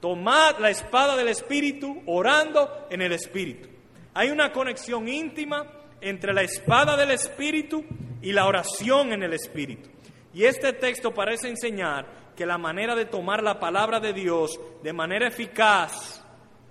Tomad 0.00 0.58
la 0.58 0.70
espada 0.70 1.16
del 1.16 1.28
Espíritu 1.28 2.02
orando 2.06 2.86
en 2.90 3.02
el 3.02 3.12
Espíritu. 3.12 3.68
Hay 4.14 4.30
una 4.30 4.52
conexión 4.52 5.08
íntima 5.08 5.66
entre 6.00 6.32
la 6.32 6.42
espada 6.42 6.96
del 6.96 7.10
Espíritu 7.12 7.84
y 8.20 8.32
la 8.32 8.46
oración 8.46 9.12
en 9.12 9.22
el 9.22 9.32
Espíritu. 9.32 9.88
Y 10.34 10.44
este 10.44 10.72
texto 10.72 11.12
parece 11.12 11.48
enseñar 11.48 12.29
que 12.40 12.46
la 12.46 12.56
manera 12.56 12.96
de 12.96 13.04
tomar 13.04 13.42
la 13.42 13.60
palabra 13.60 14.00
de 14.00 14.14
Dios 14.14 14.58
de 14.82 14.94
manera 14.94 15.28
eficaz 15.28 16.24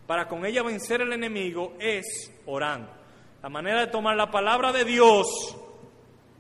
para 0.08 0.28
con 0.28 0.44
ella 0.44 0.64
vencer 0.64 1.04
al 1.04 1.14
enemigo 1.14 1.76
es 1.80 2.34
orando. 2.48 2.92
La 3.44 3.50
manera 3.50 3.82
de 3.82 3.92
tomar 3.92 4.16
la 4.16 4.32
palabra 4.32 4.72
de 4.72 4.84
Dios, 4.84 5.28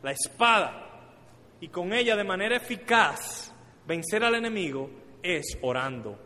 la 0.01 0.13
espada, 0.13 1.13
y 1.61 1.67
con 1.67 1.93
ella 1.93 2.15
de 2.15 2.23
manera 2.23 2.55
eficaz 2.55 3.53
vencer 3.85 4.23
al 4.23 4.33
enemigo 4.33 4.89
es 5.21 5.59
orando. 5.61 6.17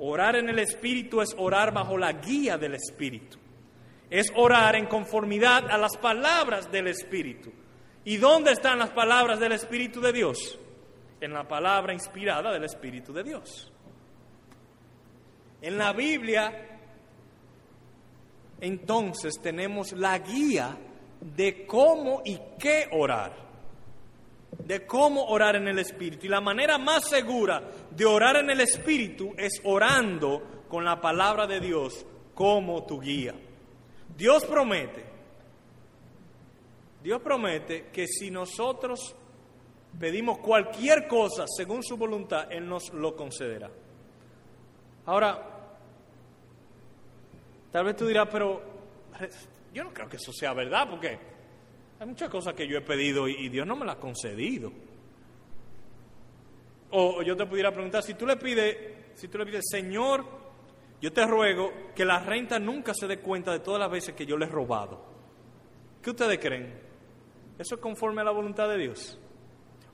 Orar 0.00 0.34
en 0.34 0.48
el 0.48 0.58
Espíritu 0.58 1.20
es 1.20 1.32
orar 1.38 1.72
bajo 1.72 1.96
la 1.96 2.14
guía 2.14 2.58
del 2.58 2.74
Espíritu. 2.74 3.38
Es 4.10 4.32
orar 4.34 4.74
en 4.74 4.86
conformidad 4.86 5.70
a 5.70 5.78
las 5.78 5.96
palabras 5.96 6.72
del 6.72 6.88
Espíritu. 6.88 7.52
¿Y 8.04 8.16
dónde 8.16 8.50
están 8.50 8.80
las 8.80 8.90
palabras 8.90 9.38
del 9.38 9.52
Espíritu 9.52 10.00
de 10.00 10.12
Dios? 10.12 10.58
En 11.24 11.32
la 11.32 11.48
palabra 11.48 11.94
inspirada 11.94 12.52
del 12.52 12.64
Espíritu 12.64 13.10
de 13.10 13.24
Dios. 13.24 13.72
En 15.62 15.78
la 15.78 15.94
Biblia, 15.94 16.78
entonces 18.60 19.40
tenemos 19.40 19.92
la 19.92 20.18
guía 20.18 20.76
de 21.22 21.64
cómo 21.64 22.20
y 22.26 22.38
qué 22.58 22.90
orar, 22.92 23.32
de 24.58 24.84
cómo 24.84 25.24
orar 25.24 25.56
en 25.56 25.66
el 25.66 25.78
Espíritu. 25.78 26.26
Y 26.26 26.28
la 26.28 26.42
manera 26.42 26.76
más 26.76 27.08
segura 27.08 27.70
de 27.90 28.04
orar 28.04 28.36
en 28.36 28.50
el 28.50 28.60
Espíritu 28.60 29.32
es 29.38 29.62
orando 29.64 30.66
con 30.68 30.84
la 30.84 31.00
palabra 31.00 31.46
de 31.46 31.58
Dios 31.58 32.04
como 32.34 32.84
tu 32.84 33.00
guía. 33.00 33.34
Dios 34.14 34.44
promete, 34.44 35.06
Dios 37.02 37.22
promete 37.22 37.86
que 37.90 38.06
si 38.06 38.30
nosotros 38.30 39.16
pedimos 39.98 40.38
cualquier 40.38 41.06
cosa 41.06 41.44
según 41.46 41.82
su 41.82 41.96
voluntad, 41.96 42.50
Él 42.50 42.68
nos 42.68 42.92
lo 42.92 43.14
concederá. 43.14 43.70
Ahora, 45.06 45.38
tal 47.70 47.84
vez 47.84 47.96
tú 47.96 48.06
dirás, 48.06 48.28
pero 48.30 48.62
yo 49.72 49.84
no 49.84 49.92
creo 49.92 50.08
que 50.08 50.16
eso 50.16 50.32
sea 50.32 50.54
verdad, 50.54 50.88
porque 50.88 51.18
hay 51.98 52.06
muchas 52.06 52.30
cosas 52.30 52.54
que 52.54 52.66
yo 52.66 52.78
he 52.78 52.82
pedido 52.82 53.28
y, 53.28 53.48
Dios 53.48 53.66
no 53.66 53.76
me 53.76 53.84
las 53.84 53.96
ha 53.96 54.00
concedido. 54.00 54.72
O, 56.90 57.22
yo 57.22 57.36
te 57.36 57.46
pudiera 57.46 57.72
preguntar, 57.72 58.02
si 58.02 58.14
tú 58.14 58.26
le 58.26 58.36
pides, 58.36 58.76
si 59.14 59.28
tú 59.28 59.38
le 59.38 59.46
pides, 59.46 59.64
Señor, 59.68 60.24
yo 61.00 61.12
te 61.12 61.26
ruego 61.26 61.72
que 61.94 62.04
la 62.04 62.20
renta 62.20 62.58
nunca 62.58 62.94
se 62.94 63.06
dé 63.06 63.18
cuenta 63.18 63.52
de 63.52 63.60
todas 63.60 63.80
las 63.80 63.90
veces 63.90 64.14
que 64.14 64.26
yo 64.26 64.36
le 64.36 64.46
he 64.46 64.48
robado. 64.48 65.04
¿Qué 66.00 66.10
ustedes 66.10 66.38
creen? 66.38 66.80
¿Eso 67.58 67.74
es 67.76 67.80
conforme 67.80 68.20
a 68.20 68.24
la 68.24 68.30
voluntad 68.30 68.68
de 68.68 68.78
Dios? 68.78 69.18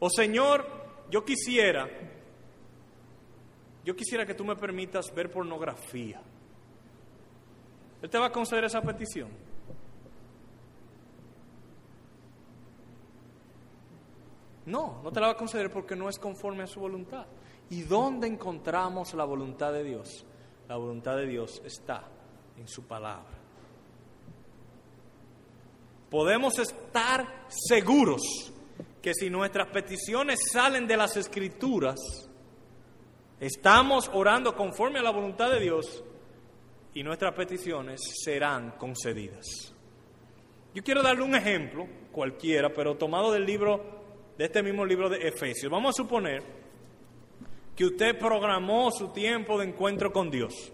O 0.00 0.08
Señor, 0.08 0.66
yo 1.10 1.24
quisiera, 1.24 1.88
yo 3.84 3.94
quisiera 3.94 4.24
que 4.24 4.34
tú 4.34 4.44
me 4.44 4.56
permitas 4.56 5.14
ver 5.14 5.30
pornografía. 5.30 6.22
¿Él 8.00 8.08
te 8.08 8.18
va 8.18 8.26
a 8.26 8.32
conceder 8.32 8.64
esa 8.64 8.80
petición? 8.80 9.28
No, 14.66 15.02
no 15.02 15.12
te 15.12 15.20
la 15.20 15.26
va 15.26 15.32
a 15.32 15.36
conceder 15.36 15.70
porque 15.70 15.96
no 15.96 16.08
es 16.08 16.18
conforme 16.18 16.62
a 16.62 16.66
su 16.66 16.80
voluntad. 16.80 17.26
¿Y 17.68 17.82
dónde 17.82 18.26
encontramos 18.26 19.12
la 19.14 19.24
voluntad 19.24 19.72
de 19.72 19.84
Dios? 19.84 20.24
La 20.68 20.76
voluntad 20.76 21.16
de 21.16 21.26
Dios 21.26 21.60
está 21.64 22.04
en 22.56 22.68
su 22.68 22.86
palabra. 22.86 23.38
Podemos 26.08 26.58
estar 26.58 27.46
seguros 27.48 28.52
que 29.02 29.14
si 29.14 29.30
nuestras 29.30 29.68
peticiones 29.68 30.40
salen 30.52 30.86
de 30.86 30.96
las 30.96 31.16
escrituras, 31.16 31.98
estamos 33.38 34.10
orando 34.12 34.54
conforme 34.54 34.98
a 34.98 35.02
la 35.02 35.10
voluntad 35.10 35.50
de 35.50 35.60
Dios 35.60 36.04
y 36.94 37.02
nuestras 37.02 37.34
peticiones 37.34 38.00
serán 38.22 38.72
concedidas. 38.72 39.74
Yo 40.74 40.82
quiero 40.82 41.02
darle 41.02 41.22
un 41.22 41.34
ejemplo, 41.34 41.86
cualquiera, 42.12 42.72
pero 42.72 42.96
tomado 42.96 43.32
del 43.32 43.44
libro 43.44 44.00
de 44.36 44.44
este 44.44 44.62
mismo 44.62 44.84
libro 44.84 45.08
de 45.08 45.28
Efesios. 45.28 45.70
Vamos 45.70 45.94
a 45.94 46.02
suponer 46.02 46.42
que 47.74 47.84
usted 47.84 48.18
programó 48.18 48.90
su 48.90 49.08
tiempo 49.08 49.58
de 49.58 49.66
encuentro 49.66 50.12
con 50.12 50.30
Dios 50.30 50.72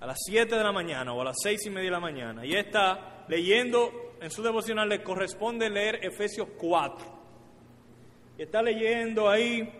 a 0.00 0.06
las 0.06 0.18
7 0.26 0.54
de 0.54 0.62
la 0.62 0.72
mañana 0.72 1.12
o 1.12 1.20
a 1.22 1.24
las 1.24 1.36
seis 1.42 1.64
y 1.64 1.70
media 1.70 1.86
de 1.86 1.90
la 1.92 2.00
mañana 2.00 2.44
y 2.44 2.54
está 2.54 3.24
leyendo 3.28 4.13
en 4.24 4.30
su 4.30 4.42
devocional, 4.42 4.88
le 4.88 5.02
corresponde 5.02 5.68
leer 5.68 6.00
Efesios 6.02 6.48
4. 6.56 7.06
Y 8.38 8.42
está 8.42 8.62
leyendo 8.62 9.28
ahí, 9.28 9.70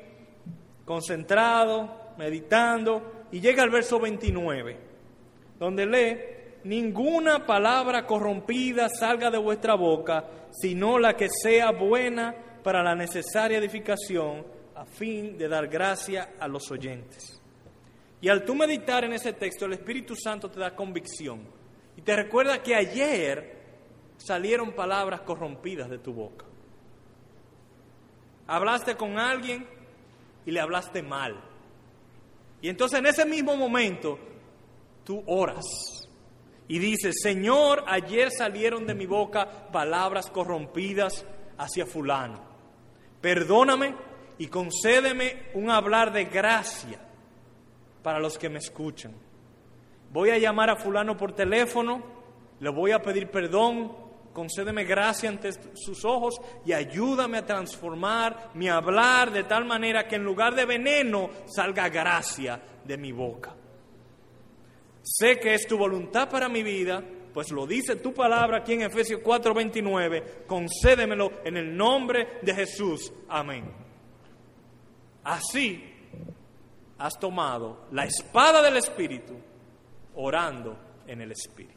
concentrado, 0.85 2.13
meditando, 2.19 3.27
y 3.33 3.41
llega 3.41 3.63
al 3.63 3.71
verso 3.71 3.99
29, 3.99 4.77
donde 5.59 5.87
lee, 5.87 6.19
ninguna 6.65 7.47
palabra 7.47 8.05
corrompida 8.05 8.91
salga 8.91 9.31
de 9.31 9.39
vuestra 9.39 9.77
boca, 9.77 10.29
sino 10.51 10.99
la 10.99 11.17
que 11.17 11.29
sea 11.31 11.71
buena 11.73 12.35
para 12.63 12.83
la 12.83 12.95
necesaria 12.95 13.57
edificación, 13.57 14.45
a 14.75 14.85
fin 14.85 15.39
de 15.39 15.49
dar 15.49 15.69
gracia 15.69 16.35
a 16.39 16.47
los 16.49 16.71
oyentes. 16.71 17.41
Y 18.21 18.29
al 18.29 18.45
tú 18.45 18.55
meditar 18.55 19.05
en 19.05 19.15
ese 19.15 19.33
texto, 19.33 19.65
el 19.65 19.73
Espíritu 19.73 20.15
Santo 20.15 20.51
te 20.51 20.61
da 20.61 20.77
convicción. 20.77 21.41
Y 21.97 22.03
te 22.03 22.15
recuerda 22.15 22.63
que 22.63 22.75
ayer 22.75 23.54
salieron 24.17 24.73
palabras 24.73 25.23
corrompidas 25.23 25.91
de 25.91 25.99
tu 25.99 26.13
boca. 26.13 26.45
Hablaste 28.47 28.97
con 28.97 29.19
alguien 29.19 29.67
y 30.47 30.51
le 30.51 30.61
hablaste 30.61 31.03
mal. 31.03 31.41
Y 32.61 32.69
entonces 32.69 32.99
en 32.99 33.07
ese 33.07 33.25
mismo 33.25 33.57
momento 33.57 34.19
tú 35.05 35.23
oras 35.27 35.65
y 36.67 36.79
dices, 36.79 37.17
Señor, 37.23 37.85
ayer 37.87 38.31
salieron 38.31 38.87
de 38.87 38.95
mi 38.95 39.07
boca 39.07 39.71
palabras 39.71 40.31
corrompidas 40.31 41.27
hacia 41.59 41.87
fulano. 41.87 42.43
Perdóname 43.21 43.95
y 44.39 44.47
concédeme 44.49 45.51
un 45.55 45.71
hablar 45.71 46.13
de 46.13 46.25
gracia 46.25 47.01
para 48.03 48.19
los 48.19 48.39
que 48.39 48.49
me 48.49 48.59
escuchan. 48.59 49.15
Voy 50.11 50.31
a 50.31 50.39
llamar 50.39 50.71
a 50.71 50.77
fulano 50.77 51.17
por 51.17 51.33
teléfono, 51.33 52.03
le 52.61 52.71
voy 52.71 52.93
a 52.93 53.03
pedir 53.03 53.31
perdón, 53.31 54.04
concédeme 54.35 54.85
gracia 54.85 55.31
ante 55.31 55.51
sus 55.75 56.05
ojos 56.05 56.35
y 56.67 56.73
ayúdame 56.73 57.39
a 57.39 57.47
transformar 57.47 58.51
mi 58.55 58.69
hablar 58.69 59.31
de 59.31 59.45
tal 59.45 59.65
manera 59.65 60.07
que 60.07 60.17
en 60.17 60.25
lugar 60.25 60.55
de 60.55 60.67
veneno 60.67 61.31
salga 61.47 61.89
gracia 61.89 62.61
de 62.85 62.99
mi 62.99 63.13
boca. 63.13 63.55
Sé 65.03 65.39
que 65.39 65.55
es 65.55 65.67
tu 65.67 65.79
voluntad 65.79 66.29
para 66.29 66.49
mi 66.49 66.63
vida, 66.63 67.03
pues 67.33 67.51
lo 67.51 67.67
dice 67.67 67.97
tu 67.97 68.13
palabra 68.13 68.59
aquí 68.59 68.73
en 68.73 68.83
Efesios 68.83 69.21
4:29, 69.23 70.45
concédemelo 70.47 71.41
en 71.45 71.57
el 71.57 71.77
nombre 71.77 72.39
de 72.43 72.55
Jesús. 72.55 73.13
Amén. 73.29 73.71
Así 75.23 75.83
has 76.99 77.19
tomado 77.19 77.87
la 77.93 78.05
espada 78.05 78.63
del 78.63 78.77
Espíritu 78.77 79.35
orando 80.15 80.79
en 81.07 81.21
el 81.21 81.33
Espíritu. 81.33 81.74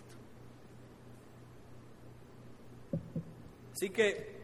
Así 3.77 3.91
que 3.91 4.35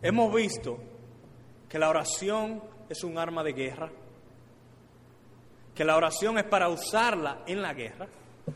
hemos 0.00 0.34
visto 0.34 0.78
que 1.68 1.78
la 1.78 1.90
oración 1.90 2.62
es 2.88 3.04
un 3.04 3.18
arma 3.18 3.44
de 3.44 3.52
guerra, 3.52 3.92
que 5.74 5.84
la 5.84 5.94
oración 5.94 6.38
es 6.38 6.44
para 6.44 6.70
usarla 6.70 7.42
en 7.46 7.60
la 7.60 7.74
guerra, 7.74 8.08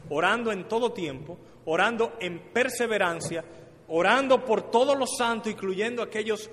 orando 0.08 0.52
en 0.52 0.66
todo 0.68 0.94
tiempo, 0.94 1.36
orando 1.66 2.14
en 2.18 2.50
perseverancia, 2.50 3.44
orando 3.88 4.42
por 4.42 4.70
todos 4.70 4.98
los 4.98 5.18
santos, 5.18 5.52
incluyendo 5.52 6.02
aquellos 6.02 6.48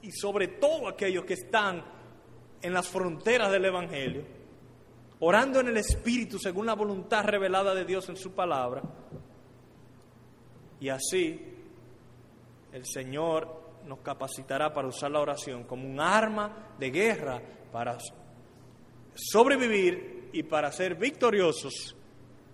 y 0.00 0.10
sobre 0.12 0.48
todo 0.48 0.88
aquellos 0.88 1.26
que 1.26 1.34
están 1.34 1.84
en 2.62 2.72
las 2.72 2.88
fronteras 2.88 3.52
del 3.52 3.66
Evangelio, 3.66 4.24
orando 5.20 5.60
en 5.60 5.68
el 5.68 5.76
Espíritu 5.76 6.38
según 6.38 6.64
la 6.64 6.74
voluntad 6.74 7.22
revelada 7.22 7.74
de 7.74 7.84
Dios 7.84 8.08
en 8.08 8.16
su 8.16 8.32
palabra, 8.32 8.80
y 10.80 10.88
así 10.88 11.52
el 12.76 12.84
Señor 12.84 13.80
nos 13.86 14.00
capacitará 14.00 14.72
para 14.72 14.88
usar 14.88 15.10
la 15.10 15.20
oración 15.20 15.64
como 15.64 15.88
un 15.88 15.98
arma 15.98 16.74
de 16.78 16.90
guerra 16.90 17.40
para 17.72 17.96
sobrevivir 19.14 20.28
y 20.32 20.42
para 20.42 20.70
ser 20.70 20.96
victoriosos 20.96 21.96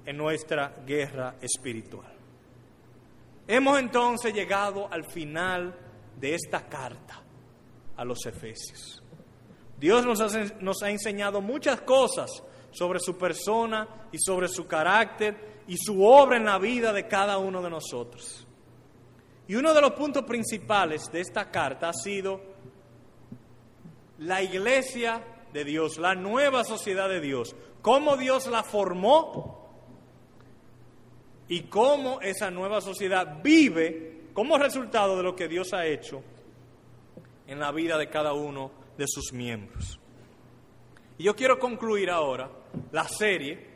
en 0.07 0.16
nuestra 0.16 0.77
guerra 0.87 1.37
espiritual. 1.41 2.12
Hemos 3.49 3.81
entonces 3.81 4.33
llegado 4.33 4.89
al 4.93 5.05
final 5.05 5.75
de 6.20 6.35
esta 6.35 6.68
carta 6.68 7.20
a 7.97 8.05
los 8.05 8.25
Efesios. 8.25 9.03
Dios 9.79 10.07
nos 10.07 10.83
ha, 10.83 10.91
enseñado 10.91 11.41
muchas 11.41 11.81
cosas 11.81 12.31
sobre 12.70 13.01
su 13.01 13.18
persona 13.18 14.07
y 14.12 14.18
sobre 14.18 14.47
su 14.47 14.68
carácter 14.68 15.64
y 15.66 15.77
su 15.77 16.05
obra 16.05 16.37
en 16.37 16.45
la 16.45 16.59
vida 16.59 16.93
de 16.93 17.09
cada 17.09 17.39
uno 17.39 17.61
de 17.61 17.70
nosotros. 17.70 18.47
Y 19.53 19.55
uno 19.55 19.75
de 19.75 19.83
los 19.83 19.93
puntos 19.93 20.25
principales 20.25 21.13
de 21.13 21.21
esta 21.21 21.51
carta 21.51 21.91
ha 21.91 21.93
sido 21.93 22.41
la 24.21 24.43
iglesia 24.43 25.23
de 25.53 25.63
Dios, 25.63 25.99
la 25.99 26.15
nueva 26.15 26.65
sociedad 26.65 27.07
de 27.07 27.21
Dios, 27.21 27.55
cómo 27.83 28.17
Dios 28.17 28.47
la 28.47 28.63
formó 28.63 29.69
y 31.49 31.65
cómo 31.65 32.23
esa 32.23 32.51
nueva 32.51 32.81
sociedad 32.81 33.43
vive 33.43 34.23
como 34.33 34.57
resultado 34.57 35.19
de 35.19 35.23
lo 35.23 35.37
que 35.37 35.49
Dios 35.49 35.75
ha 35.75 35.85
hecho 35.85 36.23
en 37.47 37.61
la 37.61 37.73
vida 37.73 37.99
de 37.99 38.09
cada 38.09 38.33
uno 38.33 38.71
de 38.97 39.05
sus 39.07 39.35
miembros. 39.35 40.01
Y 41.19 41.25
yo 41.25 41.37
quiero 41.37 41.59
concluir 41.59 42.09
ahora 42.09 42.51
la 42.91 43.07
serie 43.07 43.67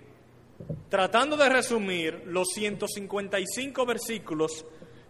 tratando 0.89 1.37
de 1.37 1.51
resumir 1.51 2.23
los 2.29 2.49
155 2.55 3.85
versículos 3.85 4.65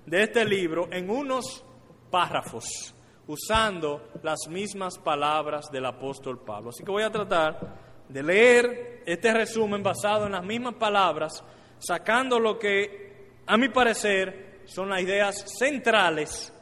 de 0.06 0.22
este 0.22 0.44
libro 0.44 0.88
en 0.90 1.10
unos 1.10 1.64
párrafos, 2.10 2.94
usando 3.26 4.08
las 4.22 4.48
mismas 4.48 4.98
palabras 4.98 5.66
del 5.70 5.84
apóstol 5.84 6.42
Pablo. 6.44 6.70
Así 6.70 6.84
que 6.84 6.90
voy 6.90 7.02
a 7.02 7.10
tratar 7.10 8.06
de 8.08 8.22
leer 8.22 9.02
este 9.04 9.32
resumen 9.32 9.82
basado 9.82 10.26
en 10.26 10.32
las 10.32 10.44
mismas 10.44 10.74
palabras, 10.74 11.44
sacando 11.78 12.38
lo 12.38 12.58
que, 12.58 13.40
a 13.46 13.56
mi 13.56 13.68
parecer, 13.68 14.62
son 14.64 14.88
las 14.88 15.02
ideas 15.02 15.44
centrales 15.58 16.52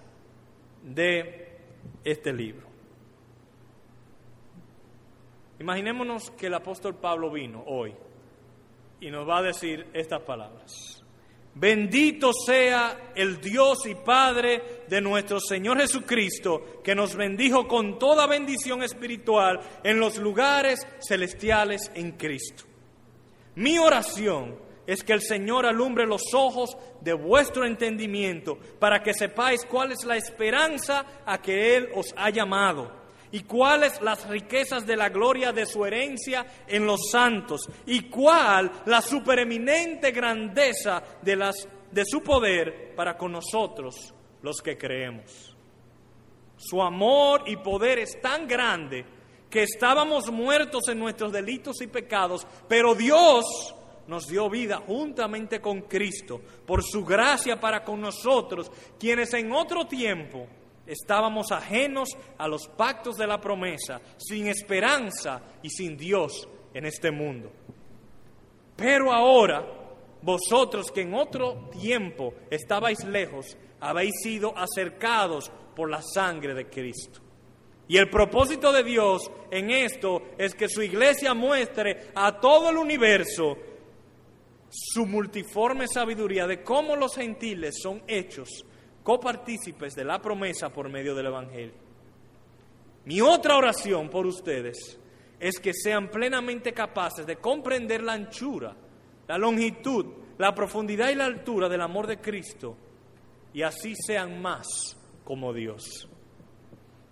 de 0.82 1.58
este 2.02 2.32
libro. 2.32 2.66
Imaginémonos 5.60 6.30
que 6.32 6.46
el 6.46 6.54
apóstol 6.54 6.96
Pablo 6.96 7.30
vino 7.30 7.62
hoy 7.66 7.94
y 9.00 9.10
nos 9.10 9.28
va 9.28 9.38
a 9.38 9.42
decir 9.42 9.86
estas 9.92 10.22
palabras. 10.22 11.03
Bendito 11.56 12.32
sea 12.32 13.12
el 13.14 13.40
Dios 13.40 13.86
y 13.86 13.94
Padre 13.94 14.84
de 14.88 15.00
nuestro 15.00 15.38
Señor 15.38 15.80
Jesucristo, 15.80 16.80
que 16.82 16.96
nos 16.96 17.14
bendijo 17.14 17.68
con 17.68 17.98
toda 17.98 18.26
bendición 18.26 18.82
espiritual 18.82 19.60
en 19.84 20.00
los 20.00 20.18
lugares 20.18 20.84
celestiales 21.06 21.92
en 21.94 22.12
Cristo. 22.12 22.64
Mi 23.54 23.78
oración 23.78 24.58
es 24.84 25.04
que 25.04 25.12
el 25.12 25.22
Señor 25.22 25.64
alumbre 25.64 26.06
los 26.06 26.34
ojos 26.34 26.76
de 27.00 27.12
vuestro 27.12 27.64
entendimiento 27.64 28.58
para 28.80 29.02
que 29.02 29.14
sepáis 29.14 29.64
cuál 29.64 29.92
es 29.92 30.04
la 30.04 30.16
esperanza 30.16 31.06
a 31.24 31.40
que 31.40 31.76
Él 31.76 31.88
os 31.94 32.12
ha 32.16 32.30
llamado 32.30 33.03
y 33.34 33.40
cuáles 33.40 34.00
las 34.00 34.28
riquezas 34.28 34.86
de 34.86 34.96
la 34.96 35.08
gloria 35.08 35.52
de 35.52 35.66
su 35.66 35.84
herencia 35.84 36.46
en 36.68 36.86
los 36.86 37.10
santos 37.10 37.68
y 37.84 38.02
cuál 38.02 38.70
la 38.86 39.02
supereminente 39.02 40.12
grandeza 40.12 41.02
de, 41.20 41.34
las, 41.34 41.66
de 41.90 42.04
su 42.04 42.22
poder 42.22 42.94
para 42.94 43.16
con 43.16 43.32
nosotros 43.32 44.14
los 44.40 44.58
que 44.62 44.78
creemos. 44.78 45.56
Su 46.56 46.80
amor 46.80 47.42
y 47.46 47.56
poder 47.56 47.98
es 47.98 48.20
tan 48.22 48.46
grande 48.46 49.04
que 49.50 49.64
estábamos 49.64 50.30
muertos 50.30 50.86
en 50.86 51.00
nuestros 51.00 51.32
delitos 51.32 51.82
y 51.82 51.88
pecados, 51.88 52.46
pero 52.68 52.94
Dios 52.94 53.74
nos 54.06 54.28
dio 54.28 54.48
vida 54.48 54.76
juntamente 54.86 55.60
con 55.60 55.80
Cristo 55.80 56.40
por 56.64 56.84
su 56.84 57.04
gracia 57.04 57.58
para 57.58 57.82
con 57.82 58.00
nosotros, 58.00 58.70
quienes 58.96 59.34
en 59.34 59.50
otro 59.50 59.88
tiempo 59.88 60.46
Estábamos 60.86 61.50
ajenos 61.50 62.10
a 62.36 62.46
los 62.46 62.68
pactos 62.68 63.16
de 63.16 63.26
la 63.26 63.40
promesa, 63.40 64.00
sin 64.18 64.46
esperanza 64.48 65.42
y 65.62 65.70
sin 65.70 65.96
Dios 65.96 66.46
en 66.74 66.84
este 66.84 67.10
mundo. 67.10 67.50
Pero 68.76 69.12
ahora, 69.12 69.64
vosotros 70.22 70.90
que 70.90 71.02
en 71.02 71.14
otro 71.14 71.70
tiempo 71.70 72.34
estabais 72.50 73.04
lejos, 73.04 73.56
habéis 73.80 74.12
sido 74.22 74.56
acercados 74.56 75.50
por 75.74 75.90
la 75.90 76.02
sangre 76.02 76.54
de 76.54 76.68
Cristo. 76.68 77.20
Y 77.86 77.98
el 77.98 78.08
propósito 78.08 78.72
de 78.72 78.82
Dios 78.82 79.30
en 79.50 79.70
esto 79.70 80.22
es 80.38 80.54
que 80.54 80.68
su 80.68 80.82
iglesia 80.82 81.34
muestre 81.34 82.10
a 82.14 82.40
todo 82.40 82.70
el 82.70 82.78
universo 82.78 83.56
su 84.70 85.06
multiforme 85.06 85.86
sabiduría 85.86 86.46
de 86.46 86.62
cómo 86.62 86.96
los 86.96 87.14
gentiles 87.14 87.76
son 87.80 88.02
hechos 88.08 88.64
copartícipes 89.04 89.94
de 89.94 90.04
la 90.04 90.20
promesa 90.20 90.70
por 90.70 90.88
medio 90.88 91.14
del 91.14 91.26
Evangelio. 91.26 91.74
Mi 93.04 93.20
otra 93.20 93.56
oración 93.56 94.08
por 94.08 94.26
ustedes 94.26 94.98
es 95.38 95.60
que 95.60 95.74
sean 95.74 96.08
plenamente 96.08 96.72
capaces 96.72 97.26
de 97.26 97.36
comprender 97.36 98.02
la 98.02 98.14
anchura, 98.14 98.74
la 99.28 99.38
longitud, 99.38 100.06
la 100.38 100.54
profundidad 100.54 101.10
y 101.10 101.14
la 101.14 101.26
altura 101.26 101.68
del 101.68 101.82
amor 101.82 102.06
de 102.06 102.18
Cristo 102.18 102.76
y 103.52 103.62
así 103.62 103.94
sean 103.94 104.40
más 104.40 104.96
como 105.22 105.52
Dios. 105.52 106.08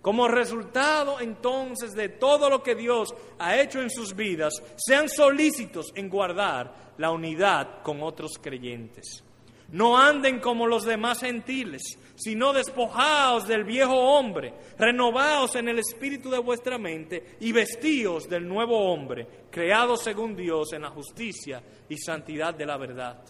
Como 0.01 0.27
resultado 0.27 1.21
entonces 1.21 1.93
de 1.93 2.09
todo 2.09 2.49
lo 2.49 2.61
que 2.61 2.75
Dios 2.75 3.15
ha 3.39 3.61
hecho 3.61 3.81
en 3.81 3.89
sus 3.89 4.15
vidas, 4.15 4.53
sean 4.75 5.07
solícitos 5.07 5.93
en 5.95 6.09
guardar 6.09 6.93
la 6.97 7.11
unidad 7.11 7.81
con 7.83 8.01
otros 8.01 8.33
creyentes. 8.41 9.23
No 9.71 9.97
anden 9.97 10.39
como 10.39 10.67
los 10.67 10.83
demás 10.83 11.21
gentiles, 11.21 11.81
sino 12.15 12.53
despojaos 12.53 13.47
del 13.47 13.63
viejo 13.63 13.95
hombre, 13.95 14.53
renovaos 14.77 15.55
en 15.55 15.69
el 15.69 15.79
espíritu 15.79 16.29
de 16.29 16.39
vuestra 16.39 16.77
mente 16.77 17.37
y 17.39 17.51
vestíos 17.51 18.29
del 18.29 18.47
nuevo 18.47 18.91
hombre, 18.91 19.27
creado 19.49 19.97
según 19.97 20.35
Dios 20.35 20.73
en 20.73 20.83
la 20.83 20.89
justicia 20.89 21.63
y 21.89 21.97
santidad 21.97 22.53
de 22.53 22.65
la 22.65 22.77
verdad. 22.77 23.23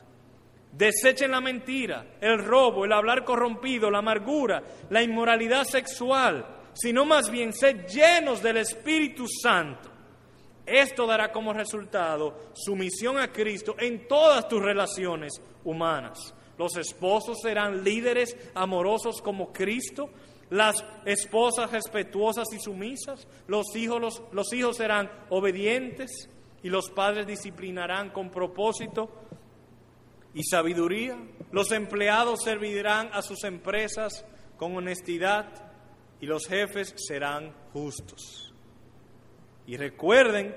Desechen 0.71 1.31
la 1.31 1.39
mentira, 1.39 2.17
el 2.19 2.43
robo, 2.43 2.84
el 2.84 2.91
hablar 2.91 3.23
corrompido, 3.23 3.91
la 3.91 3.99
amargura, 3.99 4.63
la 4.89 5.03
inmoralidad 5.03 5.65
sexual, 5.65 6.45
sino 6.73 7.05
más 7.05 7.29
bien 7.29 7.53
sed 7.53 7.86
llenos 7.86 8.41
del 8.41 8.57
Espíritu 8.57 9.27
Santo. 9.27 9.92
Esto 10.66 11.05
dará 11.05 11.32
como 11.32 11.53
resultado 11.53 12.51
sumisión 12.53 13.18
a 13.18 13.32
Cristo 13.32 13.76
en 13.80 14.07
todas 14.07 14.47
tus 14.47 14.61
relaciones 14.61 15.34
humanas. 15.64 16.34
Los 16.57 16.78
esposos 16.78 17.39
serán 17.41 17.84
líderes 17.84 18.38
amorosos 18.53 19.22
como 19.22 19.51
Cristo, 19.51 20.09
las 20.49 20.86
esposas 21.05 21.72
respetuosas 21.72 22.47
y 22.53 22.59
sumisas, 22.59 23.28
los 23.47 23.76
hijos, 23.76 23.99
los, 23.99 24.22
los 24.32 24.53
hijos 24.53 24.78
serán 24.78 25.11
obedientes 25.30 26.30
y 26.61 26.70
los 26.70 26.89
padres 26.91 27.28
disciplinarán 27.28 28.11
con 28.11 28.30
propósito 28.30 29.09
y 30.34 30.43
sabiduría. 30.43 31.18
Los 31.51 31.72
empleados 31.72 32.43
servirán 32.43 33.09
a 33.14 33.22
sus 33.22 33.43
empresas 33.43 34.26
con 34.57 34.76
honestidad 34.78 35.47
y 36.22 36.26
los 36.26 36.47
jefes 36.47 36.93
serán 36.97 37.53
justos. 37.74 38.42
Y 39.68 39.78
recuerden 39.78 40.55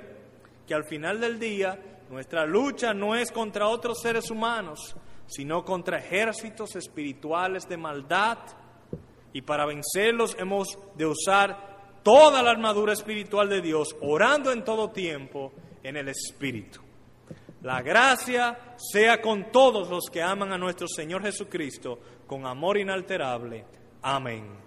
que 0.66 0.74
al 0.74 0.84
final 0.84 1.20
del 1.20 1.38
día 1.38 1.78
nuestra 2.10 2.46
lucha 2.46 2.92
no 2.94 3.14
es 3.14 3.30
contra 3.30 3.68
otros 3.68 4.00
seres 4.00 4.30
humanos, 4.30 4.96
sino 5.26 5.64
contra 5.64 5.98
ejércitos 5.98 6.76
espirituales 6.76 7.68
de 7.68 7.76
maldad. 7.76 8.38
Y 9.32 9.42
para 9.42 9.66
vencerlos 9.66 10.36
hemos 10.38 10.78
de 10.94 11.06
usar 11.06 11.76
toda 12.02 12.42
la 12.42 12.52
armadura 12.52 12.92
espiritual 12.92 13.48
de 13.48 13.60
Dios, 13.60 13.96
orando 14.00 14.52
en 14.52 14.64
todo 14.64 14.90
tiempo 14.90 15.52
en 15.82 15.96
el 15.96 16.08
Espíritu. 16.08 16.80
La 17.62 17.82
gracia 17.82 18.76
sea 18.76 19.20
con 19.20 19.50
todos 19.50 19.88
los 19.88 20.04
que 20.10 20.22
aman 20.22 20.52
a 20.52 20.58
nuestro 20.58 20.86
Señor 20.86 21.22
Jesucristo 21.22 21.98
con 22.26 22.46
amor 22.46 22.78
inalterable. 22.78 23.64
Amén. 24.02 24.65